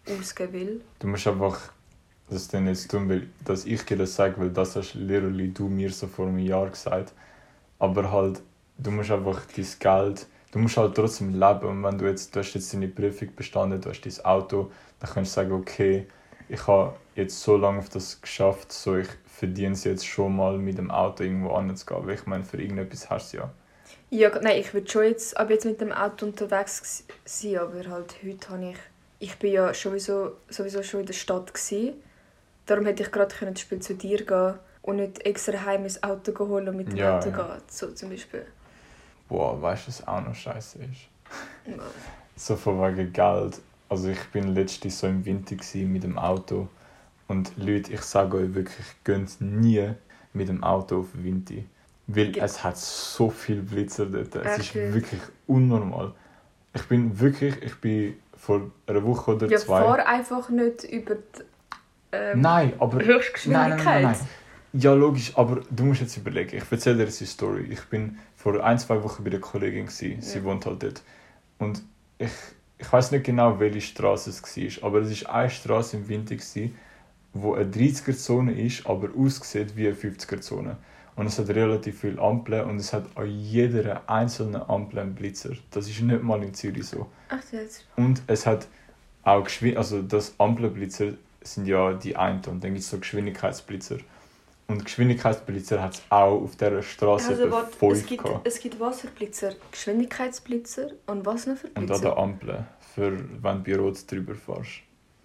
ausgeben 0.07 0.53
will. 0.53 0.81
Du 0.99 1.09
musst 1.09 1.27
einfach 1.27 1.59
das 2.29 2.47
dann 2.49 2.69
jetzt 2.69 2.91
tun, 2.91 3.09
weil 3.09 3.29
dass 3.45 3.65
ich 3.65 3.83
dir 3.85 3.97
das 3.97 4.15
sage, 4.15 4.35
weil 4.39 4.51
das 4.51 4.77
hast 4.77 4.95
literally 4.95 5.49
du 5.49 5.69
mir 5.69 5.91
so 5.91 6.07
vor 6.07 6.27
einem 6.29 6.39
Jahr 6.39 6.69
gesagt. 6.69 7.13
Aber 7.79 8.13
halt, 8.13 8.41
du 8.79 8.91
musst 8.91 9.11
einfach 9.11 9.41
dein 9.57 9.67
Geld, 9.79 10.27
du 10.53 10.59
musst 10.61 10.77
halt 10.77 10.95
trotzdem 10.95 11.33
leben. 11.35 11.67
Und 11.67 11.83
wenn 11.83 11.99
du 11.99 12.07
jetzt, 12.07 12.35
du 12.35 12.41
hast 12.41 12.55
jetzt 12.55 12.73
deine 12.73 12.89
Prüfung 12.89 13.35
bestanden, 13.35 13.81
du 13.81 13.91
hast 13.91 14.03
dein 14.03 14.25
Auto, 14.25 14.71
dann 15.01 15.11
kannst 15.11 15.33
du 15.33 15.35
sagen, 15.41 15.53
okay, 15.53 16.07
ich 16.49 16.67
habe 16.67 16.95
jetzt 17.15 17.41
so 17.41 17.57
lange 17.57 17.79
auf 17.79 17.89
das 17.89 18.21
geschafft, 18.21 18.73
so 18.73 18.97
ich 18.97 19.09
verdiene 19.41 19.73
es 19.73 19.85
jetzt 19.85 20.07
schon 20.07 20.37
mal 20.37 20.59
mit 20.59 20.77
dem 20.77 20.91
Auto 20.91 21.25
irgendwo 21.25 21.53
anzugehen. 21.53 22.07
Weil 22.07 22.15
ich 22.15 22.27
meine, 22.27 22.45
für 22.45 22.61
irgendetwas 22.61 23.09
hast 23.09 23.33
du 23.33 23.39
ja. 23.39 23.51
Ja, 24.11 24.29
nein, 24.41 24.59
ich 24.61 24.75
würde 24.75 24.91
schon 24.91 25.05
jetzt, 25.05 25.37
ab 25.37 25.49
jetzt 25.51 25.65
mit 25.65 25.81
dem 25.81 25.93
Auto 25.93 26.27
unterwegs 26.27 27.05
sein, 27.25 27.59
aber 27.59 27.89
halt 27.89 28.17
heute 28.23 28.51
habe 28.51 28.71
ich, 28.71 28.77
ich 29.19 29.39
bin 29.39 29.53
ja 29.53 29.73
sowieso, 29.73 30.33
sowieso 30.49 30.83
schon 30.83 31.01
in 31.01 31.07
der 31.07 31.15
Stadt 31.15 31.55
gewesen. 31.55 31.95
Darum 32.67 32.85
hätte 32.87 33.03
ich 33.03 33.11
gerade 33.11 33.35
können 33.35 33.55
Beispiel 33.55 33.81
zu 33.81 33.95
dir 33.95 34.25
gehen 34.25 34.55
und 34.83 34.97
nicht 34.97 35.25
extra 35.25 35.65
heim 35.65 35.85
ins 35.85 36.03
Auto 36.03 36.39
holen 36.39 36.69
und 36.69 36.77
mit 36.77 36.93
dem 36.93 36.99
Ja, 36.99 37.17
Auto 37.17 37.31
ja. 37.31 37.37
gehen, 37.37 37.63
so 37.69 37.93
zum 37.93 38.11
Beispiel. 38.11 38.47
Boah, 39.29 39.61
weißt 39.63 39.85
du, 39.87 39.89
was 39.89 40.07
auch 40.09 40.21
noch 40.25 40.35
scheiße 40.35 40.79
ist? 40.81 41.09
So 42.37 42.57
von 42.57 42.81
wegen 42.81 43.13
Geld. 43.13 43.61
Also 43.89 44.09
ich 44.09 44.23
bin 44.33 44.55
letztens 44.55 44.99
so 45.01 45.07
im 45.07 45.25
Winter 45.25 45.57
mit 45.87 46.03
dem 46.03 46.19
Auto 46.19 46.69
und 47.31 47.53
Leute, 47.57 47.93
ich 47.93 48.03
sage 48.03 48.37
euch 48.39 48.55
wirklich, 48.55 48.87
geht 49.05 49.41
nie 49.41 49.89
mit 50.33 50.49
dem 50.49 50.63
Auto 50.65 51.01
auf 51.01 51.07
Winter. 51.15 51.55
Weil 52.07 52.33
Ge- 52.33 52.43
es 52.43 52.65
hat 52.65 52.77
so 52.77 53.31
viel 53.31 53.63
Blitzer 53.63 54.07
dort. 54.07 54.35
Es 54.35 54.59
ist 54.59 54.75
wirklich 54.75 55.21
unnormal. 55.47 56.13
Ich 56.75 56.83
bin 56.89 57.19
wirklich, 57.21 57.55
ich 57.63 57.77
bin 57.77 58.15
vor 58.37 58.71
einer 58.87 59.03
Woche 59.05 59.35
oder 59.37 59.47
Ja, 59.49 59.59
zwei... 59.59 59.83
fahr 59.83 60.07
einfach 60.07 60.49
nicht 60.49 60.85
über 60.85 61.15
die 61.15 61.43
ähm, 62.13 62.41
Nein, 62.41 62.73
aber... 62.79 62.97
Nein, 62.97 63.07
nein, 63.07 63.17
Höchstgeschwindigkeit. 63.17 64.03
nein, 64.03 64.17
nein. 64.19 64.29
Ja, 64.73 64.93
logisch, 64.95 65.33
aber 65.37 65.63
du 65.71 65.85
musst 65.85 66.01
jetzt 66.01 66.17
überlegen. 66.17 66.57
Ich 66.57 66.65
erzähle 66.71 66.97
dir 66.97 67.05
jetzt 67.05 67.21
die 67.21 67.27
Story. 67.27 67.67
Ich 67.71 67.83
bin 67.85 68.19
vor 68.37 68.63
ein, 68.65 68.79
zwei 68.79 69.03
Wochen 69.05 69.23
bei 69.25 69.31
der 69.31 69.41
Kollegin. 69.41 69.87
Gewesen. 69.87 70.21
Sie 70.21 70.39
Ja. 70.39 70.45
wohnt 70.45 70.67
halt 70.67 70.83
dort. 70.83 71.03
Und 71.59 71.83
ich, 72.19 72.31
ich 72.79 72.93
weiß 72.93 73.11
nicht 73.13 73.25
genau, 73.25 73.59
welche 73.61 73.81
Straße 73.81 74.31
es 74.31 74.43
war, 74.43 74.89
aber 74.89 75.01
es 75.01 75.25
war 75.25 75.35
eine 75.35 75.51
Straße 75.51 75.97
im 75.97 76.09
Winter, 76.09 76.35
gewesen, 76.35 76.75
wo 77.33 77.55
eine 77.55 77.71
30er-Zone 77.71 78.61
ist, 78.61 78.87
aber 78.87 79.09
aussieht 79.17 79.77
wie 79.77 79.87
eine 79.87 79.97
50er-Zone. 79.97 80.77
Und 81.17 81.27
es 81.27 81.39
hat 81.39 81.49
relativ 81.51 82.01
viele 82.01 82.21
Ampeln 82.21 82.65
und 82.69 82.77
es 82.77 82.93
hat 82.93 83.05
an 83.15 83.29
jeder 83.29 84.09
einzelnen 84.09 84.63
Ampel 84.63 85.01
einen 85.01 85.15
Blitzer. 85.15 85.51
Das 85.71 85.89
ist 85.89 86.01
nicht 86.01 86.23
mal 86.23 86.43
in 86.43 86.55
Zürich 86.55 86.87
so. 86.87 87.07
Ach, 87.29 87.43
jetzt. 87.53 87.85
Und 87.97 88.23
es 88.27 88.47
hat 88.47 88.67
auch 89.23 89.45
Geschwind 89.45 89.77
also 89.77 90.01
das 90.01 90.35
Ampelblitzer 90.39 91.13
sind 91.43 91.67
ja 91.67 91.93
die 91.93 92.17
einen 92.17 92.43
und 92.47 92.65
dann 92.65 92.73
gibt 92.73 92.79
es 92.79 92.91
so 92.91 92.99
Geschwindigkeitsblitzer. 92.99 93.99
Und 94.69 94.85
Geschwindigkeitsblitzer 94.85 95.83
hat 95.83 95.95
es 95.95 96.03
auch 96.11 96.43
auf 96.43 96.57
dieser 96.57 96.83
Straße 96.83 97.29
Also, 97.31 97.51
warte, 97.51 97.87
es 97.89 98.07
gibt, 98.07 98.23
gehabt. 98.25 98.47
es 98.47 98.59
gibt 98.61 98.79
Wasserblitzer, 98.81 99.53
Geschwindigkeitsblitzer 99.73 100.91
und 101.07 101.27
was 101.27 101.47
noch 101.47 101.57
für 101.57 101.67
Und 101.69 101.77
an 101.79 101.87
Blitzer? 101.87 102.03
der 102.03 102.17
Ampel, 102.17 102.65
für 102.95 103.19
wenn 103.43 103.63
du 103.65 103.71
bei 103.73 103.77
Rot 103.77 104.11
drüber 104.11 104.35
fährst. 104.35 104.81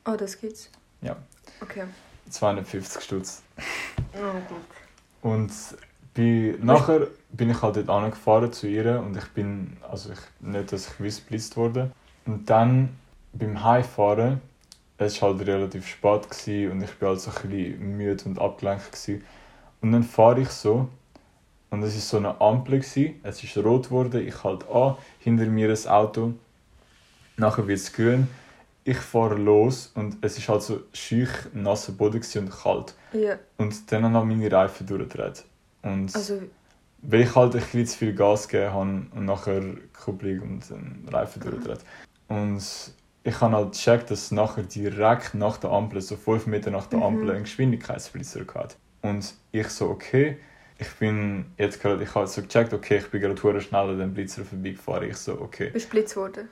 Oh, 0.05 0.15
das 0.17 0.39
gibt's? 0.39 0.69
Ja. 1.01 1.15
Okay. 1.61 1.85
250 2.29 3.03
Stutz. 3.03 3.43
Oh, 4.13 4.39
gut. 4.47 4.57
Und 5.21 5.51
bei, 6.13 6.55
nachher 6.61 7.07
bin 7.31 7.49
ich 7.49 7.61
halt 7.61 7.75
dort 7.75 7.89
angefahren 7.89 8.51
zu 8.51 8.67
ihr 8.67 8.99
und 8.99 9.17
ich 9.17 9.27
bin, 9.29 9.77
also 9.89 10.11
ich, 10.11 10.19
nicht, 10.39 10.71
dass 10.71 10.87
ich 10.87 10.97
geblitzt 10.97 11.57
wurde. 11.57 11.91
Und 12.25 12.49
dann 12.49 12.97
beim 13.33 13.63
Heimfahren, 13.63 14.41
es 14.97 15.21
war 15.21 15.35
halt 15.35 15.47
relativ 15.47 15.87
spät 15.87 16.29
gewesen 16.29 16.71
und 16.71 16.81
ich 16.81 16.91
bin 16.93 17.09
halt 17.09 17.19
so 17.19 17.31
ein 17.31 17.49
bisschen 17.49 17.97
müde 17.97 18.23
und 18.25 18.39
abgelenkt. 18.39 18.91
Gewesen. 18.91 19.23
Und 19.81 19.91
dann 19.91 20.03
fahre 20.03 20.41
ich 20.41 20.49
so 20.49 20.89
und 21.69 21.83
es 21.83 21.95
ist 21.95 22.09
so 22.09 22.17
eine 22.17 22.39
Ampel, 22.39 22.79
gewesen. 22.79 23.19
es 23.23 23.43
ist 23.43 23.57
rot 23.57 23.85
geworden, 23.85 24.25
ich 24.25 24.43
halte 24.43 24.67
an, 24.69 24.95
hinter 25.19 25.45
mir 25.45 25.69
ein 25.69 25.87
Auto, 25.87 26.33
nachher 27.37 27.67
wird 27.67 27.79
es 27.79 27.91
grün, 27.91 28.27
ich 28.85 28.97
fahre 28.97 29.35
los 29.35 29.91
und 29.95 30.17
es 30.21 30.37
ist 30.37 30.47
halt 30.47 30.61
so 30.61 30.83
schüch, 30.93 31.29
nasser 31.53 31.91
Boden 31.91 32.21
und 32.35 32.51
kalt. 32.51 32.93
Ja, 33.13 33.37
Und 33.57 33.91
dann 33.91 34.13
haben 34.13 34.29
meine 34.29 34.49
Reifen 34.51 34.85
durchgedreht. 34.85 35.43
Und 35.81 36.15
also, 36.15 36.41
weil 37.01 37.21
ich 37.21 37.35
halt 37.35 37.55
ein 37.55 37.61
bisschen 37.61 37.87
zu 37.87 37.97
viel 37.97 38.13
Gas 38.13 38.47
gegeben 38.47 38.73
habe 38.73 39.05
und 39.15 39.25
nachher 39.25 39.61
Kupplung 39.91 40.39
und 40.41 40.69
den 40.69 41.07
Reifen 41.11 41.41
durchgedreht. 41.41 41.79
Und 42.27 42.63
ich 43.23 43.41
habe 43.41 43.55
halt 43.55 43.71
gecheckt, 43.71 44.11
dass 44.11 44.31
nachher 44.31 44.63
direkt 44.63 45.33
nach 45.33 45.57
der 45.57 45.71
Ampel, 45.71 45.99
so 46.01 46.15
5 46.15 46.45
Meter 46.45 46.69
nach 46.69 46.85
der 46.85 46.99
Mhm. 46.99 47.05
Ampel, 47.05 47.31
ein 47.31 47.43
Geschwindigkeitsblitzer 47.43 48.41
hatte. 48.53 48.75
Und 49.01 49.33
ich 49.51 49.67
so, 49.69 49.89
okay, 49.89 50.37
ich 50.77 50.89
bin 50.99 51.45
jetzt 51.57 51.81
gerade, 51.81 52.03
ich 52.03 52.13
habe 52.13 52.27
so 52.27 52.41
gecheckt, 52.43 52.71
okay, 52.71 52.97
ich 52.97 53.09
bin 53.09 53.21
gerade 53.21 53.61
schnell 53.61 53.89
an 53.89 53.97
dem 53.97 54.13
Blitzer 54.13 54.45
vorbeigefahren. 54.45 55.09
Ich 55.09 55.17
so, 55.17 55.41
okay, 55.41 55.71
bist 55.71 55.87
du 55.87 55.89
blitz 55.89 56.15
worden? 56.15 56.49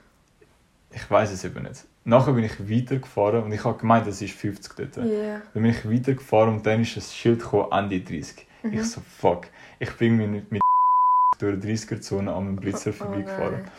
ich 0.96 1.10
weiß 1.10 1.32
es 1.32 1.44
eben 1.44 1.64
nicht. 1.64 1.86
Nachher 2.06 2.34
bin 2.34 2.44
ich 2.44 2.60
weitergefahren 2.70 3.44
und 3.44 3.52
ich 3.54 3.64
habe 3.64 3.78
gemeint, 3.78 4.06
das 4.08 4.22
ist 4.22 4.34
50 4.34 4.74
dort. 4.76 4.98
Ja. 4.98 5.42
Dann 5.54 5.64
bin 5.64 5.66
ich 5.68 5.90
weitergefahren 5.90 6.56
und 6.56 6.66
dann 6.66 6.82
ist 6.82 6.98
ein 6.98 7.02
Schild 7.02 7.40
gekommen, 7.40 7.72
Ende 7.72 8.02
30. 8.02 8.46
Mhm. 8.64 8.74
Ich 8.74 8.84
so, 8.84 9.02
fuck. 9.02 9.48
Ich 9.80 9.92
bin 9.94 10.18
nicht 10.32 10.52
mit 10.52 10.62
durch 11.40 11.60
die 11.60 11.68
30er-Zone 11.76 12.32
an 12.34 12.44
einem 12.48 12.56
Blitzer 12.58 12.90
Oh 12.92 12.94
vorbeigefahren. 12.94 13.62
nein. 13.64 13.72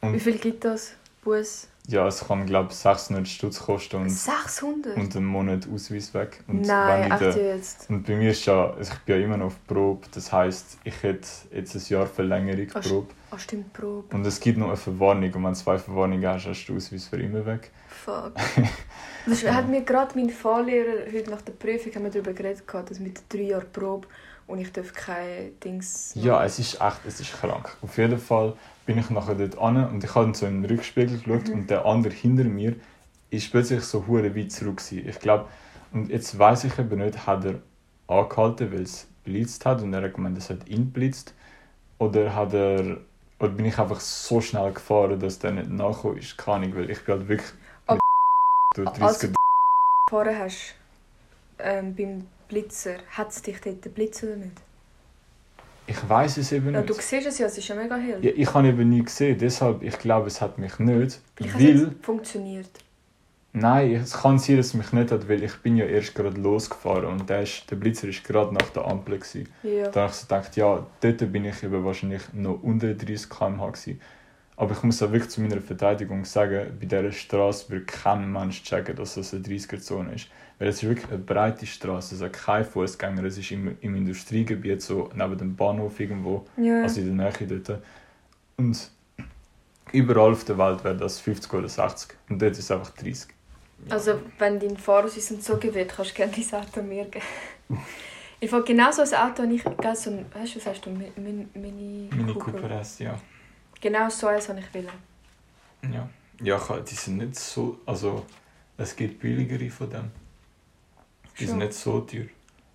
Und- 0.00 0.14
Wie 0.14 0.20
viel 0.20 0.38
gibt 0.38 0.64
das? 0.64 0.94
Bus? 1.24 1.68
Ja, 1.88 2.06
es 2.08 2.26
kann, 2.26 2.46
glaube 2.46 2.70
ich, 2.72 2.76
600 2.76 3.28
Stutz 3.28 3.60
kosten 3.60 3.96
und, 4.02 4.10
600? 4.10 4.96
und 4.96 5.14
einen 5.14 5.24
Monat 5.26 5.68
Ausweis 5.72 6.12
weg. 6.14 6.42
Und 6.48 6.62
Nein, 6.62 7.12
echt 7.12 7.20
den- 7.36 7.46
jetzt? 7.46 7.88
und 7.88 8.04
bei 8.06 8.16
mir 8.16 8.30
ist 8.30 8.44
ja, 8.44 8.70
also 8.72 8.92
ich 8.92 8.98
bin 9.00 9.18
ja 9.20 9.24
immer 9.24 9.36
noch 9.36 9.46
auf 9.46 9.66
Probe, 9.68 10.06
das 10.12 10.32
heisst, 10.32 10.78
ich 10.82 11.00
hätte 11.04 11.28
jetzt 11.52 11.76
ein 11.76 11.82
Jahr 11.88 12.06
Verlängerung 12.06 12.66
Ach, 12.74 12.80
Probe. 12.82 13.06
Ah, 13.30 13.38
stimmt, 13.38 13.72
Probe. 13.72 14.16
Und 14.16 14.26
es 14.26 14.40
gibt 14.40 14.58
noch 14.58 14.66
eine 14.68 14.76
Verwarnung 14.76 15.32
und 15.32 15.44
wenn 15.44 15.52
du 15.52 15.58
zwei 15.58 15.78
Verwarnungen 15.78 16.26
hast, 16.26 16.46
hast 16.46 16.64
du 16.66 16.72
den 16.72 16.76
Ausweis 16.78 17.06
für 17.06 17.20
immer 17.20 17.46
weg. 17.46 17.70
Fuck. 17.88 18.32
Das 19.28 19.44
hat 19.44 19.68
mir 19.68 19.82
gerade 19.82 20.16
mein 20.16 20.30
Fahrlehrer 20.30 21.12
heute 21.12 21.30
nach 21.30 21.42
der 21.42 21.52
Prüfung 21.54 21.92
haben 21.96 22.04
wir 22.04 22.10
darüber 22.12 22.32
geredet, 22.32 22.62
dass 22.72 23.00
mit 23.00 23.22
drei 23.28 23.40
Jahren 23.40 23.66
Probe 23.72 24.06
und 24.46 24.58
ich 24.58 24.72
darf 24.72 24.92
keine 24.92 25.50
Dings 25.64 26.12
Ja, 26.14 26.44
es 26.44 26.58
ist 26.58 26.80
echt, 26.80 27.00
es 27.06 27.20
ist 27.20 27.32
krank. 27.32 27.76
Auf 27.82 27.96
jeden 27.98 28.18
Fall 28.18 28.54
bin 28.84 28.98
ich 28.98 29.10
nachher 29.10 29.34
dort 29.34 29.58
an 29.58 29.88
und 29.88 30.04
ich 30.04 30.14
habe 30.14 30.34
so 30.34 30.46
in 30.46 30.62
den 30.62 30.70
Rückspiegel 30.70 31.18
geschaut 31.18 31.48
Mhm. 31.48 31.54
und 31.54 31.70
der 31.70 31.84
andere 31.84 32.12
hinter 32.14 32.44
mir 32.44 32.76
ist 33.30 33.50
plötzlich 33.50 33.82
so 33.82 34.06
hure 34.06 34.34
weit 34.36 34.52
zurück 34.52 34.76
gewesen. 34.78 35.08
Ich 35.08 35.18
glaube, 35.18 35.46
und 35.92 36.10
jetzt 36.10 36.38
weiß 36.38 36.64
ich 36.64 36.78
eben 36.78 36.98
nicht, 36.98 37.26
hat 37.26 37.44
er 37.44 37.54
angehalten, 38.06 38.72
weil 38.72 38.82
es 38.82 39.08
blitzt 39.24 39.66
hat 39.66 39.82
und 39.82 39.92
er 39.92 40.02
hat 40.02 40.14
gemeint, 40.14 40.38
es 40.38 40.48
hat 40.50 40.68
ihn 40.68 40.92
blitzt 40.92 41.34
oder 41.98 42.34
hat 42.34 42.52
er 42.54 42.98
oder 43.38 43.50
bin 43.50 43.66
ich 43.66 43.78
einfach 43.78 44.00
so 44.00 44.40
schnell 44.40 44.72
gefahren, 44.72 45.20
dass 45.20 45.38
der 45.38 45.50
nicht 45.52 45.68
nachgekommen 45.68 46.18
ist. 46.18 46.38
Keine 46.38 46.56
Ahnung, 46.66 46.76
weil 46.76 46.90
ich 46.90 47.04
bin 47.04 47.14
halt 47.18 47.28
wirklich 47.28 47.50
mit 47.90 48.00
durch 48.74 48.88
30 48.90 49.02
Also, 49.02 49.28
gefahren 50.08 50.38
hast 50.38 50.74
ähm, 51.58 51.94
beim 51.94 52.26
Blitzer, 52.48 52.96
hat 53.10 53.30
es 53.30 53.42
dich 53.42 53.60
dort 53.60 53.94
blitzt 53.94 54.22
oder 54.24 54.36
nicht? 54.36 54.52
Ich 55.88 56.08
weiß 56.08 56.38
es 56.38 56.52
eben 56.52 56.72
Ja, 56.72 56.80
nicht. 56.80 56.90
du 56.90 56.94
siehst 56.94 57.26
es 57.26 57.38
ja, 57.38 57.46
es 57.46 57.56
ist 57.58 57.68
ja 57.68 57.74
mega 57.76 57.96
hell. 57.96 58.24
Ja, 58.24 58.32
ich 58.34 58.52
habe 58.52 58.68
eben 58.68 58.88
nie 58.88 59.02
gesehen, 59.04 59.38
deshalb 59.38 59.82
ich 59.82 59.98
glaube, 59.98 60.26
es 60.26 60.40
hat 60.40 60.58
mich 60.58 60.78
nicht, 60.78 61.20
Vielleicht 61.36 61.54
weil 61.58 61.82
es 61.82 61.88
funktioniert. 62.02 62.70
Nein, 63.52 63.94
es 63.94 64.12
kann 64.12 64.38
sein, 64.38 64.58
dass 64.58 64.66
es 64.66 64.74
mich 64.74 64.92
nicht 64.92 65.10
hat, 65.10 65.28
weil 65.30 65.42
ich 65.42 65.54
bin 65.62 65.76
ja 65.78 65.86
erst 65.86 66.14
gerade 66.14 66.38
losgefahren 66.38 67.06
und 67.06 67.30
der, 67.30 67.42
ist, 67.42 67.70
der 67.70 67.76
Blitzer 67.76 68.06
war 68.08 68.14
gerade 68.22 68.52
nach 68.54 68.68
der 68.70 68.84
Ampel. 68.86 69.18
Gewesen. 69.18 69.48
Ja. 69.62 69.88
Da 69.88 70.02
habe 70.02 70.10
ich 70.10 70.16
so 70.18 70.26
gedacht, 70.26 70.56
ja, 70.56 70.86
dort 71.00 71.32
bin 71.32 71.44
ich 71.46 71.62
eben 71.62 71.82
wahrscheinlich 71.84 72.20
noch 72.34 72.62
unter 72.62 72.92
30 72.92 73.30
km/h. 73.30 73.66
Gewesen. 73.70 74.00
Aber 74.58 74.72
ich 74.72 74.82
muss 74.82 75.02
auch 75.02 75.12
wirklich 75.12 75.30
zu 75.30 75.42
meiner 75.42 75.60
Verteidigung 75.60 76.24
sagen, 76.24 76.76
bei 76.80 76.86
dieser 76.86 77.12
Straße 77.12 77.68
wird 77.70 77.86
kein 77.88 78.32
Mensch 78.32 78.62
checken, 78.62 78.96
dass 78.96 79.14
das 79.14 79.34
eine 79.34 79.42
30er-Zone 79.42 80.14
ist. 80.14 80.28
Weil 80.58 80.68
es 80.68 80.76
ist 80.82 80.88
wirklich 80.88 81.08
eine 81.08 81.18
breite 81.18 81.66
Straße, 81.66 82.14
es 82.14 82.22
hat 82.22 82.32
keine 82.32 82.64
Fußgänger, 82.64 83.22
es 83.24 83.36
ist 83.36 83.50
im, 83.50 83.76
im 83.82 83.94
Industriegebiet, 83.94 84.80
so 84.80 85.10
neben 85.14 85.36
dem 85.36 85.54
Bahnhof 85.54 86.00
irgendwo, 86.00 86.46
ja. 86.56 86.82
also 86.82 87.00
in 87.02 87.18
der 87.18 87.30
Nähe 87.38 87.60
dort. 87.60 87.82
Und 88.56 88.90
überall 89.92 90.32
auf 90.32 90.44
der 90.44 90.56
Welt 90.56 90.82
wäre 90.84 90.96
das 90.96 91.20
50 91.20 91.52
oder 91.52 91.68
60 91.68 92.16
und 92.30 92.40
dort 92.40 92.52
ist 92.52 92.60
es 92.60 92.70
einfach 92.70 92.90
30. 92.94 93.28
Also, 93.90 94.18
wenn 94.38 94.58
dein 94.58 94.78
Fahrausweis 94.78 95.30
entzogen 95.30 95.74
wird, 95.74 95.94
kannst 95.94 96.12
du 96.12 96.14
gerne 96.14 96.32
dein 96.32 96.60
Auto 96.60 96.82
mir 96.82 97.04
geben. 97.04 97.24
Ich 98.38 98.50
fand 98.50 98.66
genau 98.66 98.90
so 98.92 99.00
ein 99.00 99.08
Auto, 99.14 99.42
habe 99.44 99.54
ich 99.54 99.64
gell, 99.64 99.96
so 99.96 100.10
ein, 100.10 100.26
weißt 100.32 100.54
du, 100.54 100.58
was 100.58 100.66
heißt 100.66 100.84
du, 100.84 100.90
Mi- 100.90 101.10
Mi- 101.16 101.46
Mini, 101.54 102.10
Mini 102.14 102.34
Cooper 102.34 102.70
S, 102.80 102.98
ja. 102.98 103.18
Genau 103.86 104.08
so 104.10 104.26
eins 104.26 104.48
habe 104.48 104.58
ich 104.58 104.74
wollen. 104.74 104.88
Ja, 105.94 106.08
ja 106.42 106.80
die 106.80 106.94
sind 106.96 107.18
nicht 107.18 107.36
so. 107.36 107.78
Also, 107.86 108.26
es 108.76 108.96
gibt 108.96 109.20
billigere 109.20 109.70
von 109.70 109.88
dem. 109.88 110.10
Die 111.38 111.44
sind 111.44 111.50
Schon. 111.50 111.58
nicht 111.60 111.72
so 111.74 112.00
teuer. 112.00 112.24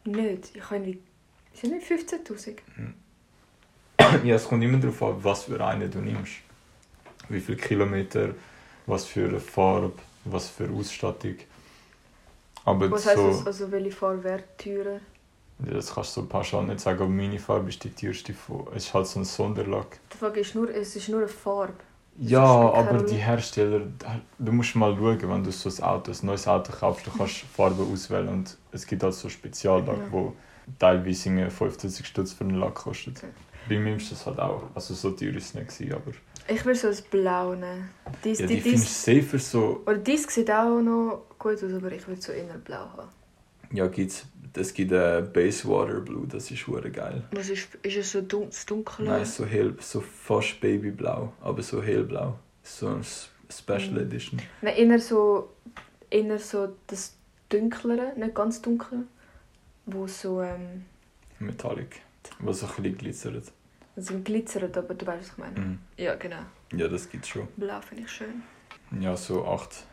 Nicht. 0.06 0.56
Ich 0.56 0.64
habe 0.64 0.76
irgendwie... 0.76 1.02
Sind 1.54 1.74
nicht 1.74 1.86
15'000? 1.86 2.60
ja, 4.26 4.36
es 4.36 4.48
kommt 4.48 4.64
immer 4.64 4.78
darauf 4.78 5.04
an, 5.04 5.22
was 5.22 5.44
für 5.44 5.62
eine 5.66 5.90
du 5.90 6.00
nimmst. 6.00 6.36
Wie 7.28 7.42
viele 7.42 7.58
Kilometer, 7.58 8.34
was 8.86 9.04
für 9.04 9.28
eine 9.28 9.42
Farbe, 9.42 9.92
was 10.24 10.48
für 10.48 10.70
Ausstattung. 10.70 11.36
Aber 12.64 12.90
Was 12.90 13.06
heisst 13.06 13.18
so, 13.18 13.28
das? 13.28 13.48
Also 13.48 13.70
welche 13.70 13.92
Farbe 13.92 14.24
wäre 14.24 14.44
teurer? 14.58 15.02
Das 15.70 15.94
kannst 15.94 16.16
du 16.18 16.26
pauschal 16.26 16.64
nicht 16.66 16.80
sagen, 16.80 17.00
aber 17.02 17.10
meine 17.10 17.40
Farbe 17.40 17.70
ist 17.70 17.84
die 17.84 17.90
teuerste. 17.92 18.34
Von, 18.34 18.68
es 18.76 18.86
ist 18.86 18.94
halt 18.94 19.08
so 19.08 19.20
ein 19.20 19.26
Sonderlack. 19.26 20.00
Die 20.14 20.18
Frage 20.18 20.40
ist 20.40 20.56
nur, 20.56 20.70
es 20.74 20.96
ist 20.96 21.10
nur 21.10 21.20
eine 21.20 21.28
Farbe. 21.28 21.74
Ja, 22.18 22.40
keine 22.46 22.74
aber 22.74 22.98
Rolle. 22.98 23.06
die 23.06 23.16
Hersteller, 23.16 23.82
du 24.38 24.52
musst 24.52 24.76
mal 24.76 24.96
schauen, 24.96 25.22
wenn 25.30 25.44
du 25.44 25.52
so 25.52 25.70
ein 25.70 25.84
Auto, 25.90 26.12
ein 26.12 26.18
neues 26.26 26.48
Auto 26.48 26.72
kaufst, 26.74 27.08
du 27.08 27.12
kannst 27.18 27.38
Farben 27.56 27.92
auswählen 27.92 28.28
und 28.28 28.58
es 28.72 28.86
gibt 28.86 29.02
halt 29.02 29.14
so 29.14 29.30
Speziallack, 29.30 29.98
Ja. 29.98 30.12
wo 30.12 30.34
teilweise 30.78 31.30
irgendwie 31.30 31.50
50 31.50 32.06
Stutz 32.06 32.34
für 32.34 32.44
einen 32.44 32.56
Lack 32.60 32.76
kostet. 32.76 33.18
Okay. 33.18 33.28
Bei 33.70 33.80
mir 33.80 33.96
ist 33.96 34.12
das 34.12 34.26
halt 34.26 34.40
auch, 34.40 34.64
also 34.76 34.94
so 34.94 35.12
teuer 35.12 35.36
ist 35.36 35.46
es 35.46 35.54
nicht 35.54 35.68
gewesen, 35.70 35.94
aber 35.94 36.12
Ich 36.54 36.66
will 36.66 36.76
so 36.76 36.88
ein 36.90 36.98
Blau 37.10 37.54
nehmen. 37.54 37.90
Dies, 38.24 38.40
ja, 38.40 38.48
die, 38.48 38.56
die 38.56 38.62
finde 38.62 38.78
ich 38.78 38.84
dies, 38.84 39.04
safer 39.06 39.40
so, 39.40 39.82
oder 39.86 39.98
dies 39.98 40.24
sieht 40.28 40.52
auch 40.52 40.82
noch 40.82 41.24
gut 41.40 41.64
aus, 41.64 41.74
aber 41.74 41.92
ich 41.94 42.06
will 42.08 42.20
so 42.22 42.34
inner 42.34 42.58
Blau 42.58 42.88
haben. 42.98 43.10
Ja, 43.72 43.88
gibt's, 43.88 44.26
es 44.54 44.74
gibt 44.74 44.92
äh, 44.92 45.22
Basewater 45.34 46.00
Blue, 46.02 46.28
das 46.28 46.52
ist 46.52 46.68
hure 46.68 46.90
geil. 46.92 47.24
Was 47.32 47.50
ist, 47.50 47.76
ist 47.84 47.98
es 47.98 48.12
so 48.12 48.22
dun 48.22 48.48
das 48.48 48.66
Dunkle? 48.66 49.06
Nein, 49.06 49.26
so 49.26 49.46
hell, 49.46 49.76
so 49.80 50.02
fast 50.02 50.60
Babyblau, 50.62 51.34
aber 51.42 51.62
so 51.64 51.82
hellblau. 51.82 52.38
So 52.64 52.88
ein 52.90 53.04
Special 53.50 53.92
Mhm. 53.92 53.98
Edition. 53.98 54.42
Nein, 54.62 54.76
eher 54.76 55.00
so, 55.00 55.50
eher 56.10 56.40
so 56.40 56.76
das 56.88 57.16
Dunklere, 57.50 58.14
nicht 58.18 58.34
ganz 58.36 58.62
dunkel, 58.62 59.04
wo 59.86 60.08
so 60.08 60.42
ähm, 60.42 60.86
Metallic, 61.40 62.02
was 62.40 62.60
so 62.62 62.68
ein 62.68 62.72
bisschen 62.84 62.98
glitzert. 62.98 63.52
also 63.96 64.20
glitzert, 64.20 64.78
aber 64.78 64.94
du 64.94 65.06
weißt, 65.06 65.20
was 65.20 65.28
ich 65.32 65.38
meine. 65.38 65.60
Mhm. 65.60 65.80
Ja, 65.98 66.16
genau. 66.16 66.44
Ja, 66.74 66.88
das 66.88 67.10
gibt's 67.10 67.28
schon. 67.28 67.48
Blau 67.58 67.82
finde 67.82 68.04
ich 68.04 68.10
schön. 68.12 68.42
Ja, 69.02 69.16
so 69.18 69.46
8 69.46 69.86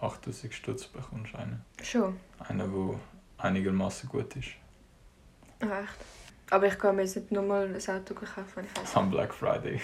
8000 0.00 0.52
Stutz 0.54 0.84
bekommst 0.86 1.32
du 1.32 1.38
einen. 1.38 1.62
Schon. 1.82 2.16
Einen, 2.40 2.58
der 2.58 3.00
einigermaßen 3.38 4.08
gut 4.08 4.34
ist. 4.36 4.48
Echt. 5.60 5.72
Aber 6.50 6.66
ich 6.66 6.78
kann 6.78 6.96
mir 6.96 7.02
jetzt 7.02 7.16
nicht 7.16 7.30
nur 7.32 7.42
mal 7.42 7.66
ein 7.66 7.74
Auto 7.76 8.14
kaufen, 8.14 8.44
wenn 8.54 8.64
ich 8.64 8.76
weiß. 8.80 8.96
Am 8.96 9.10
Black 9.10 9.34
Friday. 9.34 9.80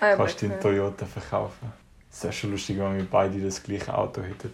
Ah, 0.00 0.08
ja, 0.10 0.16
kannst 0.16 0.40
du 0.42 0.48
den 0.48 0.60
Toyota 0.60 1.06
verkaufen. 1.06 1.72
Es 2.10 2.22
wäre 2.22 2.32
schon 2.32 2.50
lustig, 2.52 2.78
wenn 2.78 2.96
wir 2.96 3.04
beide 3.04 3.40
das 3.42 3.62
gleiche 3.62 3.96
Auto 3.96 4.22
hätten. 4.22 4.50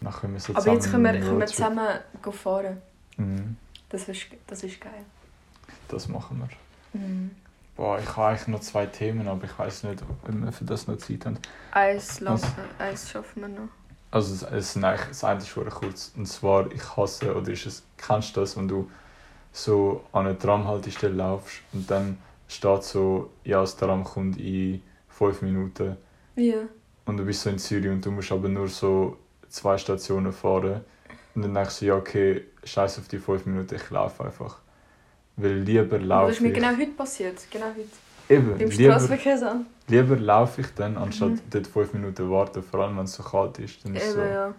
Dann 0.00 0.12
können 0.12 0.32
wir 0.34 0.40
so 0.40 0.54
Aber 0.54 0.72
jetzt 0.72 0.90
können 0.90 1.04
wir, 1.04 1.12
können 1.20 1.38
wir 1.38 1.46
zusammen 1.46 1.88
fahren. 2.32 2.80
Mhm, 3.16 3.56
Das 3.88 4.08
ist, 4.08 4.26
das 4.46 4.62
ist 4.64 4.80
geil. 4.80 5.04
das 5.88 6.08
machen 6.08 6.38
wir. 6.40 6.98
Mhm. 7.00 7.30
Boah, 7.76 7.98
ich 7.98 8.08
habe 8.16 8.28
eigentlich 8.28 8.48
noch 8.48 8.60
zwei 8.60 8.86
Themen, 8.86 9.28
aber 9.28 9.44
ich 9.44 9.58
weiß 9.58 9.84
nicht, 9.84 10.02
ob 10.02 10.28
wir 10.28 10.52
für 10.52 10.64
das 10.64 10.86
noch 10.86 10.96
Zeit 10.98 11.24
haben. 11.26 11.38
Eins 11.70 12.20
lassen, 12.20 12.52
eins 12.78 13.10
schaffen 13.10 13.42
wir 13.42 13.48
noch. 13.48 13.68
Also 14.12 14.34
es, 14.34 14.42
es 14.42 14.72
sind 14.74 14.84
eigentlich, 14.84 15.08
das 15.08 15.24
eine 15.24 15.40
ist 15.40 15.54
kurz. 15.54 16.12
Und 16.16 16.26
zwar, 16.26 16.70
ich 16.70 16.96
hasse, 16.96 17.34
oder 17.34 17.50
ist 17.50 17.66
es, 17.66 17.82
kennst 17.96 18.36
du 18.36 18.40
das, 18.40 18.56
wenn 18.56 18.68
du 18.68 18.88
so 19.52 20.04
an 20.12 20.26
eine 20.26 20.38
Tramhaltestelle 20.38 21.14
laufst 21.14 21.62
und 21.72 21.90
dann 21.90 22.18
steht 22.46 22.84
so, 22.84 23.30
ja, 23.42 23.60
das 23.62 23.76
Tram 23.76 24.04
kommt 24.04 24.38
in 24.38 24.82
fünf 25.08 25.42
Minuten 25.42 25.96
Ja. 26.36 26.56
und 27.06 27.16
du 27.16 27.24
bist 27.24 27.42
so 27.42 27.50
in 27.50 27.58
Zürich 27.58 27.90
und 27.90 28.04
du 28.04 28.10
musst 28.10 28.30
aber 28.30 28.48
nur 28.48 28.68
so 28.68 29.16
zwei 29.48 29.76
Stationen 29.78 30.32
fahren. 30.32 30.82
Und 31.34 31.42
dann 31.42 31.54
denkst 31.54 31.80
du, 31.80 31.86
ja, 31.86 31.96
okay, 31.96 32.44
scheiß 32.64 32.98
auf 32.98 33.08
die 33.08 33.18
fünf 33.18 33.46
Minuten, 33.46 33.74
ich 33.74 33.90
laufe 33.90 34.24
einfach. 34.24 34.58
Weil 35.36 35.60
lieber 35.60 35.96
Aber 35.96 36.26
das 36.26 36.36
ist 36.36 36.42
mir 36.42 36.52
genau 36.52 36.76
heute 36.76 36.90
passiert. 36.90 37.38
Genau 37.50 37.66
heute. 37.66 37.88
Eben, 38.28 38.56
Beim 38.58 38.68
lieber, 38.68 38.92
Straßenverkehrsamt. 38.92 39.66
lieber 39.88 40.16
laufe 40.16 40.60
ich 40.62 40.68
dann, 40.74 40.96
anstatt 40.96 41.30
Mhm. 41.30 41.40
dort 41.50 41.66
fünf 41.66 41.92
Minuten 41.92 42.30
warten, 42.30 42.62
vor 42.62 42.80
allem 42.80 42.96
wenn 42.98 43.04
es 43.04 43.14
so 43.14 43.22
kalt 43.22 43.58
ist. 43.58 43.84
Dann 43.84 43.94
ist 43.94 44.04
Eben, 44.04 44.12
so, 44.14 44.20
ja. 44.20 44.54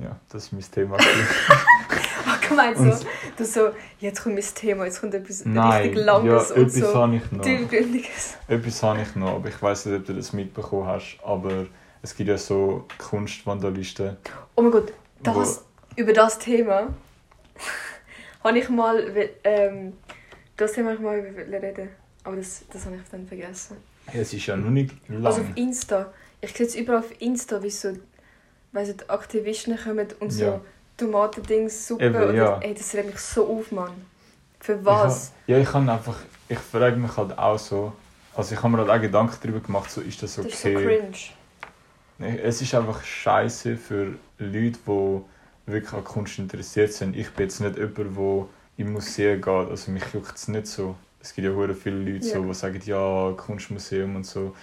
ja, 0.00 0.16
das 0.30 0.44
ist 0.44 0.52
mein 0.52 0.62
Thema. 0.62 0.96
Ach, 2.26 2.40
gemeint 2.48 2.76
so. 2.78 3.06
Du 3.36 3.44
so, 3.44 3.68
jetzt 4.00 4.22
kommt 4.22 4.36
mein 4.36 4.44
Thema, 4.54 4.84
jetzt 4.86 5.00
kommt 5.00 5.14
etwas 5.14 5.44
Nein, 5.44 5.82
richtig 5.82 5.98
ja, 5.98 6.04
Langes 6.04 6.50
und 6.52 6.62
etwas 6.62 6.74
so 6.74 6.94
habe 6.94 7.16
ich 7.16 7.32
noch. 7.32 7.42
tiefgründiges. 7.42 8.36
Etwas 8.48 8.82
habe 8.82 9.02
ich 9.02 9.14
noch, 9.16 9.34
aber 9.36 9.48
ich 9.48 9.60
weiß 9.62 9.86
nicht, 9.86 9.96
ob 10.00 10.06
du 10.06 10.14
das 10.14 10.32
mitbekommen 10.32 10.86
hast. 10.86 11.18
Aber 11.24 11.66
es 12.02 12.16
gibt 12.16 12.28
ja 12.28 12.38
so 12.38 12.86
Kunstvandalisten. 12.98 14.16
Oh 14.56 14.62
mein 14.62 14.70
Gott, 14.72 14.92
das, 15.22 15.64
über 15.96 16.12
das 16.12 16.38
Thema 16.38 16.88
habe 18.44 18.58
ich 18.58 18.68
mal, 18.68 19.04
ähm, 19.44 19.92
das 20.56 20.72
Thema 20.72 20.90
habe 20.90 20.96
ich 20.96 21.02
mal 21.02 21.18
reden, 21.60 21.88
aber 22.24 22.36
das, 22.36 22.62
das 22.72 22.86
habe 22.86 22.96
ich 22.96 23.02
dann 23.10 23.26
vergessen. 23.26 23.76
Ja, 24.12 24.20
es 24.20 24.32
ist 24.32 24.46
ja 24.46 24.56
noch 24.56 24.70
nicht 24.70 24.92
lang. 25.08 25.24
Also 25.24 25.42
auf 25.42 25.46
Insta, 25.54 26.12
ich 26.40 26.52
sehe 26.52 26.66
jetzt 26.66 26.76
überall 26.76 27.00
auf 27.00 27.20
Insta, 27.20 27.62
wie 27.62 27.70
so, 27.70 27.92
weiss 28.72 28.88
nicht, 28.88 29.08
Aktivisten 29.08 29.78
kommen 29.78 30.08
und 30.20 30.30
so 30.30 30.44
Ja. 30.44 30.60
Tomatendings, 30.96 31.88
Suppe 31.88 32.06
Eben, 32.06 32.36
ja. 32.36 32.58
ey, 32.60 32.74
das 32.74 32.94
regt 32.94 33.06
mich 33.06 33.18
so 33.18 33.46
auf, 33.46 33.72
Mann. 33.72 33.92
Für 34.60 34.84
was? 34.84 35.32
Ich, 35.46 35.52
ja, 35.52 35.58
ich 35.58 35.68
kann 35.68 35.88
einfach, 35.88 36.18
ich 36.48 36.58
frage 36.58 36.96
mich 36.96 37.16
halt 37.16 37.36
auch 37.36 37.58
so, 37.58 37.92
also 38.34 38.54
ich 38.54 38.62
habe 38.62 38.76
mir 38.76 38.78
halt 38.78 38.90
auch 38.90 39.00
Gedanken 39.00 39.36
darüber 39.42 39.60
gemacht, 39.60 39.90
so 39.90 40.00
ist 40.00 40.22
das 40.22 40.38
okay? 40.38 40.48
Das 40.48 40.54
ist 40.54 40.62
so 40.62 42.28
cringe. 42.28 42.38
Es 42.42 42.62
ist 42.62 42.74
einfach 42.74 43.02
scheiße 43.02 43.76
für 43.76 44.14
Leute, 44.38 44.78
die 44.86 45.20
wirklich 45.66 45.92
an 45.92 46.04
Kunst 46.04 46.38
interessiert 46.38 46.92
sind. 46.92 47.16
Ich 47.16 47.30
bin 47.30 47.46
jetzt 47.46 47.60
nicht 47.60 47.76
jemand, 47.76 47.98
der 48.16 48.46
im 48.76 48.92
Museum 48.92 49.40
geht. 49.40 49.70
Also 49.70 49.90
mich 49.90 50.04
juckt 50.12 50.36
es 50.36 50.48
nicht 50.48 50.66
so. 50.66 50.94
Es 51.24 51.34
gibt 51.34 51.46
ja 51.46 51.54
hure 51.54 51.74
viele 51.74 51.96
Leute, 51.96 52.22
so, 52.22 52.38
Ja. 52.40 52.46
die 52.46 52.54
sagen, 52.54 52.80
ja, 52.84 53.32
Kunstmuseum 53.34 54.16
und 54.16 54.26
so. 54.26 54.54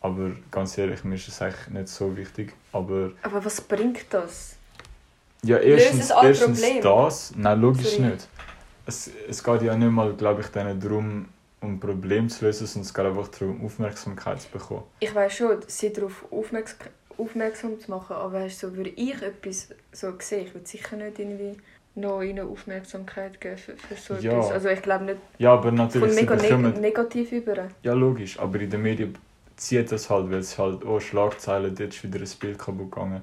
Aber 0.00 0.32
ganz 0.50 0.76
ehrlich, 0.76 1.04
mir 1.04 1.14
ist 1.14 1.28
es 1.28 1.40
eigentlich 1.40 1.68
nicht 1.68 1.88
so 1.88 2.16
wichtig. 2.16 2.52
Aber 2.72 3.12
Aber 3.22 3.44
was 3.44 3.60
bringt 3.60 4.06
das? 4.10 4.56
ja, 5.44 5.58
erstens, 5.58 6.10
erstens 6.10 6.62
das. 6.82 7.32
Nein, 7.36 7.60
logisch 7.60 7.96
Sorry. 7.96 8.10
nicht. 8.10 8.28
Es, 8.86 9.08
es 9.28 9.44
geht 9.44 9.62
ja 9.62 9.76
nicht 9.76 9.90
mal, 9.92 10.12
glaube 10.14 10.40
ich, 10.40 10.48
darum, 10.48 11.28
um 11.60 11.78
Probleme 11.78 12.26
zu 12.26 12.44
lösen, 12.44 12.66
sondern 12.66 12.86
es 12.88 12.94
geht 12.94 13.06
einfach 13.06 13.28
darum, 13.28 13.64
Aufmerksamkeit 13.64 14.40
zu 14.40 14.48
bekommen. 14.48 14.82
Ich 14.98 15.14
weiß 15.14 15.32
schon, 15.32 15.58
sie 15.68 15.92
darauf 15.92 16.24
aufmerksam, 16.32 16.88
aufmerksam 17.18 17.78
zu 17.78 17.88
machen, 17.88 18.16
aber 18.16 18.32
weißt, 18.32 18.58
so, 18.58 18.74
würde 18.74 18.90
ich 18.90 19.22
etwas 19.22 19.68
so 19.92 20.12
sehen, 20.18 20.46
ich 20.46 20.54
würde 20.54 20.66
sicher 20.66 20.96
nicht 20.96 21.18
irgendwie 21.20 21.56
noch 21.94 22.22
ihnen 22.22 22.48
Aufmerksamkeit 22.48 23.40
geben 23.40 23.58
für, 23.58 23.76
für 23.76 23.94
so 23.96 24.14
Ja. 24.14 24.32
etwas. 24.32 24.52
Also 24.52 24.68
ich 24.68 24.82
glaube 24.82 25.04
nicht 25.04 25.18
Ja, 25.38 25.52
aber 25.54 25.64
von 25.64 25.76
natürlich, 25.76 26.12
sie 26.14 26.22
mega 26.22 26.36
neg 26.36 26.80
negativ 26.80 27.32
über. 27.32 27.68
Ja, 27.82 27.92
logisch, 27.94 28.38
aber 28.38 28.60
in 28.60 28.70
den 28.70 28.82
Medien 28.82 29.18
zieht 29.56 29.90
das 29.92 30.08
halt, 30.10 30.30
weil 30.30 30.38
es 30.38 30.58
halt, 30.58 30.84
oh, 30.84 31.00
Schlagzeilen, 31.00 31.74
dort 31.74 31.90
ist 31.94 32.02
wieder 32.02 32.18
ein 32.20 32.28
Bild 32.40 32.58
kaputt 32.58 32.90
gegangen. 32.90 33.22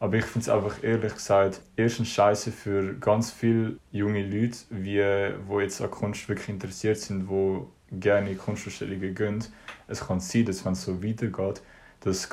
Aber 0.00 0.16
ich 0.16 0.24
finde 0.24 0.40
es 0.40 0.48
einfach 0.48 0.82
ehrlich 0.82 1.14
gesagt 1.14 1.60
erstens 1.76 2.08
scheiße 2.08 2.52
für 2.52 2.94
ganz 2.94 3.32
viele 3.32 3.78
junge 3.90 4.24
Leute, 4.24 4.56
wie, 4.70 5.02
wo 5.46 5.60
jetzt 5.60 5.80
an 5.80 5.90
Kunst 5.90 6.28
wirklich 6.28 6.48
interessiert 6.48 6.98
sind, 6.98 7.28
wo 7.28 7.68
gerne 7.90 8.30
in 8.30 8.38
Kunstausstellungen 8.38 9.14
gehen. 9.14 9.44
Es 9.88 10.06
kann 10.06 10.20
sein, 10.20 10.44
dass 10.44 10.64
wenn 10.64 10.72
es 10.72 10.82
so 10.84 11.02
weitergeht, 11.02 11.62
dass 12.00 12.28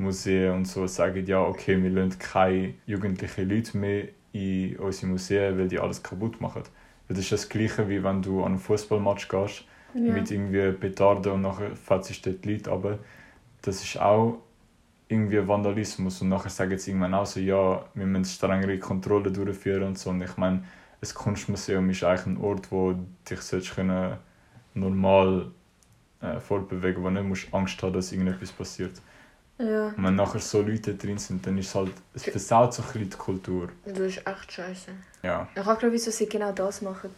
Kunstmuseen 0.00 0.52
und 0.52 0.64
so 0.66 0.86
sagen, 0.86 1.24
ja, 1.26 1.42
okay, 1.42 1.82
wir 1.82 1.90
lassen 1.90 2.18
keine 2.18 2.74
jugendlichen 2.86 3.48
Leute 3.48 3.76
mehr 3.76 4.08
in 4.32 4.76
unsere 4.76 5.06
Museen, 5.08 5.58
weil 5.58 5.68
die 5.68 5.78
alles 5.78 6.02
kaputt 6.02 6.40
machen. 6.40 6.62
Weil 7.08 7.16
Das 7.16 7.18
ist 7.18 7.32
das 7.32 7.48
Gleiche, 7.48 7.88
wie 7.88 8.02
wenn 8.02 8.22
du 8.22 8.40
an 8.40 8.52
einen 8.52 8.58
Fußballmatch 8.58 9.28
gehst 9.28 9.64
Ja. 9.94 10.12
mit 10.12 10.30
irgendwie 10.30 10.72
Petarden 10.72 11.32
und 11.32 11.42
nachher 11.42 11.74
fetzt 11.76 12.24
dort 12.24 12.44
die 12.44 12.52
Leute 12.52 12.70
aber 12.70 12.98
das 13.62 13.82
ist 13.82 14.00
auch 14.00 14.38
irgendwie 15.08 15.46
Vandalismus 15.46 16.22
und 16.22 16.28
nachher 16.28 16.50
sagen 16.50 16.78
sie 16.78 16.90
irgendwann 16.92 17.14
auch 17.14 17.26
so, 17.26 17.40
ja, 17.40 17.84
wir 17.94 18.06
müssen 18.06 18.24
strengere 18.24 18.78
Kontrollen 18.78 19.34
durchführen 19.34 19.82
und 19.82 19.98
so 19.98 20.10
und 20.10 20.22
ich 20.22 20.36
meine, 20.36 20.62
ein 21.02 21.14
Kunstmuseum 21.14 21.90
ist 21.90 22.04
eigentlich 22.04 22.26
ein 22.26 22.36
Ort, 22.38 22.70
wo 22.70 22.94
dich 23.28 23.40
sollst 23.40 23.74
können 23.74 24.16
normal 24.74 25.50
äh, 26.20 26.38
fortbewegen, 26.38 27.02
wo 27.02 27.10
nicht 27.10 27.24
musst 27.24 27.52
Angst 27.52 27.82
haben, 27.82 27.92
dass 27.92 28.12
irgendetwas 28.12 28.52
passiert. 28.52 28.92
Ja, 29.60 29.86
Und 29.96 30.02
wenn 30.04 30.14
nachher 30.16 30.40
so 30.40 30.62
Leute 30.62 30.94
drin 30.94 31.18
sind, 31.18 31.46
dann 31.46 31.58
ist 31.58 31.68
es 31.68 31.74
halt, 31.74 31.92
es 32.14 32.24
versaut 32.24 32.72
so 32.74 32.82
ein 32.82 32.86
bisschen 32.88 33.10
die 33.10 33.16
Kultur. 33.16 33.68
das 33.84 33.98
ist 33.98 34.18
echt 34.26 34.52
scheiße. 34.52 34.90
Ja, 35.22 35.46
Ich 35.54 35.62
frage 35.62 35.86
mich, 35.86 35.94
wieso 35.94 36.10
sie 36.10 36.26
genau 36.28 36.52
das 36.52 36.80
machen. 36.82 37.10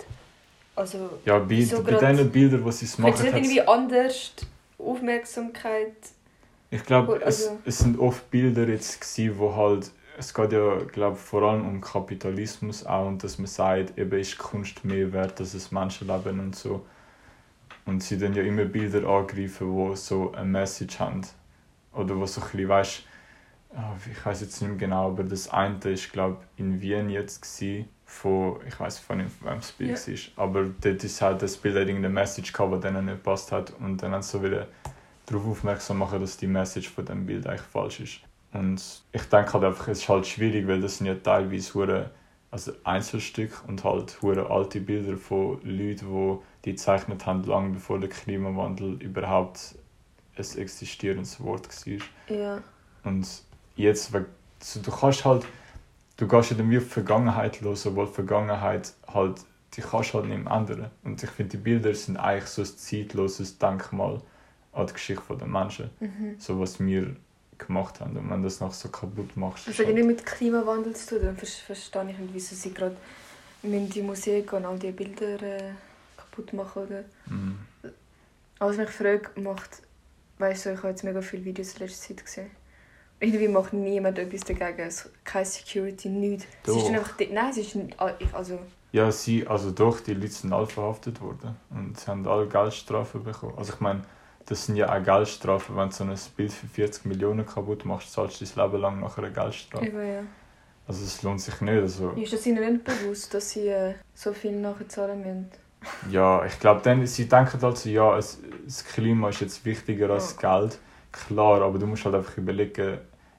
Also, 0.75 1.19
ja 1.25 1.39
bei, 1.39 1.49
Wieso 1.51 1.83
bei 1.83 1.93
grad- 1.93 2.13
diesen 2.13 2.31
Bildern, 2.31 2.65
die 2.65 2.73
sie 2.73 2.85
es 2.87 2.99
machen 2.99 3.15
sie 3.17 3.25
nicht 3.25 3.35
irgendwie 3.37 3.61
anders 3.63 4.33
Aufmerksamkeit? 4.79 5.93
Ich 6.71 6.85
glaube, 6.85 7.21
also- 7.25 7.59
es, 7.65 7.75
es 7.75 7.79
sind 7.81 7.99
oft 7.99 8.31
Bilder 8.31 8.67
jetzt 8.69 9.01
gewesen, 9.01 9.39
wo 9.39 9.55
halt, 9.55 9.91
es 10.19 10.33
geht 10.33 10.53
ja, 10.53 10.79
glaube 10.91 11.17
vor 11.17 11.43
allem 11.43 11.67
um 11.67 11.81
Kapitalismus 11.81 12.85
auch 12.87 13.07
und 13.07 13.23
dass 13.23 13.39
man 13.39 13.47
sagt, 13.47 13.99
eben 13.99 14.19
ist 14.19 14.39
Kunst 14.39 14.85
mehr 14.85 15.13
wert 15.13 15.39
als 15.41 15.53
das 15.53 15.71
Menschenleben 15.71 16.41
und 16.41 16.57
so. 16.57 16.85
Und 17.85 18.03
sie 18.03 18.17
dann 18.17 18.33
ja 18.35 18.43
immer 18.43 18.65
Bilder 18.65 19.07
angreifen, 19.09 19.69
wo 19.73 19.95
so 19.95 20.33
eine 20.33 20.45
Message 20.47 20.99
haben. 21.01 21.23
Oder 21.93 22.17
wo 22.17 22.27
so 22.27 22.41
ein 22.41 22.47
bisschen, 22.51 22.69
weißt, 22.69 23.03
ah, 23.77 23.95
ich 24.11 24.25
weiß 24.27 24.41
jetzt 24.41 24.61
nicht 24.61 24.71
mehr 24.71 24.79
genau, 24.79 25.09
aber 25.09 25.25
das 25.25 25.49
eine 25.49 25.79
ist, 25.85 26.13
glaube 26.13 26.39
in 26.57 26.81
Wien 26.81 27.11
jetzt 27.11 27.43
gewesen, 27.43 27.89
von, 28.05 28.57
ich 28.67 28.79
weiß 28.79 28.99
von 28.99 29.19
wem 29.19 29.29
das 29.57 29.73
Bild 29.73 30.07
Ja. 30.07 30.13
war, 30.37 30.45
aber 30.45 30.65
dort 30.81 31.03
ist 31.03 31.23
halt 31.23 31.41
das 31.43 31.57
Bild 31.57 31.77
irgendeine 31.77 32.11
Message 32.11 32.53
gehabt, 32.53 32.75
die 32.75 32.81
denen 32.81 33.07
nicht 33.07 33.17
gepasst 33.17 33.53
hat 33.53 33.73
und 33.81 34.03
dann 34.03 34.13
haben 34.13 34.23
sie 34.23 34.33
so 34.33 34.43
wieder 34.43 34.69
darauf 35.27 35.47
aufmerksam 35.47 35.99
machen, 35.99 36.21
dass 36.21 36.37
die 36.37 36.47
Message 36.47 36.91
von 36.91 37.07
dem 37.07 37.25
Bild 37.25 37.47
eigentlich 37.47 37.63
falsch 37.63 38.01
ist. 38.01 38.21
Und 38.53 39.03
ich 39.13 39.23
denke 39.23 39.55
halt 39.55 39.65
einfach, 39.65 39.89
es 39.89 40.01
ist 40.01 40.09
halt 40.11 40.27
schwierig, 40.27 40.67
weil 40.69 40.81
das 40.83 40.99
sind 40.99 41.07
ja 41.07 41.15
teilweise 41.15 41.73
hure 41.75 42.11
also 42.51 42.73
Einzelstücke 42.85 43.67
und 43.67 43.83
halt 43.83 44.21
hure 44.21 44.51
alte 44.51 44.79
Bilder 44.81 45.17
von 45.17 45.59
Leuten, 45.63 46.07
die 46.07 46.39
die 46.67 46.71
gezeichnet 46.73 47.25
haben, 47.25 47.45
lange 47.45 47.71
bevor 47.71 47.99
der 47.99 48.11
Klimawandel 48.11 49.01
überhaupt 49.01 49.75
ein 50.37 50.59
existierendes 50.59 51.41
Wort 51.43 51.69
war. 51.69 52.37
Ja. 52.37 52.63
Und 53.05 53.27
jetzt, 53.77 54.13
weil- 54.13 54.27
so, 54.61 54.81
du 54.81 54.91
kannst 54.91 55.25
halt, 55.25 55.45
du 56.17 56.27
gehst 56.29 56.51
ja 56.53 56.57
dann 56.57 56.71
wie 56.71 56.79
auf 56.79 56.85
die 56.85 56.91
Vergangenheit 56.91 57.61
los, 57.61 57.85
obwohl 57.87 58.07
die 58.07 58.13
Vergangenheit 58.13 58.93
halt, 59.09 59.41
die 59.75 59.81
kannst 59.81 60.15
halt 60.15 60.27
nicht 60.27 60.47
ändern. 60.47 60.91
Und 61.03 61.23
ich 61.23 61.31
finde, 61.31 61.51
die 61.57 61.63
Bilder 61.63 61.95
sind 61.95 62.17
eigentlich 62.17 62.47
so 62.49 62.63
ein 62.63 62.67
zeitloses 62.67 63.59
Denkmal 63.59 64.21
an 64.73 64.87
die 64.87 64.93
Geschichte 64.93 65.37
der 65.37 65.47
Menschen. 65.49 65.91
Mhm. 66.01 66.37
So 66.39 66.59
was 66.61 66.79
wir 66.81 67.17
gemacht 67.59 68.01
haben. 68.01 68.17
Und 68.17 68.31
wenn 68.31 68.43
du 68.43 68.49
das 68.49 68.61
noch 68.61 68.73
so 68.73 68.89
kaputt 68.89 69.37
machst, 69.37 69.67
Das 69.69 69.75
hat 69.75 69.81
ja 69.81 69.87
halt, 69.87 69.97
nicht 69.97 70.07
mit 70.07 70.27
Klimawandel 70.27 70.95
zu 70.97 71.17
tun. 71.17 71.25
Dann 71.27 71.37
ver- 71.37 71.47
verstehe 71.47 72.11
ich 72.11 72.19
nicht, 72.19 72.31
wieso 72.35 72.55
sie 72.55 72.73
gerade 72.73 72.97
in 73.63 73.89
die 73.89 74.03
Museen 74.03 74.45
gehen 74.47 74.59
und 74.59 74.65
all 74.67 74.79
die 74.79 74.91
Bilder 74.93 75.41
äh, 75.43 75.73
kaputt 76.17 76.53
machen. 76.53 76.83
Oder? 76.87 77.05
Aber 78.59 78.71
was 78.71 78.77
mich 78.77 78.91
fragt, 78.91 79.39
macht, 79.39 79.83
weißt 80.43 80.67
du, 80.67 80.71
ich 80.73 80.79
habe 80.79 80.89
jetzt 80.89 81.05
mega 81.05 81.21
viele 81.23 81.45
Videos 81.45 81.73
in 81.75 81.79
letzter 81.87 82.09
Zeit 82.09 82.25
gesehen. 82.25 82.51
Irgendwie 83.21 83.49
macht 83.49 83.73
niemand 83.73 84.19
etwas 84.19 84.41
dagegen. 84.41 84.81
Es- 84.81 85.09
Keine 85.25 85.45
Security, 85.47 86.09
nichts. 86.09 86.45
Es 86.65 86.69
ist 86.71 86.77
Doch. 86.77 86.87
dann 86.87 86.95
einfach, 86.97 87.15
nein, 87.31 87.51
es 87.51 87.57
ist 87.59 87.75
nicht, 87.77 87.97
ich- 88.19 88.35
also, 88.35 88.59
ja, 88.91 89.11
sie, 89.11 89.47
also 89.47 89.71
doch, 89.71 90.01
die 90.01 90.13
Leute 90.15 90.33
sind 90.33 90.53
alle 90.53 90.67
verhaftet 90.67 91.21
worden. 91.21 91.57
Und 91.71 91.99
sie 91.99 92.07
haben 92.09 92.27
alle 92.27 92.47
Geldstrafen 92.49 93.23
bekommen. 93.25 93.55
Also 93.57 93.73
ich 93.75 93.81
meine, 93.81 94.03
das 94.47 94.67
sind 94.67 94.77
ja 94.77 94.93
auch 94.95 95.03
Geldstrafen. 95.03 95.77
Wenn 95.77 95.89
du 95.91 95.95
so 95.95 96.05
ein 96.05 96.19
Bild 96.37 96.53
für 96.53 96.67
40 96.67 97.05
Millionen 97.07 97.47
kaputt 97.47 97.85
machst, 97.87 98.13
zahlst 98.13 98.41
du 98.41 98.45
dein 98.45 98.67
Leben 98.71 98.83
lang 98.83 99.01
nachher 99.01 99.23
eine 99.25 99.33
Geldstrafe. 99.33 99.87
eben, 99.87 100.07
ja. 100.15 100.23
Also 100.87 101.05
es 101.05 101.23
lohnt 101.23 101.41
sich 101.41 101.61
nicht. 101.61 101.81
Also, 101.81 102.11
Ist 102.11 102.33
es 102.33 102.45
ihnen 102.45 102.73
nicht 102.73 102.85
bewusst, 102.85 103.33
dass 103.33 103.51
sie 103.51 103.69
äh, 103.69 103.95
so 104.15 104.33
viel 104.33 104.53
nachher 104.61 104.89
zahlen 104.89 105.21
müssen? 105.21 105.49
Ja, 106.11 106.45
ich 106.45 106.59
glaube, 106.61 106.81
dann, 106.83 107.07
sie 107.07 107.29
denken 107.29 107.61
halt 107.63 107.77
so, 107.79 107.89
ja, 107.89 108.17
es, 108.17 108.41
das 108.65 108.85
Klima 108.85 109.29
ist 109.31 109.41
jetzt 109.41 109.65
wichtiger 109.65 110.11
als 110.11 110.37
Geld. 110.37 110.79
Klar, 111.11 111.63
aber 111.63 111.79
du 111.79 111.87
musst 111.87 112.05
halt 112.05 112.15
einfach 112.15 112.37
überlegen, 112.39 112.99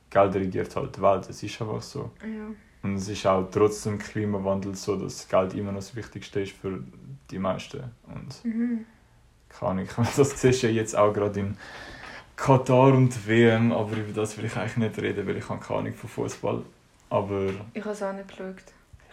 Geld 0.10 0.36
regiert 0.36 0.76
halt 0.76 0.96
die 0.96 1.02
Welt. 1.02 1.28
Es 1.30 1.41
ist 1.41 1.62
einfach 1.62 1.82
so. 1.82 2.12
Ja. 2.22 2.48
Und 2.84 2.96
es 2.98 3.08
ist 3.08 3.26
auch 3.26 3.50
trotzdem 3.50 3.98
Klimawandel 3.98 4.76
so, 4.76 4.96
dass 4.98 5.28
Geld 5.28 5.54
immer 5.54 5.72
noch 5.72 5.80
das 5.80 5.96
Wichtigste 5.96 6.41
ist 6.41 6.52
für 6.54 6.84
die 7.32 7.39
meisten. 7.39 7.84
Und 8.06 8.44
Mhm. 8.46 8.86
keine 9.50 9.72
Ahnung, 9.72 9.88
das 10.18 10.39
siehst 10.41 10.64
du 10.64 10.68
ja 10.68 10.74
jetzt 10.74 10.96
auch 10.96 11.14
gerade 11.14 11.39
in 11.39 11.58
Katar 12.36 12.94
und 12.94 13.28
WM, 13.28 13.72
aber 13.72 13.96
über 13.96 14.12
das 14.22 14.38
will 14.38 14.46
ich 14.46 14.56
eigentlich 14.58 14.78
nicht 14.78 15.00
reden, 15.00 15.26
weil 15.28 15.38
ich 15.38 15.48
habe 15.50 15.60
keine 15.64 15.80
Ahnung 15.80 15.94
von 15.94 16.10
Fußball. 16.10 16.62
Aber 17.10 17.48
Ich 17.74 17.82
habe 17.82 17.91
es 17.94 18.04
auch 18.04 18.14
nicht 18.14 18.28
geschaut. 18.28 18.56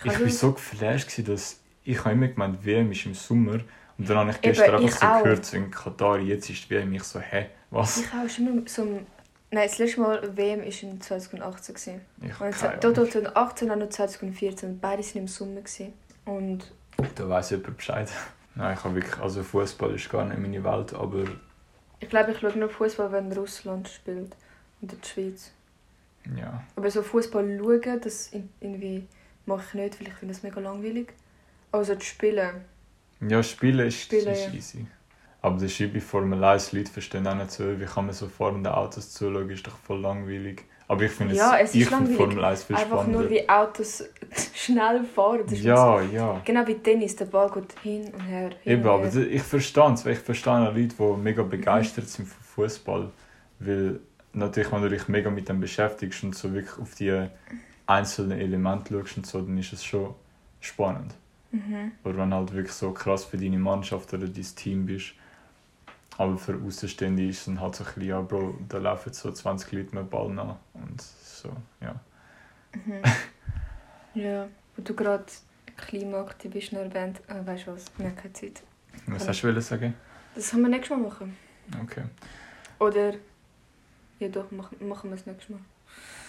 ich 0.04 0.12
habe 0.14 0.24
war 0.24 0.30
so 0.30 0.52
geflasht, 0.52 1.28
dass 1.28 1.60
ich 1.90 1.98
habe 2.04 2.12
immer 2.12 2.28
gemeint, 2.28 2.64
WM 2.64 2.90
ist 2.92 3.06
im 3.06 3.14
Sommer. 3.14 3.58
Und 3.98 4.08
dann 4.08 4.16
habe 4.16 4.30
ich 4.30 4.36
Eben, 4.36 4.42
gestern 4.42 4.82
ich 4.82 4.86
einfach 4.94 4.98
so 5.00 5.06
auch. 5.06 5.22
gehört, 5.22 5.44
so 5.44 5.56
in 5.56 5.70
Katar, 5.70 6.18
jetzt 6.20 6.48
ist 6.48 6.64
die 6.64 6.70
WM. 6.70 6.92
Ich 6.94 7.02
so, 7.04 7.20
hä, 7.20 7.46
was? 7.70 7.98
Ich 7.98 8.12
habe 8.12 8.28
schon 8.28 8.46
immer 8.46 8.62
so 8.66 8.82
ein- 8.82 9.06
Nein, 9.52 9.66
das 9.68 9.78
letzte 9.78 10.00
Mal 10.00 10.36
WM 10.36 10.60
war 10.60 10.66
in 10.66 11.00
2018. 11.00 11.74
gewesen. 11.74 12.00
Ich 12.22 12.32
habe 12.38 12.44
Und 12.46 12.56
keine 12.56 12.68
Ahnung. 12.70 12.80
2018 12.94 13.70
und 13.70 13.78
noch 13.80 13.88
2014. 13.88 14.78
Beide 14.80 15.02
waren 15.02 15.16
im 15.16 15.28
Sommer. 15.28 15.60
gewesen. 15.60 15.92
Und 16.24 16.72
Da 17.16 17.28
weiss 17.28 17.50
jemand 17.50 17.76
Bescheid. 17.76 18.08
Nein, 18.54 18.76
ich 18.78 18.84
habe 18.84 18.94
wirklich, 18.94 19.18
also 19.18 19.42
Fußball 19.42 19.94
ist 19.94 20.08
gar 20.10 20.24
nicht 20.24 20.38
meine 20.38 20.62
Welt, 20.64 20.94
aber 20.94 21.24
ich 21.98 22.08
glaube, 22.08 22.32
ich 22.32 22.38
schaue 22.38 22.56
nur 22.58 22.68
Fußball, 22.70 23.10
wenn 23.12 23.32
Russland 23.32 23.88
spielt. 23.88 24.34
Und 24.80 24.92
die 24.92 25.08
Schweiz. 25.08 25.52
ja. 26.36 26.62
Aber 26.76 26.90
so 26.90 27.02
Fußball 27.02 27.58
schauen, 27.58 28.00
das 28.00 28.30
irgendwie 28.60 29.06
mache 29.46 29.64
ich 29.68 29.74
nicht, 29.74 30.00
weil 30.00 30.08
ich 30.08 30.14
finde 30.14 30.34
das 30.34 30.42
mega 30.42 30.60
langweilig. 30.60 31.12
Also 31.72 31.94
das 31.94 32.04
Spielen. 32.04 32.64
Ja, 33.28 33.42
Spielen 33.42 33.86
ist, 33.86 34.00
Spielen, 34.02 34.28
ist 34.28 34.46
ja. 34.46 34.52
easy. 34.52 34.86
Aber 35.42 35.54
das 35.58 35.78
ist 35.80 35.92
bei 35.92 36.00
Formel 36.00 36.42
1, 36.42 36.72
Leute 36.72 36.90
verstehen 36.90 37.26
auch 37.26 37.34
nicht 37.34 37.50
so, 37.50 37.78
wie 37.80 37.84
kann 37.84 38.06
man 38.06 38.14
so 38.14 38.28
fahrende 38.28 38.76
Autos 38.76 39.10
zuschauen, 39.12 39.48
ist 39.50 39.66
doch 39.66 39.76
voll 39.78 40.00
langweilig. 40.00 40.64
Aber 40.86 41.02
ich 41.02 41.12
finde 41.12 41.34
Ja, 41.34 41.56
es 41.56 41.70
ist 41.70 41.76
ich 41.76 41.90
langweilig. 41.90 42.16
Formel 42.16 42.44
1 42.44 42.64
viel 42.64 42.76
Einfach 42.76 43.02
spannender. 43.02 43.20
nur 43.20 43.30
wie 43.30 43.48
Autos 43.48 44.04
schnell 44.54 45.04
fahren. 45.04 45.42
Das 45.48 45.62
ja, 45.62 46.00
ja. 46.02 46.42
Genau 46.44 46.66
wie 46.66 46.74
Tennis, 46.74 47.16
der 47.16 47.26
Ball 47.26 47.50
geht 47.50 47.74
hin 47.82 48.12
und 48.12 48.20
her. 48.20 48.50
Hin 48.62 48.72
Eben, 48.72 48.82
und 48.82 48.88
aber 48.88 49.08
her. 49.10 49.26
ich 49.30 49.42
verstehe 49.42 49.92
es, 49.92 50.04
weil 50.04 50.12
ich 50.14 50.18
verstehe 50.18 50.52
auch 50.52 50.74
Leute, 50.74 50.94
die 50.98 51.16
mega 51.22 51.42
begeistert 51.42 52.08
sind 52.08 52.26
von 52.28 52.42
Fußball, 52.42 53.10
weil 53.60 54.00
natürlich, 54.32 54.72
wenn 54.72 54.82
du 54.82 54.88
dich 54.90 55.08
mega 55.08 55.30
mit 55.30 55.48
dem 55.48 55.60
beschäftigst 55.60 56.22
und 56.24 56.34
so 56.34 56.52
wirklich 56.52 56.78
auf 56.78 56.94
die 56.96 57.26
einzelnen 57.86 58.38
Elemente 58.38 58.92
schaust 58.98 59.16
und 59.16 59.26
so, 59.26 59.40
dann 59.40 59.56
ist 59.58 59.72
es 59.72 59.84
schon 59.84 60.14
spannend. 60.60 61.14
Mhm. 61.52 61.92
Oder 62.04 62.18
wenn 62.18 62.30
du 62.30 62.36
halt 62.36 62.52
wirklich 62.52 62.74
so 62.74 62.92
krass 62.92 63.24
für 63.24 63.36
deine 63.36 63.58
Mannschaft 63.58 64.12
oder 64.14 64.28
dein 64.28 64.54
Team 64.56 64.86
bist. 64.86 65.14
Aber 66.16 66.36
für 66.36 66.54
Außenstehende 66.54 67.26
ist 67.26 67.38
es 67.38 67.44
dann 67.46 67.60
halt 67.60 67.74
so 67.74 67.84
ein 67.84 67.94
bisschen, 67.94 68.08
ja 68.08 68.20
Bro, 68.20 68.54
da 68.68 68.78
laufen 68.78 69.12
so 69.12 69.32
20 69.32 69.72
Leute 69.72 69.94
mit 69.94 70.04
dem 70.04 70.10
Ball 70.10 70.28
nach 70.30 70.56
und 70.74 71.00
so, 71.00 71.50
ja. 71.80 71.98
Mhm. 72.74 73.02
ja, 74.20 74.48
wo 74.76 74.82
du 74.82 74.94
gerade 74.94 75.24
Klimaaktivisten 75.76 76.78
erwähnt 76.78 77.20
äh, 77.28 77.46
weißt 77.46 77.66
du 77.66 77.72
was? 77.72 77.86
Wir 77.96 78.06
haben 78.06 78.16
keine 78.16 78.32
Zeit. 78.34 78.62
Was 79.06 79.28
hast 79.28 79.42
du 79.42 79.48
wollen 79.48 79.60
sagen? 79.60 79.94
Das 80.34 80.50
können 80.50 80.62
wir 80.62 80.68
nächstes 80.68 80.96
Mal 80.96 81.08
machen. 81.08 81.36
Okay. 81.82 82.04
Oder. 82.78 83.14
Ja, 84.18 84.28
doch, 84.28 84.50
machen, 84.50 84.76
machen 84.86 85.10
wir 85.10 85.14
es 85.14 85.24
nächstes 85.24 85.48
Mal. 85.48 85.60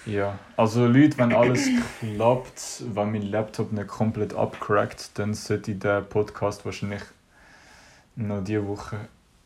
Ja, 0.06 0.39
also 0.58 0.88
Leute, 0.88 1.18
wenn 1.20 1.34
alles 1.34 1.70
klappt, 1.99 2.84
wenn 2.93 3.12
mein 3.12 3.22
Laptop 3.24 3.72
nicht 3.72 3.88
komplett 3.88 4.34
abcrackt, 4.34 5.12
dann 5.20 5.34
sollte 5.34 5.76
der 5.76 6.02
Podcast 6.02 6.66
wahrscheinlich 6.66 7.04
noch 8.16 8.43
diese 8.43 8.68
Woche, 8.68 8.97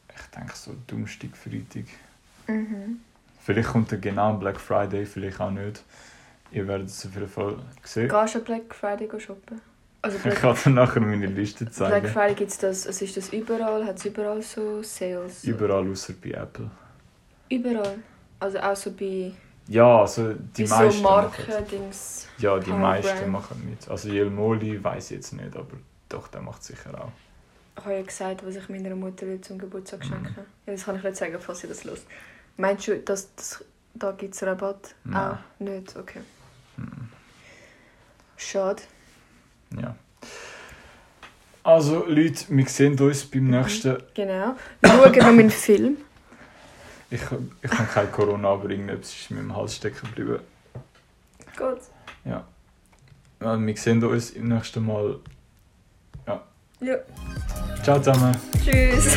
ich 0.09 0.37
denke 0.37 0.53
so 0.55 0.75
Donnerstag, 0.87 1.35
Freitag. 1.35 1.85
Mhm. 2.47 3.01
Vielleicht 3.41 3.69
kommt 3.69 3.91
er 3.91 3.97
genau 3.97 4.29
am 4.29 4.39
Black 4.39 4.59
Friday, 4.59 5.05
vielleicht 5.05 5.39
auch 5.39 5.51
nicht. 5.51 5.83
Ihr 6.51 6.67
werdet 6.67 6.87
es 6.87 7.05
auf 7.05 7.13
jeden 7.13 7.27
Fall 7.27 7.57
sehen. 7.83 8.09
Gehst 8.09 8.35
du 8.35 8.39
Black 8.39 8.73
Friday 8.73 9.09
shoppen? 9.19 9.61
Also 10.01 10.17
Ich 10.17 10.23
Black, 10.23 10.39
kann 10.39 10.55
dir 10.63 10.69
nachher 10.69 11.01
meine 11.01 11.25
Liste 11.25 11.65
Black 11.65 11.75
zeigen. 11.75 12.07
Friday 12.07 12.35
gibt 12.35 12.51
es 12.51 12.57
das, 12.57 12.87
also 12.87 13.05
ist 13.05 13.17
das 13.17 13.33
überall? 13.33 13.85
Hat 13.85 13.97
es 13.97 14.05
überall 14.05 14.41
so 14.41 14.81
Sales? 14.81 15.43
Überall 15.43 15.89
außer 15.89 16.13
bei 16.23 16.29
Apple. 16.31 16.69
Überall? 17.49 17.99
Also 18.39 18.59
auch 18.59 18.75
so 18.75 18.91
bei, 18.91 19.31
Ja, 19.67 20.01
also 20.01 20.33
die 20.33 20.67
so 20.67 20.75
meisten. 20.75 21.01
machen- 21.01 21.31
Marken-Dings. 21.47 22.27
Ja, 22.37 22.59
die 22.59 22.69
Power 22.69 22.79
meisten 22.79 23.17
Brand. 23.17 23.31
machen 23.31 23.67
mit. 23.69 23.89
Also 23.89 24.09
Jelmoli 24.09 24.83
weiß 24.83 25.05
ich 25.11 25.17
jetzt 25.17 25.33
nicht, 25.33 25.55
aber 25.55 25.77
doch, 26.09 26.27
der 26.27 26.41
macht 26.41 26.63
sicher 26.63 26.91
auch. 27.01 27.11
Ich 27.77 27.83
habe 27.83 27.95
ja 27.95 28.01
gesagt, 28.03 28.45
was 28.45 28.55
ich 28.55 28.69
meiner 28.69 28.95
Mutter 28.95 29.25
zum 29.41 29.57
Geburtstag 29.57 29.99
Mhm. 30.01 30.03
schenken 30.03 30.35
Ja, 30.65 30.73
Das 30.73 30.85
kann 30.85 30.95
ich 30.97 31.03
nicht 31.03 31.15
sagen, 31.17 31.35
falls 31.39 31.59
sie 31.59 31.67
das 31.67 31.83
los. 31.83 32.05
Meinst 32.57 32.87
du, 32.87 32.97
dass 32.99 33.33
das, 33.35 33.65
da 33.93 34.11
gibt 34.11 34.33
es 34.35 34.43
Rabatt? 34.43 34.95
Nein. 35.03 35.31
Auch 35.31 35.37
nicht? 35.59 35.95
Okay. 35.97 36.21
Mhm. 36.77 37.09
Schade. 38.37 38.83
Ja. 39.81 39.95
Also 41.63 42.05
Leute, 42.05 42.45
wir 42.49 42.65
sehen 42.67 42.99
uns 42.99 43.25
beim 43.25 43.47
nächsten. 43.49 43.97
Genau. 44.13 44.55
Schauen 44.85 45.11
noch 45.11 45.25
meinen 45.25 45.49
Film. 45.49 45.97
Ich, 47.09 47.21
ich 47.61 47.71
habe 47.71 47.87
kein 47.93 48.11
Corona, 48.11 48.49
aber 48.49 48.69
irgendetwas 48.69 49.13
ist 49.13 49.31
mir 49.31 49.39
im 49.39 49.55
Hals 49.55 49.75
stecken 49.75 50.07
geblieben. 50.07 50.39
Gut. 51.57 51.79
Ja, 52.25 52.43
wir 53.39 53.77
sehen 53.77 54.03
uns 54.03 54.31
im 54.31 54.49
nächsten 54.49 54.85
Mal. 54.85 55.19
Ja. 56.81 56.97
Ciao 57.83 57.99
zusammen. 57.99 58.35
Tschüss. 58.63 59.15